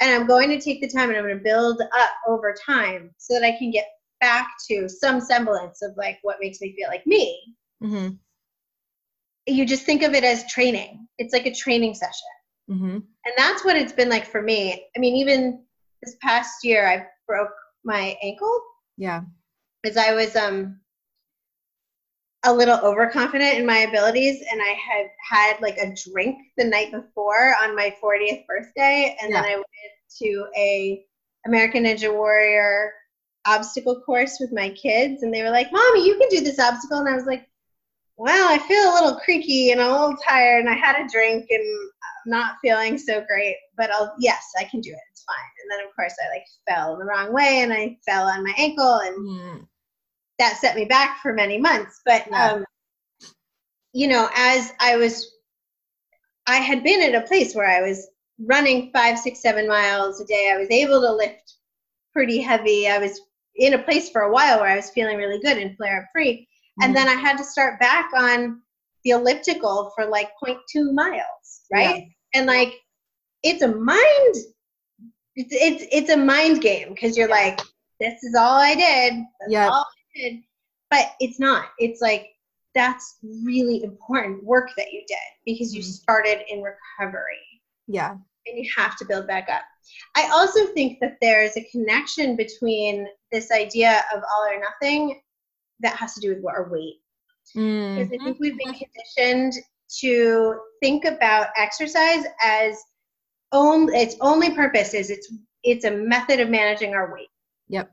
and 0.00 0.10
i'm 0.14 0.26
going 0.26 0.48
to 0.50 0.60
take 0.60 0.80
the 0.80 0.88
time 0.88 1.08
and 1.08 1.18
i'm 1.18 1.24
going 1.24 1.38
to 1.38 1.44
build 1.44 1.80
up 1.80 2.10
over 2.26 2.54
time 2.54 3.10
so 3.18 3.34
that 3.34 3.44
i 3.44 3.56
can 3.56 3.70
get 3.70 3.86
back 4.20 4.48
to 4.70 4.88
some 4.88 5.20
semblance 5.20 5.82
of 5.82 5.96
like 5.96 6.18
what 6.22 6.36
makes 6.40 6.60
me 6.60 6.74
feel 6.76 6.88
like 6.88 7.06
me 7.06 7.56
mm-hmm. 7.82 8.08
you 9.46 9.66
just 9.66 9.84
think 9.84 10.02
of 10.02 10.14
it 10.14 10.24
as 10.24 10.44
training 10.52 11.06
it's 11.18 11.32
like 11.32 11.46
a 11.46 11.54
training 11.54 11.94
session 11.94 12.28
Mm-hmm. 12.70 12.94
and 12.94 13.34
that's 13.36 13.64
what 13.64 13.76
it's 13.76 13.92
been 13.92 14.08
like 14.08 14.26
for 14.26 14.40
me. 14.40 14.86
I 14.96 14.98
mean 14.98 15.16
even 15.16 15.64
this 16.02 16.16
past 16.22 16.64
year 16.64 16.88
i 16.88 17.06
broke 17.26 17.54
my 17.84 18.16
ankle. 18.22 18.60
Yeah. 18.96 19.22
Because 19.82 19.96
i 19.96 20.14
was 20.14 20.36
um 20.36 20.80
a 22.44 22.52
little 22.52 22.78
overconfident 22.78 23.58
in 23.58 23.64
my 23.66 23.78
abilities 23.78 24.42
and 24.50 24.60
i 24.60 24.74
had 24.74 25.06
had 25.28 25.60
like 25.60 25.78
a 25.78 25.94
drink 26.10 26.36
the 26.56 26.64
night 26.64 26.90
before 26.90 27.54
on 27.62 27.76
my 27.76 27.94
40th 28.02 28.46
birthday 28.46 29.16
and 29.22 29.32
then 29.32 29.44
i 29.44 29.54
went 29.54 29.66
to 30.18 30.46
a 30.56 31.04
american 31.46 31.84
ninja 31.84 32.12
warrior 32.12 32.92
obstacle 33.46 34.00
course 34.00 34.38
with 34.40 34.52
my 34.52 34.70
kids 34.70 35.22
and 35.22 35.32
they 35.32 35.42
were 35.42 35.50
like 35.50 35.72
mommy 35.72 36.04
you 36.04 36.18
can 36.18 36.28
do 36.30 36.40
this 36.40 36.58
obstacle 36.58 36.98
and 36.98 37.08
i 37.08 37.14
was 37.14 37.26
like 37.26 37.46
well 38.16 38.52
i 38.52 38.58
feel 38.58 38.90
a 38.90 38.94
little 38.94 39.20
creaky 39.20 39.70
and 39.70 39.80
i'm 39.80 39.90
a 39.90 40.00
little 40.00 40.16
tired 40.28 40.60
and 40.60 40.68
i 40.68 40.74
had 40.74 40.96
a 40.96 41.08
drink 41.08 41.46
and 41.50 41.90
not 42.26 42.56
feeling 42.62 42.96
so 42.98 43.22
great 43.28 43.56
but 43.76 43.90
i'll 43.90 44.14
yes 44.18 44.42
i 44.58 44.64
can 44.64 44.80
do 44.80 44.90
it 44.90 44.98
it's 45.10 45.24
fine 45.24 45.36
and 45.62 45.70
then 45.70 45.86
of 45.86 45.94
course 45.94 46.14
i 46.24 46.28
like 46.34 46.46
fell 46.68 46.96
the 46.96 47.04
wrong 47.04 47.32
way 47.32 47.60
and 47.62 47.72
i 47.72 47.96
fell 48.06 48.26
on 48.26 48.44
my 48.44 48.54
ankle 48.58 48.96
and 48.96 49.16
Mhm. 49.16 49.68
that 50.38 50.56
set 50.56 50.76
me 50.76 50.84
back 50.84 51.20
for 51.22 51.32
many 51.32 51.58
months. 51.58 52.00
But 52.04 52.26
Yeah. 52.28 52.52
um, 52.52 52.64
you 53.92 54.08
know, 54.08 54.28
as 54.34 54.72
I 54.80 54.96
was, 54.96 55.30
I 56.46 56.56
had 56.56 56.82
been 56.82 57.02
at 57.02 57.22
a 57.22 57.26
place 57.26 57.54
where 57.54 57.68
I 57.68 57.86
was 57.86 58.08
running 58.38 58.90
five, 58.92 59.18
six, 59.18 59.40
seven 59.40 59.68
miles 59.68 60.20
a 60.20 60.24
day. 60.24 60.50
I 60.52 60.58
was 60.58 60.70
able 60.70 61.00
to 61.00 61.12
lift 61.12 61.54
pretty 62.12 62.40
heavy. 62.40 62.88
I 62.88 62.98
was 62.98 63.20
in 63.56 63.74
a 63.74 63.78
place 63.82 64.08
for 64.10 64.22
a 64.22 64.32
while 64.32 64.60
where 64.60 64.70
I 64.70 64.76
was 64.76 64.90
feeling 64.90 65.18
really 65.18 65.38
good 65.40 65.58
and 65.58 65.76
flare 65.76 66.02
up 66.02 66.08
free. 66.12 66.48
And 66.80 66.96
then 66.96 67.06
I 67.06 67.14
had 67.14 67.36
to 67.36 67.44
start 67.44 67.78
back 67.78 68.10
on 68.16 68.62
the 69.04 69.10
elliptical 69.10 69.92
for 69.94 70.06
like 70.06 70.30
0.2 70.44 70.92
miles, 70.92 71.62
right? 71.72 72.08
And 72.34 72.46
like, 72.46 72.74
it's 73.42 73.62
a 73.62 73.68
mind, 73.68 74.34
it's 75.34 75.50
it's 75.50 75.84
it's 75.90 76.10
a 76.10 76.16
mind 76.16 76.60
game 76.60 76.90
because 76.90 77.16
you're 77.16 77.28
like, 77.28 77.60
this 78.00 78.22
is 78.22 78.34
all 78.34 78.58
I 78.60 78.74
did. 78.74 79.14
All 79.70 79.86
I 79.86 80.18
did. 80.20 80.42
But 80.90 81.12
it's 81.20 81.40
not. 81.40 81.66
It's 81.78 82.00
like 82.00 82.28
that's 82.74 83.18
really 83.44 83.82
important 83.82 84.42
work 84.44 84.70
that 84.76 84.92
you 84.92 85.02
did 85.06 85.16
because 85.44 85.74
you 85.74 85.82
Mhm. 85.82 85.92
started 85.92 86.40
in 86.48 86.62
recovery 86.62 87.36
yeah 87.86 88.12
and 88.46 88.58
you 88.58 88.70
have 88.76 88.96
to 88.96 89.04
build 89.04 89.26
back 89.26 89.48
up. 89.50 89.62
I 90.16 90.28
also 90.32 90.66
think 90.68 90.98
that 91.00 91.18
there's 91.20 91.56
a 91.56 91.68
connection 91.70 92.34
between 92.34 93.06
this 93.30 93.50
idea 93.52 94.02
of 94.14 94.22
all 94.22 94.46
or 94.48 94.58
nothing 94.58 95.20
that 95.80 95.96
has 95.96 96.14
to 96.14 96.20
do 96.20 96.34
with 96.34 96.46
our 96.46 96.70
weight. 96.70 97.01
Because 97.54 98.06
I 98.06 98.08
think 98.08 98.22
mm-hmm. 98.22 98.32
we've 98.40 98.58
been 98.58 98.74
conditioned 98.74 99.54
to 100.00 100.58
think 100.80 101.04
about 101.04 101.48
exercise 101.56 102.24
as 102.42 102.76
only 103.52 103.98
its 103.98 104.16
only 104.20 104.54
purpose 104.54 104.94
is 104.94 105.10
it's 105.10 105.32
it's 105.62 105.84
a 105.84 105.90
method 105.90 106.40
of 106.40 106.48
managing 106.48 106.94
our 106.94 107.12
weight. 107.12 107.28
Yep. 107.68 107.90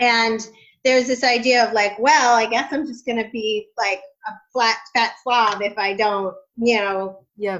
And 0.00 0.46
there's 0.84 1.06
this 1.06 1.24
idea 1.24 1.66
of 1.66 1.72
like, 1.72 1.98
well, 1.98 2.36
I 2.36 2.46
guess 2.46 2.72
I'm 2.72 2.86
just 2.86 3.06
gonna 3.06 3.28
be 3.30 3.68
like 3.76 4.00
a 4.28 4.32
flat 4.52 4.76
fat 4.94 5.14
slob 5.22 5.62
if 5.62 5.76
I 5.78 5.94
don't, 5.94 6.34
you 6.56 6.78
know, 6.78 7.24
yeah 7.36 7.58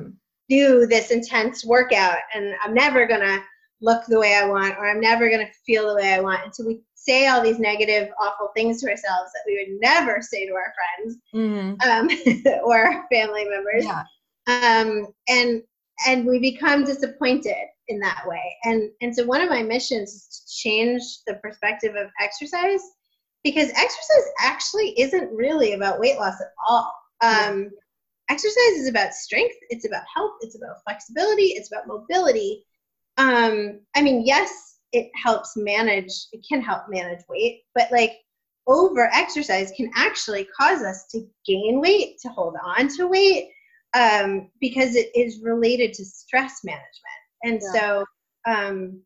do 0.48 0.86
this 0.86 1.10
intense 1.10 1.64
workout 1.64 2.18
and 2.34 2.54
I'm 2.62 2.74
never 2.74 3.06
gonna 3.06 3.42
look 3.80 4.04
the 4.06 4.18
way 4.18 4.34
I 4.34 4.46
want 4.46 4.76
or 4.78 4.88
I'm 4.88 5.00
never 5.00 5.30
gonna 5.30 5.48
feel 5.66 5.88
the 5.88 5.94
way 5.94 6.14
I 6.14 6.20
want. 6.20 6.42
And 6.44 6.54
so 6.54 6.66
we 6.66 6.80
say 7.00 7.26
all 7.28 7.42
these 7.42 7.58
negative, 7.58 8.08
awful 8.20 8.48
things 8.56 8.80
to 8.80 8.90
ourselves 8.90 9.30
that 9.32 9.44
we 9.46 9.54
would 9.58 9.80
never 9.80 10.20
say 10.20 10.46
to 10.46 10.52
our 10.52 10.72
friends 10.78 11.18
Mhm. 11.34 11.76
um, 11.86 12.62
or 12.64 13.04
family 13.12 13.44
members. 13.44 13.84
yeah 13.84 14.02
Um, 14.46 15.06
and 15.28 15.62
and 16.06 16.26
we 16.26 16.38
become 16.38 16.84
disappointed 16.84 17.66
in 17.88 17.98
that 18.00 18.22
way. 18.26 18.42
And 18.64 18.90
and 19.00 19.14
so 19.14 19.24
one 19.24 19.40
of 19.40 19.48
my 19.50 19.62
missions 19.62 20.12
is 20.14 20.28
to 20.28 20.56
change 20.62 21.02
the 21.26 21.34
perspective 21.34 21.94
of 21.96 22.08
exercise 22.20 22.82
because 23.44 23.68
exercise 23.70 24.26
actually 24.40 24.98
isn't 25.00 25.30
really 25.32 25.72
about 25.74 26.00
weight 26.00 26.16
loss 26.18 26.40
at 26.40 26.52
all. 26.68 26.92
Um, 27.20 27.70
Exercise 28.30 28.74
is 28.76 28.88
about 28.88 29.14
strength. 29.14 29.54
It's 29.70 29.86
about 29.86 30.02
health. 30.14 30.32
It's 30.42 30.54
about 30.54 30.76
flexibility. 30.84 31.44
It's 31.56 31.72
about 31.72 31.86
mobility. 31.86 32.62
Um, 33.16 33.80
I 33.96 34.02
mean, 34.02 34.22
yes, 34.26 34.67
it 34.92 35.10
helps 35.14 35.56
manage. 35.56 36.12
It 36.32 36.44
can 36.48 36.60
help 36.62 36.84
manage 36.88 37.24
weight, 37.28 37.62
but 37.74 37.90
like 37.92 38.12
over 38.66 39.10
exercise 39.12 39.72
can 39.76 39.90
actually 39.96 40.44
cause 40.58 40.82
us 40.82 41.06
to 41.12 41.26
gain 41.46 41.80
weight, 41.80 42.18
to 42.20 42.28
hold 42.28 42.54
on 42.62 42.88
to 42.96 43.06
weight, 43.06 43.50
um, 43.94 44.50
because 44.60 44.94
it 44.94 45.10
is 45.14 45.40
related 45.42 45.94
to 45.94 46.04
stress 46.04 46.60
management. 46.64 46.84
And 47.44 47.60
Yeah. 47.62 47.72
so, 47.80 48.04
um, 48.46 49.02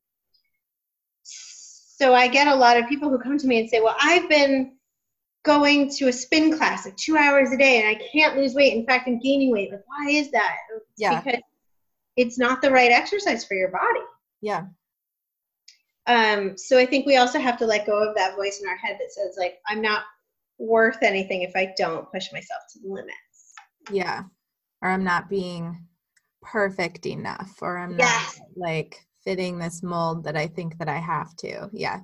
so 1.23 2.15
I 2.15 2.27
get 2.27 2.49
a 2.49 2.55
lot 2.55 2.77
of 2.77 2.89
people 2.89 3.09
who 3.09 3.19
come 3.19 3.39
to 3.39 3.47
me 3.47 3.61
and 3.61 3.71
say, 3.71 3.81
"Well, 3.81 3.97
I've 4.01 4.29
been 4.29 4.77
going 5.45 5.89
to 5.91 6.09
a 6.09 6.13
spin 6.13 6.57
class 6.57 6.85
like 6.85 6.97
two 6.97 7.17
hours 7.17 7.53
a 7.53 7.57
day, 7.57 7.81
and 7.81 7.89
I 7.89 8.01
can't 8.13 8.37
lose 8.37 8.55
weight. 8.55 8.75
In 8.75 8.87
fact, 8.87 9.09
I'm 9.09 9.21
gaining 9.21 9.51
weight. 9.51 9.71
Like, 9.71 9.83
why 9.87 10.11
is 10.11 10.31
that? 10.33 10.57
Yeah. 10.97 11.21
because 11.21 11.41
it's 12.17 12.39
not 12.39 12.61
the 12.63 12.71
right 12.71 12.91
exercise 12.91 13.45
for 13.45 13.55
your 13.55 13.71
body." 13.71 14.01
yeah 14.41 14.65
Um, 16.07 16.57
so 16.59 16.79
I 16.79 16.87
think 16.87 17.07
we 17.07 17.17
also 17.17 17.39
have 17.39 17.57
to 17.59 17.67
let 17.67 17.87
go 17.87 17.97
of 18.09 18.15
that 18.17 18.35
voice 18.37 18.61
in 18.61 18.69
our 18.69 18.77
head 18.77 18.97
that 18.99 19.13
says, 19.13 19.37
like, 19.39 19.59
I'm 19.69 19.81
not 19.81 20.03
worth 20.59 20.99
anything 21.03 21.43
if 21.43 21.53
I 21.57 21.73
don't 21.77 22.11
push 22.13 22.33
myself 22.33 22.61
to 22.73 22.81
the 22.81 22.89
limits. 22.89 23.55
yeah 23.91 24.23
or 24.81 24.91
i'm 24.91 25.03
not 25.05 25.29
being 25.29 25.85
perfect 26.41 27.07
enough 27.07 27.53
or 27.63 27.79
i'm 27.79 27.97
Yes. 27.99 28.39
not 28.39 28.47
like 28.57 29.05
fitting 29.25 29.59
this 29.59 29.83
mold 29.83 30.23
that 30.25 30.37
i 30.37 30.47
think 30.47 30.79
that 30.79 30.89
i 30.89 30.99
have 30.99 31.35
to 31.37 31.69
yeah 31.73 32.01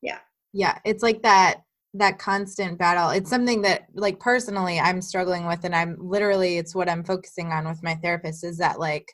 Yeah. 0.00 0.18
yeah 0.54 0.78
it's 0.86 1.02
like 1.02 1.22
that 1.22 1.62
that 1.94 2.18
constant 2.18 2.78
battle 2.78 3.10
it's 3.10 3.28
something 3.28 3.60
that 3.62 3.86
like 3.94 4.18
personally 4.20 4.80
i'm 4.80 5.02
struggling 5.02 5.46
with 5.46 5.64
and 5.64 5.74
i'm 5.74 5.96
literally 5.98 6.56
it's 6.56 6.74
what 6.74 6.88
i'm 6.88 7.04
focusing 7.04 7.52
on 7.52 7.68
with 7.68 7.82
my 7.82 7.94
therapist 7.96 8.42
is 8.44 8.56
that 8.58 8.78
like 8.78 9.12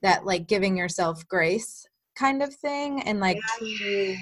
that 0.00 0.24
like 0.24 0.46
giving 0.48 0.76
yourself 0.78 1.26
grace 1.28 1.86
kind 2.16 2.42
of 2.42 2.54
thing 2.54 3.02
and 3.02 3.20
like 3.20 3.38
truly 3.58 4.18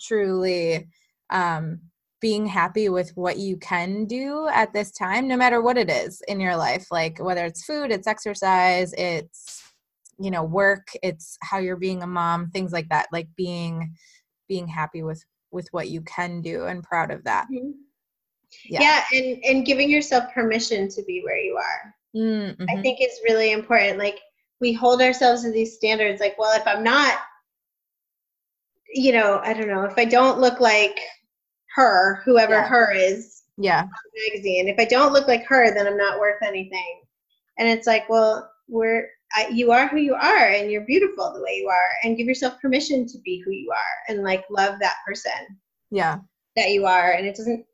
truly 0.00 0.88
um 1.30 1.80
being 2.20 2.46
happy 2.46 2.88
with 2.88 3.10
what 3.16 3.36
you 3.36 3.56
can 3.58 4.06
do 4.06 4.48
at 4.50 4.72
this 4.72 4.90
time 4.92 5.28
no 5.28 5.36
matter 5.36 5.60
what 5.60 5.76
it 5.76 5.90
is 5.90 6.22
in 6.26 6.40
your 6.40 6.56
life 6.56 6.86
like 6.90 7.18
whether 7.18 7.44
it's 7.44 7.64
food 7.64 7.90
it's 7.90 8.06
exercise 8.06 8.94
it's 8.94 9.62
you 10.18 10.30
know 10.30 10.42
work 10.42 10.88
it's 11.02 11.36
how 11.42 11.58
you're 11.58 11.76
being 11.76 12.02
a 12.02 12.06
mom 12.06 12.48
things 12.50 12.72
like 12.72 12.88
that 12.88 13.06
like 13.12 13.28
being 13.36 13.94
being 14.48 14.66
happy 14.66 15.02
with 15.02 15.22
with 15.50 15.68
what 15.72 15.88
you 15.88 16.00
can 16.02 16.40
do 16.40 16.64
and 16.64 16.82
proud 16.82 17.10
of 17.10 17.22
that 17.24 17.46
mm-hmm. 17.52 17.72
yeah. 18.68 18.80
yeah 18.80 19.04
and 19.12 19.44
and 19.44 19.66
giving 19.66 19.90
yourself 19.90 20.24
permission 20.32 20.88
to 20.88 21.02
be 21.04 21.22
where 21.24 21.38
you 21.38 21.56
are 21.56 21.94
mm-hmm. 22.16 22.64
i 22.70 22.80
think 22.80 22.98
it's 23.00 23.20
really 23.24 23.52
important 23.52 23.98
like 23.98 24.18
we 24.60 24.72
hold 24.72 25.02
ourselves 25.02 25.42
to 25.42 25.52
these 25.52 25.74
standards 25.74 26.20
like 26.20 26.38
well 26.38 26.58
if 26.58 26.66
i'm 26.66 26.82
not 26.82 27.18
you 28.94 29.12
know 29.12 29.40
i 29.44 29.52
don't 29.52 29.68
know 29.68 29.84
if 29.84 29.98
i 29.98 30.04
don't 30.04 30.38
look 30.38 30.60
like 30.60 30.98
her, 31.74 32.22
whoever 32.24 32.54
yeah. 32.54 32.68
her 32.68 32.92
is. 32.92 33.42
Yeah. 33.56 33.86
Magazine. 34.28 34.68
If 34.68 34.78
I 34.78 34.84
don't 34.84 35.12
look 35.12 35.28
like 35.28 35.44
her, 35.46 35.74
then 35.74 35.86
I'm 35.86 35.96
not 35.96 36.18
worth 36.18 36.42
anything. 36.42 37.02
And 37.58 37.68
it's 37.68 37.86
like, 37.86 38.08
well, 38.08 38.50
we're 38.68 39.08
I, 39.36 39.48
you 39.48 39.72
are 39.72 39.88
who 39.88 39.96
you 39.96 40.14
are, 40.14 40.48
and 40.48 40.70
you're 40.70 40.86
beautiful 40.86 41.32
the 41.32 41.42
way 41.42 41.56
you 41.56 41.68
are, 41.68 41.90
and 42.02 42.16
give 42.16 42.26
yourself 42.26 42.60
permission 42.60 43.06
to 43.06 43.18
be 43.24 43.42
who 43.44 43.50
you 43.50 43.70
are, 43.70 44.14
and 44.14 44.22
like 44.22 44.44
love 44.48 44.78
that 44.80 44.96
person. 45.06 45.32
Yeah. 45.90 46.18
That 46.56 46.70
you 46.70 46.86
are, 46.86 47.12
and 47.12 47.26
it 47.26 47.34
doesn't 47.34 47.64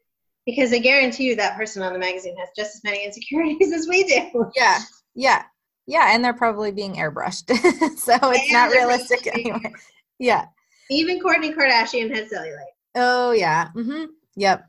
because 0.47 0.73
I 0.73 0.79
guarantee 0.79 1.25
you 1.25 1.37
that 1.37 1.57
person 1.57 1.83
on 1.83 1.93
the 1.93 1.99
magazine 1.99 2.37
has 2.39 2.49
just 2.57 2.77
as 2.77 2.85
many 2.85 3.05
insecurities 3.07 3.73
as 3.73 3.89
we 3.89 4.05
do. 4.05 4.51
Yeah. 4.57 4.79
Yeah. 5.15 5.43
Yeah, 5.87 6.15
and 6.15 6.25
they're 6.25 6.33
probably 6.33 6.71
being 6.71 6.95
airbrushed, 6.95 7.49
so 7.99 8.15
it's 8.31 8.45
and 8.45 8.53
not 8.53 8.71
realistic 8.71 9.27
anyway. 9.27 9.73
Yeah. 10.19 10.47
Even 10.91 11.21
Kourtney 11.21 11.55
Kardashian 11.55 12.13
has 12.15 12.31
cellulite. 12.31 12.75
Oh 12.97 13.31
yeah. 13.31 13.69
Mm-hmm. 13.77 14.07
Yep. 14.37 14.67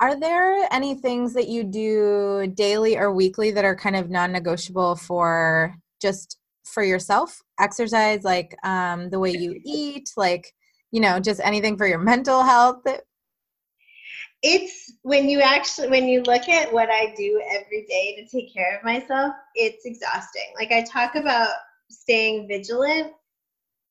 Are 0.00 0.18
there 0.18 0.68
any 0.70 0.94
things 0.94 1.34
that 1.34 1.48
you 1.48 1.64
do 1.64 2.52
daily 2.54 2.96
or 2.96 3.12
weekly 3.12 3.50
that 3.50 3.64
are 3.64 3.76
kind 3.76 3.96
of 3.96 4.10
non-negotiable 4.10 4.96
for 4.96 5.74
just 6.00 6.38
for 6.64 6.82
yourself? 6.82 7.40
Exercise, 7.60 8.22
like 8.22 8.56
um, 8.64 9.10
the 9.10 9.18
way 9.18 9.32
you 9.32 9.60
eat, 9.64 10.10
like 10.16 10.52
you 10.92 11.00
know, 11.00 11.18
just 11.18 11.40
anything 11.42 11.76
for 11.76 11.88
your 11.88 11.98
mental 11.98 12.42
health. 12.44 12.82
It's 14.42 14.92
when 15.02 15.28
you 15.28 15.40
actually 15.40 15.88
when 15.88 16.06
you 16.06 16.22
look 16.22 16.48
at 16.48 16.72
what 16.72 16.90
I 16.90 17.12
do 17.16 17.42
every 17.50 17.84
day 17.88 18.14
to 18.16 18.26
take 18.28 18.54
care 18.54 18.76
of 18.76 18.84
myself, 18.84 19.34
it's 19.56 19.84
exhausting. 19.84 20.52
Like 20.56 20.70
I 20.70 20.82
talk 20.82 21.16
about 21.16 21.50
staying 21.90 22.46
vigilant 22.46 23.12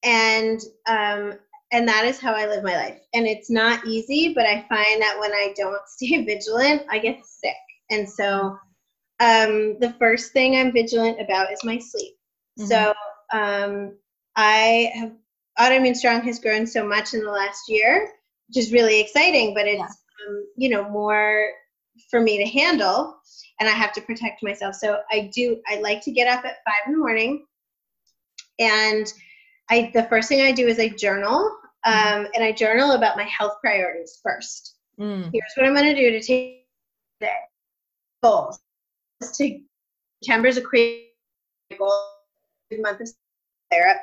and 0.04 0.62
um, 0.88 1.34
and 1.72 1.88
that 1.88 2.06
is 2.06 2.20
how 2.20 2.34
I 2.34 2.46
live 2.46 2.64
my 2.64 2.76
life. 2.76 3.00
And 3.14 3.26
it's 3.26 3.50
not 3.50 3.86
easy, 3.88 4.34
but 4.34 4.46
I 4.46 4.66
find 4.70 5.02
that 5.02 5.18
when 5.20 5.32
I 5.32 5.54
don't 5.58 5.82
stay 5.88 6.24
vigilant, 6.24 6.84
I 6.90 7.00
get 7.00 7.26
sick. 7.26 7.56
And 7.90 8.08
so 8.08 8.58
um, 9.20 9.80
the 9.80 9.96
first 10.00 10.34
thing 10.34 10.56
I'm 10.56 10.72
vigilant 10.72 11.20
about 11.20 11.52
is 11.52 11.64
my 11.64 11.80
sleep. 11.80 12.14
Mm-hmm. 12.60 12.68
So 12.68 12.94
um, 13.34 13.98
I 14.36 14.92
have 14.96 15.12
autoimmune 15.60 15.96
strong 15.96 16.22
has 16.22 16.40
grown 16.40 16.66
so 16.66 16.88
much 16.88 17.14
in 17.14 17.24
the 17.24 17.32
last 17.32 17.64
year, 17.68 18.12
which 18.48 18.58
is 18.58 18.72
really 18.72 19.00
exciting, 19.00 19.54
but 19.54 19.68
it's 19.68 19.80
yeah. 19.80 20.28
um, 20.28 20.46
you 20.58 20.70
know 20.70 20.90
more 20.90 21.48
for 22.10 22.20
me 22.20 22.38
to 22.38 22.46
handle, 22.46 23.16
and 23.60 23.70
I 23.70 23.72
have 23.72 23.94
to 23.94 24.02
protect 24.02 24.44
myself. 24.44 24.76
So 24.76 25.00
I 25.12 25.32
do. 25.34 25.58
I 25.68 25.80
like 25.80 26.04
to 26.04 26.12
get 26.12 26.28
up 26.28 26.44
at 26.46 26.58
five 26.66 26.88
in 26.88 26.94
the 26.94 27.00
morning, 27.00 27.46
and 28.60 29.12
I 29.70 29.92
the 29.94 30.04
first 30.04 30.30
thing 30.30 30.42
I 30.42 30.52
do 30.52 30.68
is 30.68 30.80
I 30.80 30.90
journal 30.90 31.58
um, 31.86 32.28
and 32.34 32.44
I 32.44 32.52
journal 32.52 32.92
about 32.92 33.18
my 33.18 33.24
health 33.24 33.54
priorities 33.62 34.20
first. 34.24 34.76
Mm. 35.00 35.32
Here's 35.34 35.54
what 35.56 35.66
I'm 35.66 35.74
going 35.74 35.94
to 35.94 35.96
do 35.96 36.12
to 36.12 36.22
take 36.22 36.68
today. 37.20 37.34
Goals. 38.22 38.60
To 39.22 39.60
September's 40.22 40.58
a 40.58 40.62
create 40.62 41.10
goal 41.78 41.92
month 42.82 43.02
of 43.02 43.10
therapy. 43.72 44.00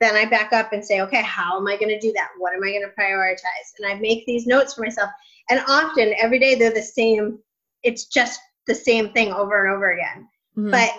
Then 0.00 0.14
I 0.14 0.26
back 0.26 0.52
up 0.52 0.72
and 0.72 0.84
say, 0.84 1.00
okay, 1.00 1.22
how 1.22 1.58
am 1.58 1.66
I 1.66 1.76
going 1.76 1.88
to 1.88 1.98
do 1.98 2.12
that? 2.12 2.28
What 2.38 2.54
am 2.54 2.62
I 2.62 2.70
going 2.70 2.82
to 2.82 3.00
prioritize? 3.00 3.72
And 3.78 3.90
I 3.90 3.98
make 3.98 4.24
these 4.26 4.46
notes 4.46 4.74
for 4.74 4.82
myself. 4.82 5.10
And 5.50 5.60
often, 5.66 6.14
every 6.20 6.38
day, 6.38 6.54
they're 6.54 6.72
the 6.72 6.82
same. 6.82 7.38
It's 7.82 8.06
just 8.06 8.40
the 8.68 8.74
same 8.74 9.12
thing 9.12 9.32
over 9.32 9.66
and 9.66 9.74
over 9.74 9.92
again. 9.92 10.28
Mm-hmm. 10.56 10.70
But 10.70 10.90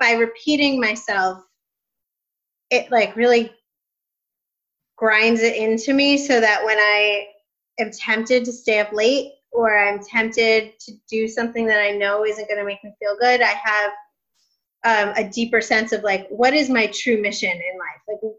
by 0.00 0.12
repeating 0.12 0.80
myself, 0.80 1.42
it 2.70 2.90
like 2.90 3.16
really 3.16 3.52
grinds 4.96 5.42
it 5.42 5.56
into 5.56 5.92
me 5.92 6.16
so 6.18 6.40
that 6.40 6.64
when 6.64 6.78
I 6.78 7.26
am 7.78 7.90
tempted 7.90 8.44
to 8.44 8.52
stay 8.52 8.80
up 8.80 8.92
late 8.92 9.32
or 9.52 9.78
I'm 9.78 10.02
tempted 10.02 10.78
to 10.80 10.92
do 11.08 11.28
something 11.28 11.66
that 11.66 11.80
I 11.80 11.92
know 11.92 12.24
isn't 12.24 12.48
going 12.48 12.58
to 12.58 12.64
make 12.64 12.82
me 12.82 12.92
feel 12.98 13.16
good, 13.20 13.40
I 13.42 13.54
have 13.64 13.92
um, 14.84 15.14
a 15.16 15.28
deeper 15.28 15.60
sense 15.60 15.92
of 15.92 16.02
like, 16.02 16.26
what 16.28 16.54
is 16.54 16.70
my 16.70 16.86
true 16.88 17.20
mission 17.20 17.50
in 17.50 17.78
life? 17.78 18.02
Like, 18.22 18.32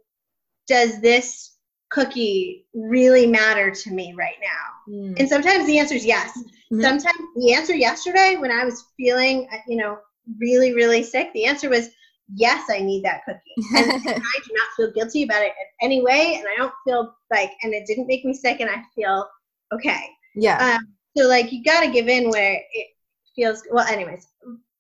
does 0.67 1.01
this 1.01 1.55
cookie 1.89 2.65
really 2.73 3.27
matter 3.27 3.71
to 3.71 3.91
me 3.91 4.13
right 4.17 4.35
now? 4.41 4.93
Mm. 4.93 5.19
And 5.19 5.29
sometimes 5.29 5.65
the 5.65 5.79
answer 5.79 5.95
is 5.95 6.05
yes. 6.05 6.37
Mm-hmm. 6.37 6.81
Sometimes 6.81 7.19
the 7.35 7.53
answer 7.53 7.75
yesterday 7.75 8.35
when 8.37 8.51
I 8.51 8.65
was 8.65 8.85
feeling, 8.97 9.47
you 9.67 9.77
know, 9.77 9.99
really, 10.39 10.73
really 10.73 11.03
sick, 11.03 11.31
the 11.33 11.45
answer 11.45 11.69
was 11.69 11.89
yes, 12.33 12.69
I 12.69 12.79
need 12.79 13.03
that 13.03 13.21
cookie. 13.25 13.39
And, 13.75 13.91
and, 14.07 14.23
I 14.23 14.39
do 14.45 14.53
not 14.53 14.67
feel 14.75 14.91
guilty 14.91 15.23
about 15.23 15.43
it 15.43 15.53
in 15.59 15.85
any 15.85 16.01
way. 16.01 16.35
And 16.35 16.47
I 16.47 16.55
don't 16.57 16.73
feel 16.83 17.15
like, 17.31 17.51
and 17.63 17.73
it 17.73 17.85
didn't 17.85 18.07
make 18.07 18.25
me 18.25 18.33
sick 18.33 18.59
and 18.59 18.69
I 18.69 18.81
feel 18.95 19.27
okay. 19.73 20.09
Yeah. 20.35 20.77
Um, 20.77 20.87
so 21.15 21.27
like 21.27 21.51
you 21.51 21.63
got 21.63 21.81
to 21.81 21.91
give 21.91 22.07
in 22.07 22.29
where 22.29 22.61
it 22.73 22.87
feels, 23.35 23.63
well, 23.71 23.87
anyways, 23.87 24.27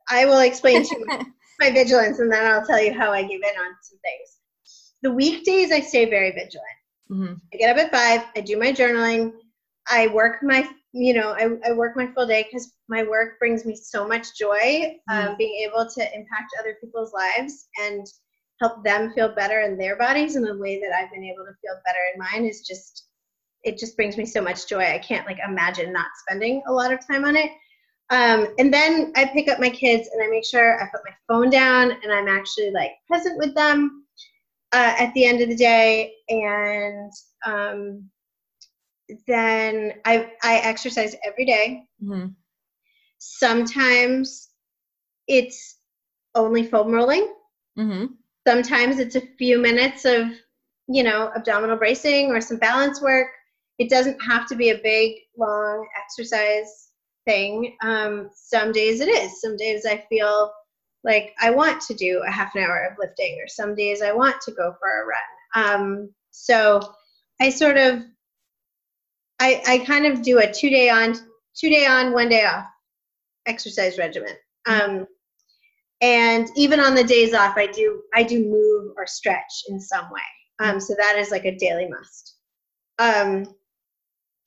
I 0.09 0.25
will 0.25 0.39
explain 0.39 0.83
to 0.83 0.95
you 0.95 1.05
my 1.59 1.71
vigilance 1.71 2.19
and 2.19 2.31
then 2.31 2.45
I'll 2.45 2.65
tell 2.65 2.81
you 2.81 2.93
how 2.93 3.11
I 3.11 3.21
give 3.21 3.41
in 3.41 3.59
on 3.59 3.75
some 3.81 3.99
things. 3.99 4.37
The 5.01 5.11
weekdays 5.11 5.71
I 5.71 5.81
stay 5.81 6.09
very 6.09 6.31
vigilant. 6.31 6.65
Mm-hmm. 7.09 7.33
I 7.53 7.57
get 7.57 7.77
up 7.77 7.83
at 7.83 7.91
five, 7.91 8.27
I 8.35 8.41
do 8.41 8.57
my 8.57 8.73
journaling, 8.73 9.31
I 9.89 10.07
work 10.07 10.43
my 10.43 10.67
you 10.93 11.13
know, 11.13 11.31
I, 11.31 11.69
I 11.69 11.73
work 11.73 11.95
my 11.95 12.07
full 12.07 12.25
day 12.25 12.43
because 12.43 12.73
my 12.87 13.03
work 13.03 13.39
brings 13.39 13.65
me 13.65 13.75
so 13.75 14.07
much 14.07 14.37
joy. 14.37 14.97
Um, 15.09 15.29
mm. 15.29 15.37
being 15.37 15.67
able 15.67 15.87
to 15.89 16.01
impact 16.01 16.55
other 16.59 16.77
people's 16.81 17.13
lives 17.13 17.67
and 17.83 18.05
help 18.59 18.83
them 18.83 19.13
feel 19.13 19.29
better 19.35 19.61
in 19.61 19.77
their 19.77 19.95
bodies 19.95 20.35
And 20.35 20.45
the 20.45 20.57
way 20.57 20.79
that 20.79 20.91
I've 20.91 21.11
been 21.11 21.23
able 21.23 21.45
to 21.45 21.53
feel 21.61 21.79
better 21.85 21.99
in 22.13 22.19
mine 22.19 22.49
is 22.49 22.61
just, 22.61 23.05
it 23.63 23.77
just 23.77 23.95
brings 23.95 24.17
me 24.17 24.25
so 24.25 24.41
much 24.41 24.67
joy. 24.67 24.83
I 24.83 24.99
can't 24.99 25.27
like 25.27 25.39
imagine 25.47 25.93
not 25.93 26.07
spending 26.27 26.63
a 26.67 26.71
lot 26.71 26.91
of 26.91 27.05
time 27.05 27.25
on 27.25 27.35
it. 27.35 27.51
Um, 28.09 28.47
and 28.57 28.73
then 28.73 29.11
I 29.15 29.25
pick 29.25 29.49
up 29.49 29.59
my 29.59 29.69
kids 29.69 30.09
and 30.13 30.23
I 30.23 30.27
make 30.27 30.45
sure 30.45 30.81
I 30.81 30.87
put 30.89 31.01
my 31.05 31.13
phone 31.27 31.49
down 31.49 31.91
and 31.91 32.11
I'm 32.11 32.29
actually 32.29 32.71
like 32.71 32.91
present 33.07 33.37
with 33.37 33.53
them 33.53 34.05
uh, 34.71 34.95
at 34.97 35.13
the 35.13 35.25
end 35.25 35.41
of 35.41 35.49
the 35.49 35.55
day. 35.55 36.13
And 36.29 37.11
um, 37.45 38.09
then 39.27 39.93
I 40.05 40.31
I 40.43 40.57
exercise 40.57 41.15
every 41.25 41.45
day. 41.45 41.83
Mm-hmm. 42.03 42.27
Sometimes 43.19 44.49
it's 45.27 45.77
only 46.35 46.63
foam 46.63 46.91
rolling. 46.91 47.33
Mm-hmm. 47.77 48.05
Sometimes 48.47 48.99
it's 48.99 49.15
a 49.15 49.27
few 49.37 49.59
minutes 49.59 50.05
of 50.05 50.27
you 50.87 51.03
know 51.03 51.31
abdominal 51.35 51.77
bracing 51.77 52.31
or 52.31 52.41
some 52.41 52.57
balance 52.57 53.01
work. 53.01 53.27
It 53.79 53.89
doesn't 53.89 54.19
have 54.21 54.47
to 54.47 54.55
be 54.55 54.69
a 54.69 54.79
big 54.83 55.17
long 55.37 55.87
exercise 56.03 56.89
thing. 57.25 57.75
Um, 57.83 58.29
some 58.33 58.71
days 58.71 59.01
it 59.01 59.09
is. 59.09 59.41
Some 59.41 59.55
days 59.55 59.85
I 59.85 60.03
feel 60.09 60.51
like 61.03 61.33
I 61.39 61.51
want 61.51 61.81
to 61.81 61.93
do 61.93 62.23
a 62.27 62.31
half 62.31 62.55
an 62.55 62.63
hour 62.63 62.89
of 62.91 62.97
lifting, 62.99 63.39
or 63.39 63.47
some 63.47 63.75
days 63.75 64.01
I 64.01 64.11
want 64.11 64.41
to 64.41 64.51
go 64.51 64.75
for 64.79 64.89
a 64.89 65.05
run. 65.05 65.81
Um, 65.81 66.09
so 66.31 66.81
I 67.39 67.49
sort 67.49 67.77
of 67.77 68.03
I, 69.39 69.61
I 69.67 69.77
kind 69.79 70.05
of 70.05 70.21
do 70.21 70.39
a 70.39 70.51
two 70.51 70.69
day 70.69 70.89
on, 70.89 71.15
two 71.55 71.69
day 71.69 71.85
on, 71.85 72.13
one 72.13 72.29
day 72.29 72.45
off 72.45 72.65
exercise 73.47 73.97
regimen. 73.97 74.33
Um, 74.67 75.07
and 76.01 76.47
even 76.55 76.79
on 76.79 76.93
the 76.93 77.03
days 77.03 77.33
off, 77.33 77.57
I 77.57 77.67
do 77.67 78.03
I 78.13 78.21
do 78.21 78.45
move 78.45 78.93
or 78.97 79.07
stretch 79.07 79.63
in 79.69 79.79
some 79.79 80.05
way. 80.11 80.21
Um, 80.59 80.79
so 80.79 80.93
that 80.97 81.15
is 81.17 81.31
like 81.31 81.45
a 81.45 81.57
daily 81.57 81.87
must. 81.87 82.35
Um, 82.99 83.55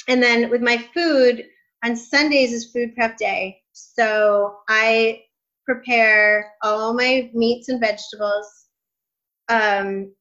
and 0.09 0.23
then 0.23 0.51
with 0.51 0.61
my 0.61 0.79
food, 0.95 1.45
on 1.85 1.97
Sundays 1.97 2.53
is 2.53 2.71
food 2.73 2.95
prep 2.95 3.17
day. 3.17 3.61
So 3.73 4.59
I 4.69 5.23
prepare 5.65 6.53
all 6.63 6.93
my 6.93 7.31
meats 7.33 7.69
and 7.69 7.81
vegetables. 7.81 8.67
Um, 9.49 10.13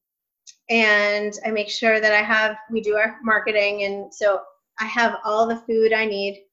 and 0.68 1.32
I 1.44 1.50
make 1.50 1.68
sure 1.68 2.00
that 2.00 2.12
I 2.12 2.22
have, 2.22 2.56
we 2.70 2.80
do 2.80 2.96
our 2.96 3.16
marketing. 3.22 3.84
And 3.84 4.12
so 4.14 4.40
I 4.80 4.84
have 4.86 5.16
all 5.24 5.46
the 5.46 5.56
food 5.66 5.92
I 5.92 6.06
need 6.06 6.44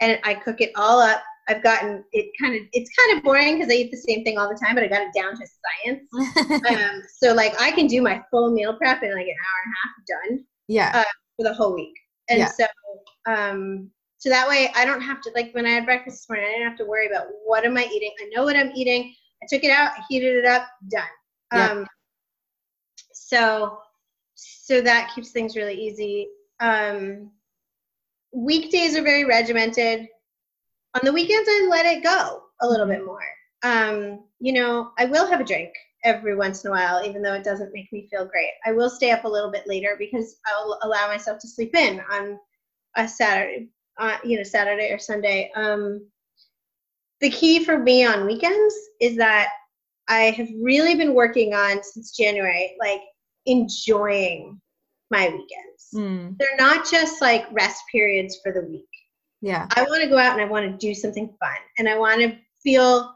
and 0.00 0.18
I 0.24 0.34
cook 0.34 0.60
it 0.60 0.70
all 0.76 1.00
up. 1.00 1.22
I've 1.48 1.62
gotten 1.62 2.04
it 2.12 2.30
kind 2.40 2.54
of 2.54 2.62
it's 2.72 2.90
kind 2.94 3.18
of 3.18 3.24
boring 3.24 3.56
because 3.58 3.72
I 3.72 3.76
eat 3.76 3.90
the 3.90 3.96
same 3.96 4.24
thing 4.24 4.38
all 4.38 4.48
the 4.48 4.60
time, 4.64 4.74
but 4.74 4.84
I 4.84 4.88
got 4.88 5.02
it 5.02 5.12
down 5.14 5.32
to 5.36 5.46
science. 5.46 6.08
um, 6.68 7.02
so 7.18 7.32
like 7.34 7.60
I 7.60 7.72
can 7.72 7.86
do 7.86 8.02
my 8.02 8.22
full 8.30 8.52
meal 8.52 8.74
prep 8.74 9.02
in 9.02 9.10
like 9.12 9.26
an 9.26 9.34
hour 9.48 9.60
and 9.64 9.74
a 9.74 9.78
half 9.82 10.28
done. 10.38 10.44
Yeah. 10.68 10.90
Uh, 10.94 11.04
for 11.36 11.44
the 11.44 11.54
whole 11.54 11.74
week, 11.74 11.94
And 12.28 12.40
Yeah. 12.40 12.48
so 12.48 12.66
um 13.26 13.90
so 14.18 14.28
that 14.28 14.48
way 14.48 14.70
I 14.76 14.84
don't 14.84 15.00
have 15.00 15.20
to 15.22 15.30
like 15.34 15.52
when 15.54 15.66
I 15.66 15.70
had 15.70 15.86
breakfast 15.86 16.18
this 16.18 16.28
morning, 16.28 16.46
I 16.46 16.52
didn't 16.52 16.68
have 16.68 16.78
to 16.78 16.84
worry 16.84 17.06
about 17.08 17.26
what 17.44 17.64
am 17.64 17.76
I 17.76 17.84
eating. 17.84 18.12
I 18.20 18.28
know 18.34 18.44
what 18.44 18.56
I'm 18.56 18.70
eating. 18.76 19.14
I 19.42 19.46
took 19.48 19.64
it 19.64 19.70
out, 19.70 19.92
I 19.98 20.02
heated 20.08 20.36
it 20.36 20.44
up, 20.44 20.68
done. 20.90 21.02
Yeah. 21.52 21.70
Um 21.70 21.86
so 23.12 23.78
so 24.34 24.80
that 24.80 25.12
keeps 25.14 25.30
things 25.30 25.56
really 25.56 25.74
easy. 25.74 26.28
Um 26.60 27.30
weekdays 28.32 28.96
are 28.96 29.02
very 29.02 29.24
regimented. 29.24 30.06
On 30.94 31.00
the 31.04 31.12
weekends 31.12 31.48
I 31.48 31.68
let 31.70 31.86
it 31.86 32.02
go 32.02 32.42
a 32.60 32.68
little 32.68 32.86
bit 32.86 33.04
more. 33.04 33.22
Um, 33.62 34.24
you 34.38 34.52
know, 34.52 34.92
I 34.98 35.04
will 35.04 35.26
have 35.26 35.40
a 35.40 35.44
drink 35.44 35.72
every 36.04 36.34
once 36.34 36.64
in 36.64 36.70
a 36.70 36.72
while, 36.72 37.04
even 37.04 37.22
though 37.22 37.34
it 37.34 37.44
doesn't 37.44 37.72
make 37.72 37.92
me 37.92 38.08
feel 38.10 38.24
great. 38.24 38.52
I 38.64 38.72
will 38.72 38.90
stay 38.90 39.10
up 39.10 39.24
a 39.24 39.28
little 39.28 39.50
bit 39.50 39.66
later 39.66 39.96
because 39.98 40.36
I'll 40.46 40.78
allow 40.82 41.08
myself 41.08 41.38
to 41.40 41.48
sleep 41.48 41.74
in 41.74 42.00
on 42.10 42.38
a 42.96 43.06
Saturday, 43.06 43.68
uh, 43.98 44.16
you 44.24 44.36
know, 44.36 44.42
Saturday 44.42 44.90
or 44.90 44.98
Sunday. 44.98 45.50
Um, 45.54 46.06
the 47.20 47.30
key 47.30 47.64
for 47.64 47.78
me 47.78 48.04
on 48.06 48.26
weekends 48.26 48.74
is 49.00 49.16
that 49.16 49.50
I 50.08 50.30
have 50.30 50.48
really 50.60 50.94
been 50.94 51.14
working 51.14 51.54
on 51.54 51.82
since 51.82 52.16
January, 52.16 52.76
like 52.80 53.02
enjoying 53.46 54.60
my 55.10 55.28
weekends. 55.28 55.88
Mm, 55.94 56.36
They're 56.38 56.56
not 56.58 56.88
just 56.90 57.20
like 57.20 57.46
rest 57.52 57.82
periods 57.90 58.38
for 58.42 58.52
the 58.52 58.62
week. 58.62 58.86
yeah. 59.42 59.66
I 59.76 59.82
want 59.84 60.02
to 60.02 60.08
go 60.08 60.18
out 60.18 60.32
and 60.32 60.40
I 60.40 60.44
want 60.44 60.66
to 60.70 60.86
do 60.86 60.94
something 60.94 61.26
fun. 61.40 61.56
And 61.78 61.88
I 61.88 61.98
want 61.98 62.20
to 62.20 62.36
feel 62.62 63.14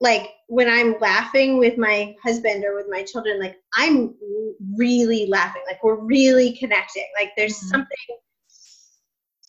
like 0.00 0.28
when 0.48 0.68
I'm 0.68 0.96
laughing 1.00 1.58
with 1.58 1.78
my 1.78 2.14
husband 2.22 2.64
or 2.64 2.74
with 2.74 2.86
my 2.90 3.02
children, 3.04 3.40
like 3.40 3.56
I'm 3.74 4.14
really 4.76 5.26
laughing. 5.26 5.62
Like 5.66 5.82
we're 5.82 5.96
really 6.04 6.56
connecting. 6.58 7.06
Like 7.18 7.30
there's 7.36 7.56
Mhm. 7.58 7.68
something, 7.70 8.18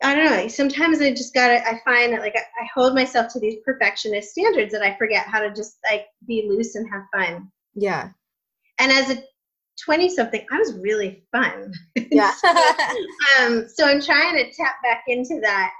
I 0.04 0.14
don't 0.16 0.26
know. 0.26 0.48
Sometimes 0.48 1.02
I 1.02 1.12
just 1.12 1.34
got 1.34 1.48
to, 1.48 1.68
I 1.68 1.82
find 1.84 2.14
that 2.14 2.22
like 2.22 2.36
I, 2.36 2.42
I 2.62 2.68
hold 2.74 2.94
myself 2.94 3.32
to 3.34 3.40
these 3.40 3.60
perfectionist 3.66 4.32
standards 4.32 4.72
that 4.74 4.82
I 4.82 4.96
forget 4.98 5.26
how 5.26 5.40
to 5.40 5.50
just 5.54 5.78
like 5.90 6.06
be 6.28 6.48
loose 6.48 6.76
and 6.76 6.88
have 6.92 7.04
fun. 7.14 7.52
Yeah. 7.74 8.10
And 8.80 8.92
as 8.92 9.10
a 9.10 9.24
20 9.84 10.10
something, 10.10 10.46
I 10.52 10.58
was 10.58 10.74
really 10.80 11.24
fun. 11.32 11.74
Yeah. 12.12 12.32
um, 13.40 13.68
so 13.68 13.86
I'm 13.86 14.00
trying 14.02 14.36
to 14.38 14.52
tap 14.54 14.76
back 14.84 15.04
into 15.08 15.40
that 15.42 15.72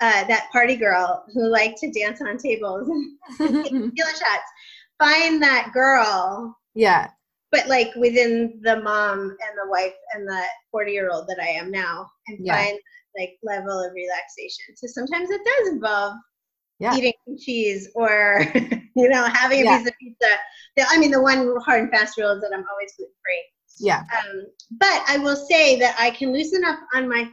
uh, 0.00 0.24
that 0.24 0.48
party 0.50 0.74
girl 0.76 1.24
who 1.32 1.46
liked 1.48 1.78
to 1.78 1.90
dance 1.92 2.20
on 2.20 2.36
tables 2.38 2.88
and 3.38 3.64
take 3.64 3.72
shots. 3.98 4.50
Find 4.98 5.40
that 5.42 5.70
girl, 5.72 6.56
yeah. 6.74 7.08
but 7.52 7.68
like 7.68 7.94
within 7.94 8.58
the 8.62 8.80
mom 8.80 9.20
and 9.20 9.56
the 9.56 9.70
wife 9.70 9.94
and 10.14 10.26
the 10.26 10.42
40 10.72 10.92
year 10.92 11.10
old 11.10 11.26
that 11.28 11.38
I 11.40 11.48
am 11.48 11.70
now, 11.70 12.06
and 12.26 12.38
Yeah. 12.44 12.56
find 12.56 12.78
like 13.18 13.38
level 13.42 13.78
of 13.82 13.92
relaxation. 13.94 14.74
So 14.76 14.86
sometimes 14.88 15.30
it 15.30 15.40
does 15.44 15.68
involve 15.68 16.14
Yeah. 16.78 16.94
eating 16.96 17.12
cheese 17.38 17.88
or 17.94 18.44
you 18.96 19.08
know 19.08 19.24
having 19.24 19.60
a 19.62 19.64
Yeah. 19.64 19.78
piece 19.78 19.88
of 19.88 19.94
pizza. 19.98 20.28
The- 20.76 20.84
I 20.88 20.98
mean, 20.98 21.10
the 21.10 21.22
one 21.22 21.54
hard 21.64 21.82
and 21.82 21.90
fast 21.90 22.18
rule 22.18 22.32
is 22.32 22.42
that 22.42 22.52
I'm 22.52 22.64
always 22.70 22.92
gluten 22.96 23.14
free. 23.24 23.44
Yeah. 23.78 24.00
Um, 24.00 24.46
but 24.72 25.02
I 25.08 25.18
will 25.18 25.36
say 25.36 25.78
that 25.80 25.96
I 25.98 26.10
can 26.10 26.32
loosen 26.32 26.64
up 26.64 26.78
on 26.94 27.08
my 27.08 27.28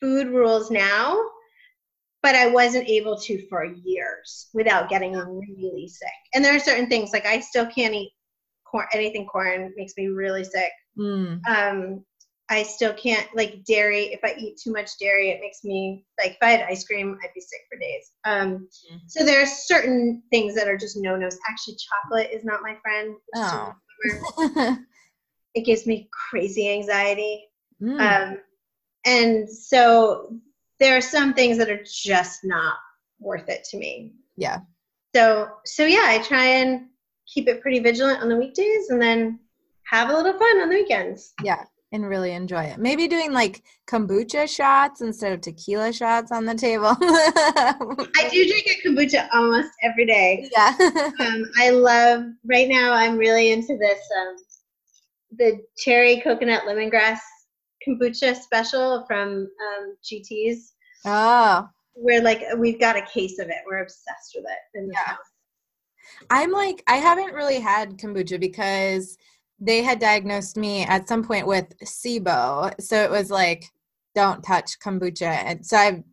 food 0.00 0.28
rules 0.28 0.70
now, 0.70 1.18
but 2.22 2.34
I 2.34 2.48
wasn't 2.48 2.88
able 2.88 3.18
to 3.18 3.46
for 3.48 3.64
years 3.64 4.48
without 4.54 4.88
getting 4.88 5.12
really 5.14 5.88
sick. 5.88 6.08
And 6.34 6.44
there 6.44 6.54
are 6.54 6.60
certain 6.60 6.88
things 6.88 7.12
like 7.12 7.26
I 7.26 7.40
still 7.40 7.66
can't 7.66 7.94
eat 7.94 8.12
corn, 8.64 8.86
anything 8.92 9.26
corn 9.26 9.72
makes 9.76 9.94
me 9.96 10.06
really 10.08 10.44
sick. 10.44 10.70
Mm, 10.98 11.40
Um, 11.48 12.04
I 12.50 12.62
still 12.62 12.92
can't 12.92 13.26
like 13.34 13.64
dairy. 13.64 14.12
If 14.12 14.20
I 14.22 14.34
eat 14.38 14.58
too 14.62 14.70
much 14.72 14.98
dairy, 15.00 15.30
it 15.30 15.40
makes 15.40 15.64
me 15.64 16.04
like 16.22 16.32
if 16.32 16.38
I 16.42 16.50
had 16.50 16.66
ice 16.68 16.84
cream, 16.84 17.18
I'd 17.24 17.32
be 17.34 17.40
sick 17.40 17.60
for 17.70 17.78
days. 17.78 18.12
Um, 18.24 18.68
Mhm. 18.92 19.00
so 19.08 19.24
there 19.24 19.42
are 19.42 19.46
certain 19.46 20.22
things 20.30 20.54
that 20.54 20.68
are 20.68 20.76
just 20.76 20.96
no 20.98 21.16
nos. 21.16 21.38
Actually, 21.48 21.76
chocolate 21.76 22.30
is 22.32 22.44
not 22.44 22.60
my 22.62 22.76
friend. 22.82 23.16
Oh. 23.34 23.74
it 25.54 25.64
gives 25.64 25.86
me 25.86 26.08
crazy 26.30 26.68
anxiety. 26.70 27.48
Mm, 27.80 28.00
Um, 28.32 28.40
and 29.06 29.48
so 29.48 30.38
there 30.80 30.96
are 30.96 31.00
some 31.00 31.32
things 31.34 31.56
that 31.58 31.70
are 31.70 31.82
just 31.84 32.40
not 32.44 32.74
worth 33.20 33.48
it 33.48 33.64
to 33.70 33.78
me. 33.78 34.12
yeah. 34.36 34.58
So 35.14 35.48
so 35.64 35.84
yeah, 35.86 36.06
I 36.08 36.18
try 36.18 36.44
and 36.44 36.88
keep 37.26 37.48
it 37.48 37.62
pretty 37.62 37.78
vigilant 37.78 38.20
on 38.20 38.28
the 38.28 38.36
weekdays 38.36 38.90
and 38.90 39.00
then 39.00 39.38
have 39.84 40.10
a 40.10 40.12
little 40.12 40.36
fun 40.38 40.60
on 40.60 40.68
the 40.68 40.74
weekends. 40.74 41.32
Yeah. 41.42 41.64
And 41.94 42.08
really 42.08 42.32
enjoy 42.32 42.64
it. 42.64 42.78
Maybe 42.78 43.06
doing 43.06 43.32
like 43.32 43.62
kombucha 43.86 44.48
shots 44.52 45.00
instead 45.00 45.32
of 45.32 45.40
tequila 45.40 45.92
shots 45.92 46.32
on 46.32 46.44
the 46.44 46.54
table. 46.56 46.96
I 47.00 48.28
do 48.32 48.48
drink 48.48 48.66
a 48.66 48.88
kombucha 48.88 49.28
almost 49.32 49.70
every 49.80 50.04
day. 50.04 50.50
Yeah. 50.50 50.74
Um, 51.20 51.44
I 51.56 51.70
love 51.70 52.24
right 52.44 52.68
now. 52.68 52.92
I'm 52.92 53.16
really 53.16 53.52
into 53.52 53.76
this 53.78 54.00
um, 54.20 54.36
the 55.38 55.60
cherry 55.78 56.20
coconut 56.20 56.62
lemongrass 56.66 57.20
kombucha 57.86 58.34
special 58.34 59.04
from 59.06 59.46
um, 59.68 59.96
GT's. 60.02 60.72
oh. 61.04 61.68
we're 61.94 62.22
like 62.22 62.42
we've 62.58 62.80
got 62.80 62.96
a 62.96 63.02
case 63.02 63.38
of 63.38 63.46
it. 63.46 63.62
We're 63.68 63.82
obsessed 63.82 64.32
with 64.34 64.44
it 64.46 64.78
in 64.78 64.88
the 64.88 64.94
Yeah. 64.94 65.04
house. 65.12 65.18
I'm 66.28 66.50
like, 66.50 66.82
I 66.88 66.96
haven't 66.96 67.34
really 67.34 67.60
had 67.60 67.98
kombucha 67.98 68.40
because 68.40 69.16
they 69.60 69.82
had 69.82 69.98
diagnosed 69.98 70.56
me 70.56 70.82
at 70.84 71.08
some 71.08 71.22
point 71.22 71.46
with 71.46 71.76
SIBO. 71.78 72.74
So 72.80 73.02
it 73.02 73.10
was 73.10 73.30
like, 73.30 73.64
don't 74.14 74.42
touch 74.42 74.78
kombucha. 74.78 75.26
And 75.44 75.64
so 75.64 75.76
I, 75.76 76.04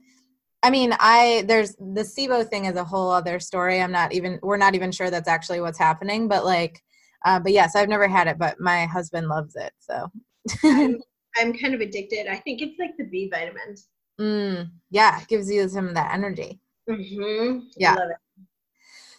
I 0.64 0.70
mean, 0.70 0.94
I, 1.00 1.44
there's 1.48 1.76
the 1.76 2.04
SIBO 2.04 2.48
thing 2.48 2.66
is 2.66 2.76
a 2.76 2.84
whole 2.84 3.10
other 3.10 3.39
story. 3.39 3.82
I'm 3.82 3.92
not 3.92 4.14
even, 4.14 4.39
we're 4.44 4.58
not 4.58 4.76
even 4.76 4.92
sure 4.92 5.10
that's 5.10 5.28
actually 5.28 5.60
what's 5.62 5.80
happening, 5.80 6.28
but 6.28 6.46
like, 6.46 6.82
uh, 7.26 7.39
but 7.39 7.52
yes, 7.52 7.76
I've 7.76 7.89
never 7.89 8.08
had 8.08 8.28
it, 8.28 8.38
but 8.38 8.60
my 8.60 8.86
husband 8.86 9.28
loves 9.28 9.56
it. 9.56 9.74
So, 9.80 10.12
I'm, 10.64 11.00
I'm 11.38 11.54
kind 11.54 11.74
of 11.74 11.82
addicted. 11.82 12.28
I 12.28 12.38
think 12.38 12.62
it's 12.62 12.80
like 12.80 12.98
the 12.98 13.06
B 13.06 13.30
vitamins. 13.32 13.88
mm, 14.20 14.70
yeah, 14.89 15.22
gives 15.28 15.50
you 15.50 15.68
some 15.70 15.88
of 15.88 15.94
that 15.96 16.14
energy. 16.14 16.60
Mm-hmm. 16.89 17.60
Yeah. 17.78 17.96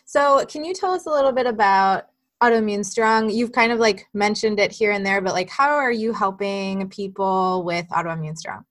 So, 0.05 0.45
can 0.47 0.65
you 0.65 0.75
tell 0.75 0.93
us 0.93 1.07
a 1.07 1.11
little 1.11 1.33
bit 1.33 1.47
about 1.47 2.07
Autoimmune 2.43 2.85
Strong? 2.85 3.31
You've 3.31 3.53
kind 3.53 3.73
of 3.73 3.79
like 3.79 4.09
mentioned 4.13 4.59
it 4.59 4.73
here 4.73 4.91
and 4.91 5.07
there, 5.07 5.21
but 5.21 5.33
like, 5.33 5.49
how 5.49 5.71
are 5.77 5.93
you 5.93 6.13
helping 6.13 6.89
people 6.89 7.63
with 7.65 7.87
Autoimmune 7.91 8.37
Strong? 8.37 8.65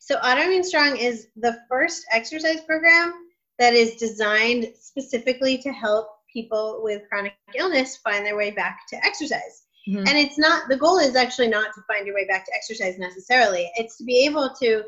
So 0.00 0.16
Autoimmune 0.16 0.64
Strong 0.64 0.96
is 0.96 1.28
the 1.36 1.58
first 1.68 2.04
exercise 2.12 2.60
program 2.62 3.14
that 3.58 3.74
is 3.74 3.96
designed 3.96 4.72
specifically 4.78 5.58
to 5.58 5.72
help 5.72 6.08
people 6.32 6.80
with 6.82 7.02
chronic 7.08 7.34
illness 7.54 7.96
find 7.96 8.26
their 8.26 8.36
way 8.36 8.50
back 8.50 8.80
to 8.90 8.96
exercise. 9.04 9.62
Mhm. 9.88 10.06
And 10.08 10.18
it's 10.18 10.38
not 10.38 10.68
the 10.68 10.76
goal 10.76 10.98
is 10.98 11.16
actually 11.16 11.48
not 11.48 11.72
to 11.74 11.82
find 11.86 12.06
your 12.06 12.14
way 12.14 12.26
back 12.26 12.44
to 12.44 12.52
exercise 12.54 12.98
necessarily. 12.98 13.70
It's 13.76 13.96
to 13.98 14.04
be 14.04 14.26
able 14.26 14.50
to 14.60 14.84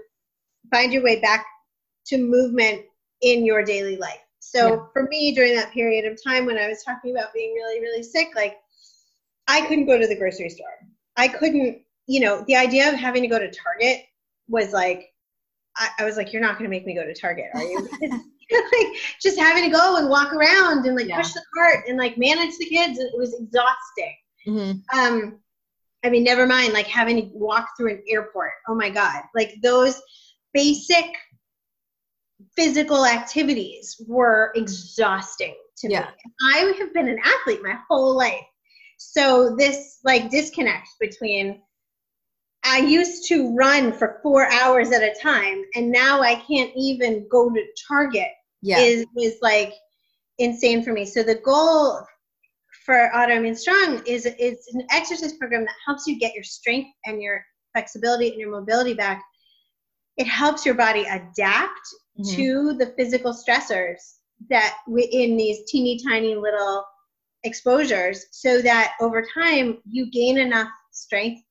find 0.70 0.92
your 0.92 1.02
way 1.02 1.20
back 1.20 1.46
to 2.06 2.18
movement 2.18 2.84
in 3.22 3.44
your 3.44 3.64
daily 3.64 3.96
life. 3.96 4.20
So 4.51 4.68
Yeah. 4.68 4.76
for 4.92 5.03
me 5.09 5.32
during 5.34 5.55
that 5.57 5.72
period 5.72 6.11
of 6.11 6.22
time 6.22 6.46
when 6.46 6.57
I 6.59 6.68
was 6.68 6.82
talking 6.82 7.11
about 7.16 7.34
being 7.34 7.53
really 7.55 7.80
really 7.80 8.03
sick 8.03 8.28
like 8.34 8.57
I 9.46 9.62
couldn't 9.66 9.86
go 9.86 9.99
to 9.99 10.07
the 10.07 10.16
grocery 10.16 10.51
store. 10.51 10.66
I 11.16 11.26
couldn't, 11.28 11.80
you 12.07 12.20
know, 12.20 12.44
the 12.46 12.57
idea 12.57 12.88
of 12.92 12.94
having 12.94 13.22
to 13.22 13.28
go 13.28 13.38
to 13.38 13.51
Target 13.51 14.05
was 14.49 14.72
like 14.72 15.12
I, 15.76 15.88
I 16.01 16.05
was 16.05 16.16
like, 16.16 16.32
You're 16.32 16.42
not 16.42 16.57
gonna 16.59 16.70
make 16.70 16.86
me 16.86 16.94
go 16.94 17.05
to 17.05 17.14
Target, 17.14 17.46
are 17.55 17.62
you? 17.62 17.88
like 18.51 18.86
just 19.20 19.38
having 19.38 19.64
to 19.64 19.70
go 19.70 19.96
and 19.96 20.09
walk 20.09 20.32
around 20.32 20.86
and 20.86 20.96
like 20.96 21.09
Yeah. 21.09 21.16
push 21.18 21.32
the 21.32 21.42
cart 21.55 21.84
and 21.86 21.99
like 21.99 22.16
manage 22.16 22.57
the 22.59 22.64
kids, 22.64 22.99
it 22.99 23.12
was 23.16 23.34
exhausting 23.34 24.16
Mhm. 24.46 24.82
um 24.94 25.38
i 26.05 26.09
mean 26.09 26.24
never 26.24 26.46
mind 26.46 26.72
like 26.72 26.86
having 26.86 27.16
to 27.16 27.28
walk 27.34 27.76
through 27.76 27.90
an 27.90 28.03
airport 28.09 28.53
oh 28.68 28.74
my 28.74 28.88
god 28.88 29.22
like 29.34 29.53
those 29.62 30.01
basic 30.55 31.05
physical 32.59 33.06
activities 33.06 34.00
were 34.06 34.52
exhausting 34.54 35.54
to 35.78 35.88
Yeah. 35.88 36.00
me 36.00 36.32
i 36.54 36.74
have 36.78 36.92
been 36.92 37.09
an 37.09 37.20
athlete 37.24 37.62
my 37.62 37.76
whole 37.88 38.16
life 38.16 38.46
so 38.98 39.54
this 39.56 39.98
like 40.04 40.30
disconnect 40.30 40.88
between 41.00 41.61
i 42.64 42.78
used 42.78 43.28
to 43.28 43.54
run 43.54 43.92
for 43.92 44.18
four 44.22 44.50
hours 44.52 44.90
at 44.92 45.02
a 45.02 45.14
time 45.22 45.62
and 45.74 45.90
now 45.90 46.20
i 46.20 46.34
can't 46.34 46.72
even 46.76 47.26
go 47.30 47.48
to 47.50 47.62
target 47.86 48.32
Yeah. 48.62 48.80
is 48.80 49.06
is 49.16 49.38
like 49.42 49.72
insane 50.38 50.82
for 50.82 50.92
me. 50.92 51.04
So 51.04 51.22
the 51.22 51.36
goal 51.36 52.00
for 52.84 53.11
Autoimmune 53.14 53.56
Strong 53.56 54.02
is 54.06 54.26
it's 54.26 54.72
an 54.74 54.86
exercise 54.90 55.34
program 55.34 55.62
that 55.62 55.74
helps 55.84 56.06
you 56.06 56.18
get 56.18 56.34
your 56.34 56.44
strength 56.44 56.90
and 57.06 57.20
your 57.20 57.44
flexibility 57.74 58.28
and 58.30 58.38
your 58.38 58.50
mobility 58.50 58.94
back. 58.94 59.22
It 60.16 60.26
helps 60.26 60.64
your 60.64 60.74
body 60.74 61.04
adapt 61.04 61.80
Mhm. 62.18 62.34
to 62.36 62.72
the 62.74 62.94
physical 62.96 63.32
stressors 63.32 64.18
that 64.50 64.76
we- 64.88 65.04
in 65.04 65.36
these 65.36 65.64
teeny 65.70 65.98
tiny 66.02 66.34
little 66.34 66.84
exposures 67.44 68.26
so 68.32 68.60
that 68.62 68.94
over 69.00 69.24
time 69.34 69.80
you 69.88 70.10
gain 70.10 70.38
enough 70.38 70.68
strength 70.92 71.42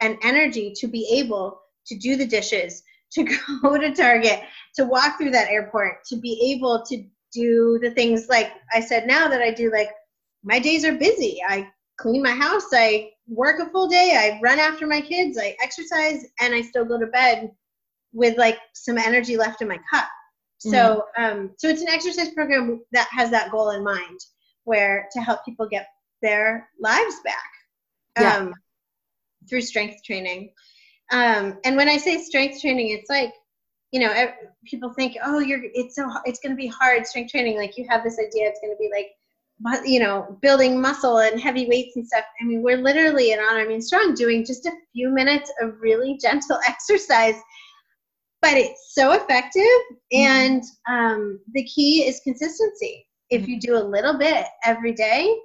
and 0.00 0.18
energy 0.22 0.72
to 0.76 0.86
be 0.86 1.06
able 1.10 1.60
to 1.86 1.96
do 1.98 2.16
the 2.16 2.26
dishes, 2.26 2.82
to 3.12 3.24
go 3.62 3.78
to 3.78 3.94
Target, 3.94 4.40
to 4.76 4.84
walk 4.84 5.18
through 5.18 5.30
that 5.30 5.48
airport, 5.50 6.04
to 6.06 6.16
be 6.16 6.52
able 6.56 6.84
to 6.86 7.04
do 7.32 7.78
the 7.82 7.90
things 7.90 8.28
like 8.28 8.52
I 8.72 8.80
said 8.80 9.06
now 9.06 9.28
that 9.28 9.42
I 9.42 9.50
do 9.50 9.70
like 9.70 9.90
my 10.44 10.58
days 10.58 10.84
are 10.84 10.94
busy. 10.94 11.40
I 11.46 11.68
clean 11.98 12.22
my 12.22 12.30
house, 12.32 12.66
I 12.72 13.10
work 13.28 13.58
a 13.60 13.70
full 13.70 13.88
day, 13.88 14.16
I 14.16 14.40
run 14.42 14.58
after 14.58 14.86
my 14.86 15.00
kids, 15.00 15.38
I 15.38 15.56
exercise, 15.62 16.24
and 16.40 16.54
I 16.54 16.62
still 16.62 16.84
go 16.84 16.98
to 16.98 17.06
bed 17.06 17.50
with 18.16 18.36
like 18.38 18.58
some 18.72 18.96
energy 18.96 19.36
left 19.36 19.60
in 19.62 19.68
my 19.68 19.78
cup. 19.92 20.08
So, 20.58 21.04
mm-hmm. 21.18 21.22
um, 21.22 21.50
so 21.58 21.68
it's 21.68 21.82
an 21.82 21.88
exercise 21.88 22.30
program 22.30 22.80
that 22.92 23.08
has 23.10 23.30
that 23.30 23.50
goal 23.50 23.70
in 23.70 23.84
mind, 23.84 24.18
where 24.64 25.06
to 25.12 25.20
help 25.20 25.44
people 25.44 25.68
get 25.68 25.86
their 26.22 26.68
lives 26.80 27.16
back 27.24 27.44
yeah. 28.18 28.36
um, 28.36 28.54
through 29.48 29.60
strength 29.60 30.02
training. 30.02 30.50
Um, 31.12 31.58
and 31.64 31.76
when 31.76 31.90
I 31.90 31.98
say 31.98 32.18
strength 32.18 32.62
training, 32.62 32.90
it's 32.90 33.10
like, 33.10 33.32
you 33.92 34.00
know, 34.00 34.32
people 34.64 34.92
think, 34.94 35.16
oh, 35.22 35.38
you're, 35.38 35.60
it's 35.62 35.94
so, 35.94 36.10
it's 36.24 36.40
going 36.40 36.50
to 36.50 36.56
be 36.56 36.66
hard 36.66 37.06
strength 37.06 37.30
training. 37.30 37.58
Like 37.58 37.76
you 37.76 37.86
have 37.88 38.02
this 38.02 38.18
idea, 38.18 38.48
it's 38.48 38.60
going 38.60 38.72
to 38.72 38.78
be 38.78 38.90
like, 38.92 39.10
you 39.84 40.00
know, 40.00 40.38
building 40.42 40.80
muscle 40.80 41.18
and 41.18 41.40
heavy 41.40 41.68
weights 41.68 41.96
and 41.96 42.06
stuff. 42.06 42.24
I 42.40 42.44
mean, 42.44 42.62
we're 42.62 42.76
literally 42.76 43.32
in 43.32 43.38
Autoimmune 43.38 43.82
Strong 43.82 44.14
doing 44.14 44.44
just 44.44 44.66
a 44.66 44.72
few 44.92 45.10
minutes 45.10 45.52
of 45.60 45.80
really 45.80 46.18
gentle 46.20 46.58
exercise, 46.68 47.36
but 48.46 48.56
it's 48.56 48.94
so 48.94 49.12
effective. 49.12 49.62
Mm-hmm. 50.12 50.16
And 50.16 50.62
um, 50.88 51.40
the 51.52 51.64
key 51.64 52.06
is 52.06 52.20
consistency. 52.20 53.06
If 53.30 53.42
mm-hmm. 53.42 53.50
you 53.50 53.60
do 53.60 53.76
a 53.76 53.82
little 53.82 54.16
bit 54.16 54.46
every 54.64 54.92
day, 54.92 55.36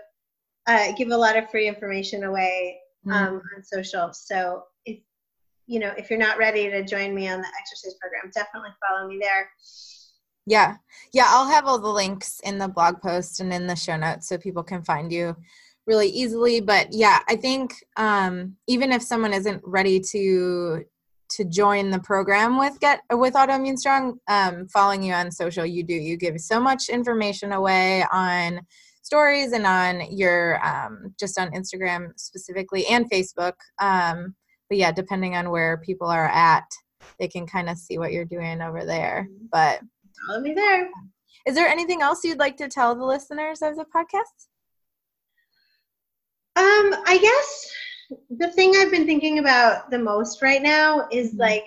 uh, 0.68 0.94
give 0.98 1.10
a 1.10 1.18
lot 1.18 1.38
of 1.38 1.50
free 1.50 1.68
information 1.68 2.24
away 2.24 2.80
mm-hmm. 3.06 3.12
um, 3.12 3.28
mm-hmm. 3.28 3.58
on 3.58 3.64
social. 3.64 4.14
So 4.14 4.64
if, 4.86 5.00
you 5.68 5.80
know, 5.80 5.94
if 5.98 6.10
you're 6.10 6.20
not 6.20 6.38
ready 6.38 6.70
to 6.70 6.84
join 6.86 7.14
me 7.14 7.28
on 7.28 7.42
the 7.42 7.48
exercise 7.60 7.96
program, 8.00 8.32
definitely 8.34 8.70
follow 8.88 9.10
me 9.10 9.20
there. 9.20 9.50
Yeah. 10.46 10.78
Yeah. 11.12 11.26
I'll 11.28 11.50
have 11.50 11.66
all 11.66 11.80
the 11.80 11.90
links 11.90 12.40
in 12.46 12.58
the 12.58 12.70
blog 12.70 13.02
post 13.02 13.42
and 13.42 13.52
in 13.52 13.68
the 13.68 13.76
show 13.76 13.98
notes 13.98 14.30
so 14.30 14.38
people 14.38 14.64
can 14.64 14.82
find 14.84 15.12
you 15.12 15.36
really 15.90 16.08
easily. 16.08 16.62
But 16.62 16.88
yeah, 16.92 17.20
I 17.28 17.36
think 17.36 17.74
um, 17.98 18.56
even 18.68 18.94
if 18.94 19.02
someone 19.02 19.34
isn't 19.34 19.62
ready 19.66 20.00
to 20.12 20.86
to 21.32 21.46
join 21.46 21.92
the 21.92 22.00
program 22.00 22.58
with 22.58 22.80
get 22.80 23.02
with 23.12 23.36
autoimmune 23.36 23.78
strong 23.78 24.18
um, 24.28 24.68
following 24.70 25.04
you 25.04 25.14
on 25.14 25.30
social 25.30 25.64
you 25.64 25.84
do 25.84 25.94
you 25.94 26.18
give 26.18 26.40
so 26.42 26.60
much 26.60 26.90
information 26.90 27.52
away 27.52 28.04
on 28.12 28.60
stories 29.04 29.52
and 29.52 29.64
on 29.64 30.02
your 30.10 30.60
um, 30.66 31.14
just 31.20 31.40
on 31.40 31.52
instagram 31.52 32.08
specifically 32.18 32.84
and 32.88 33.08
facebook 33.12 33.54
um, 33.80 34.34
but 34.70 34.78
yeah, 34.78 34.92
depending 34.92 35.36
on 35.36 35.50
where 35.50 35.78
people 35.78 36.08
are 36.08 36.30
at, 36.30 36.66
they 37.20 37.28
can 37.28 37.48
kind 37.48 37.70
of 37.70 37.78
see 37.78 37.98
what 37.98 38.14
you're 38.14 38.26
doing 38.26 38.62
over 38.62 38.86
there. 38.86 39.28
Mm-hmm. 39.30 39.46
But 39.52 39.82
follow 40.28 40.42
me 40.42 40.54
there. 40.54 40.90
Is 41.48 41.56
there 41.56 41.68
anything 41.68 42.02
else 42.02 42.24
you'd 42.24 42.40
like 42.40 42.58
to 42.58 42.68
tell 42.68 42.96
the 42.96 43.06
listeners 43.06 43.62
of 43.62 43.76
the 43.76 43.86
podcast? 43.86 44.48
Um, 46.60 46.94
I 47.08 47.18
guess 47.22 47.72
the 48.38 48.52
thing 48.52 48.74
I've 48.76 48.92
been 48.92 49.06
thinking 49.06 49.40
about 49.40 49.90
the 49.90 50.00
most 50.00 50.42
right 50.42 50.62
now 50.62 51.08
is 51.10 51.30
mm-hmm. 51.30 51.40
like 51.40 51.64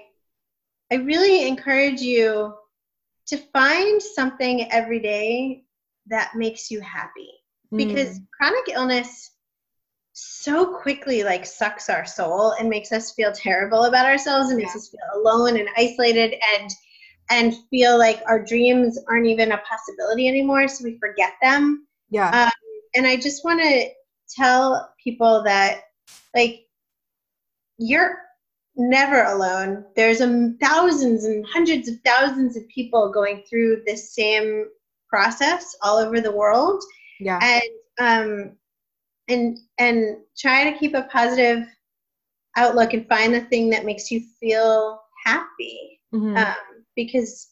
I 0.92 0.96
really 0.96 1.48
encourage 1.48 2.02
you 2.02 2.54
to 3.28 3.36
find 3.54 4.02
something 4.02 4.70
every 4.70 5.00
day 5.00 5.64
that 6.08 6.32
makes 6.36 6.70
you 6.70 6.80
happy. 6.82 7.30
Because 7.74 8.18
mm. 8.18 8.26
chronic 8.36 8.68
illness 8.74 9.30
so 10.12 10.66
quickly 10.66 11.22
like 11.22 11.46
sucks 11.46 11.88
our 11.88 12.04
soul 12.04 12.52
and 12.52 12.68
makes 12.68 12.92
us 12.92 13.12
feel 13.12 13.32
terrible 13.32 13.84
about 13.84 14.04
ourselves 14.04 14.50
and 14.50 14.58
makes 14.58 14.74
yeah. 14.74 14.78
us 14.78 14.88
feel 14.90 15.20
alone 15.22 15.58
and 15.58 15.68
isolated 15.78 16.34
and 16.54 16.70
and 17.30 17.54
feel 17.70 17.96
like 17.98 18.20
our 18.26 18.44
dreams 18.44 18.98
aren't 19.08 19.26
even 19.26 19.52
a 19.52 19.58
possibility 19.58 20.28
anymore 20.28 20.68
so 20.68 20.84
we 20.84 20.98
forget 20.98 21.32
them 21.40 21.86
yeah 22.10 22.44
um, 22.44 22.52
and 22.94 23.06
i 23.06 23.16
just 23.16 23.42
want 23.42 23.58
to 23.58 23.88
tell 24.34 24.92
people 25.02 25.42
that 25.44 25.82
like 26.34 26.66
you're 27.78 28.18
never 28.76 29.24
alone. 29.24 29.84
There's 29.96 30.20
a 30.20 30.52
thousands 30.60 31.24
and 31.24 31.44
hundreds 31.52 31.88
of 31.88 31.96
thousands 32.04 32.56
of 32.56 32.68
people 32.68 33.12
going 33.12 33.44
through 33.48 33.82
this 33.86 34.14
same 34.14 34.66
process 35.08 35.76
all 35.82 35.98
over 35.98 36.20
the 36.20 36.32
world. 36.32 36.82
Yeah. 37.20 37.38
And 37.42 37.62
um 38.00 38.52
and 39.28 39.58
and 39.78 40.16
try 40.36 40.70
to 40.70 40.78
keep 40.78 40.94
a 40.94 41.02
positive 41.04 41.66
outlook 42.56 42.92
and 42.92 43.08
find 43.08 43.34
the 43.34 43.42
thing 43.42 43.70
that 43.70 43.84
makes 43.84 44.10
you 44.10 44.22
feel 44.40 45.00
happy. 45.24 46.00
Mm-hmm. 46.14 46.36
um, 46.36 46.84
because 46.94 47.48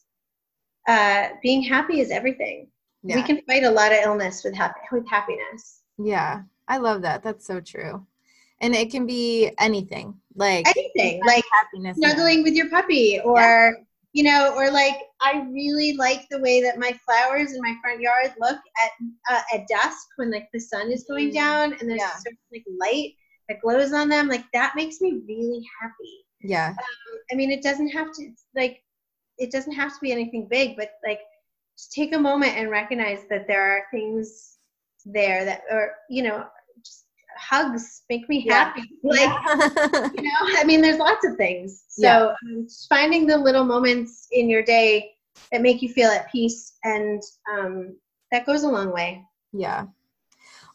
uh, 0.86 1.28
being 1.42 1.62
happy 1.62 2.00
is 2.00 2.10
everything. 2.10 2.68
Yeah. 3.02 3.16
we 3.16 3.22
can 3.22 3.40
fight 3.48 3.64
a 3.64 3.70
lot 3.70 3.92
of 3.92 4.00
illness 4.04 4.44
with 4.44 4.54
happy 4.54 4.80
with 4.92 5.08
happiness. 5.08 5.80
Yeah 5.96 6.42
i 6.70 6.78
love 6.78 7.02
that 7.02 7.22
that's 7.22 7.46
so 7.46 7.60
true 7.60 8.04
and 8.62 8.74
it 8.74 8.90
can 8.90 9.06
be 9.06 9.50
anything 9.58 10.14
like 10.34 10.66
anything 10.68 11.20
like 11.26 11.44
happiness 11.52 11.96
snuggling 11.96 12.42
with 12.42 12.54
your 12.54 12.70
puppy 12.70 13.20
or 13.24 13.38
yeah 13.38 13.84
you 14.12 14.24
know, 14.24 14.54
or 14.56 14.70
like 14.70 14.96
I 15.20 15.46
really 15.50 15.96
like 15.96 16.26
the 16.30 16.40
way 16.40 16.60
that 16.62 16.78
my 16.78 16.98
flowers 17.04 17.52
in 17.52 17.60
my 17.60 17.74
front 17.80 18.00
yard 18.00 18.32
look 18.40 18.58
at 18.82 18.90
uh, 19.30 19.42
at 19.54 19.68
dusk 19.68 20.08
when 20.16 20.30
like 20.30 20.48
the 20.52 20.60
sun 20.60 20.90
is 20.90 21.04
going 21.04 21.28
mm-hmm. 21.28 21.36
down 21.36 21.72
and 21.78 21.88
there's 21.88 22.00
yeah. 22.00 22.16
of 22.26 22.36
like 22.52 22.64
light 22.80 23.12
that 23.48 23.60
glows 23.60 23.92
on 23.92 24.08
them. 24.08 24.28
Like 24.28 24.44
that 24.52 24.74
makes 24.74 25.00
me 25.00 25.20
really 25.28 25.64
happy. 25.80 26.24
Yeah. 26.42 26.70
Um, 26.70 27.18
I 27.30 27.34
mean, 27.36 27.52
it 27.52 27.62
doesn't 27.62 27.90
have 27.90 28.12
to 28.14 28.32
like 28.56 28.82
it 29.38 29.52
doesn't 29.52 29.72
have 29.72 29.92
to 29.92 30.00
be 30.02 30.12
anything 30.12 30.48
big, 30.50 30.76
but 30.76 30.90
like 31.06 31.20
just 31.78 31.92
take 31.92 32.14
a 32.14 32.18
moment 32.18 32.56
and 32.56 32.68
recognize 32.68 33.20
that 33.30 33.46
there 33.46 33.62
are 33.62 33.84
things 33.92 34.56
there 35.06 35.44
that 35.44 35.62
are 35.70 35.92
you 36.10 36.22
know 36.22 36.44
hugs 37.36 38.02
make 38.10 38.28
me 38.28 38.46
happy. 38.48 38.82
Yeah. 39.02 39.10
Like, 39.10 40.12
you 40.16 40.22
know, 40.22 40.58
I 40.58 40.64
mean, 40.64 40.80
there's 40.80 40.98
lots 40.98 41.26
of 41.26 41.36
things. 41.36 41.84
So 41.88 42.02
yeah. 42.06 42.34
um, 42.44 42.66
finding 42.88 43.26
the 43.26 43.38
little 43.38 43.64
moments 43.64 44.26
in 44.32 44.48
your 44.48 44.62
day 44.62 45.12
that 45.52 45.62
make 45.62 45.82
you 45.82 45.88
feel 45.88 46.10
at 46.10 46.30
peace 46.30 46.74
and 46.84 47.22
um, 47.52 47.96
that 48.30 48.46
goes 48.46 48.62
a 48.62 48.68
long 48.68 48.92
way. 48.92 49.24
Yeah. 49.52 49.86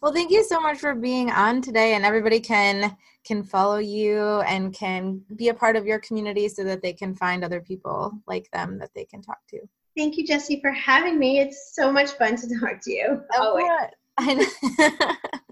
Well, 0.01 0.14
thank 0.14 0.32
you 0.32 0.43
so 0.43 0.60
much 0.60 0.80
for 0.80 0.93
being 0.93 1.32
on 1.32 1.62
today, 1.62 1.95
and 1.95 2.06
everybody 2.06 2.39
can 2.39 2.95
can 3.24 3.41
follow 3.41 3.78
you 3.78 4.22
and 4.41 4.72
can 4.72 5.22
be 5.36 5.49
a 5.49 5.53
part 5.53 5.76
of 5.76 5.88
your 5.88 5.97
community 5.99 6.47
so 6.47 6.64
that 6.64 6.84
they 6.84 6.93
can 6.93 7.16
find 7.16 7.43
other 7.43 7.60
people 7.60 8.14
like 8.28 8.47
them 8.51 8.78
that 8.78 8.93
they 8.93 9.06
can 9.06 9.22
talk 9.22 9.39
to. 9.49 9.60
Thank 9.97 10.18
you, 10.18 10.28
Jesse, 10.28 10.60
for 10.62 10.72
having 10.72 11.18
me. 11.18 11.39
It's 11.39 11.74
so 11.74 11.91
much 11.91 12.12
fun 12.12 12.36
to 12.36 12.60
talk 12.60 12.82
to 12.84 12.91
you. 12.91 13.22
Oh, 13.34 13.88
I 14.18 14.34
know. 14.36 15.12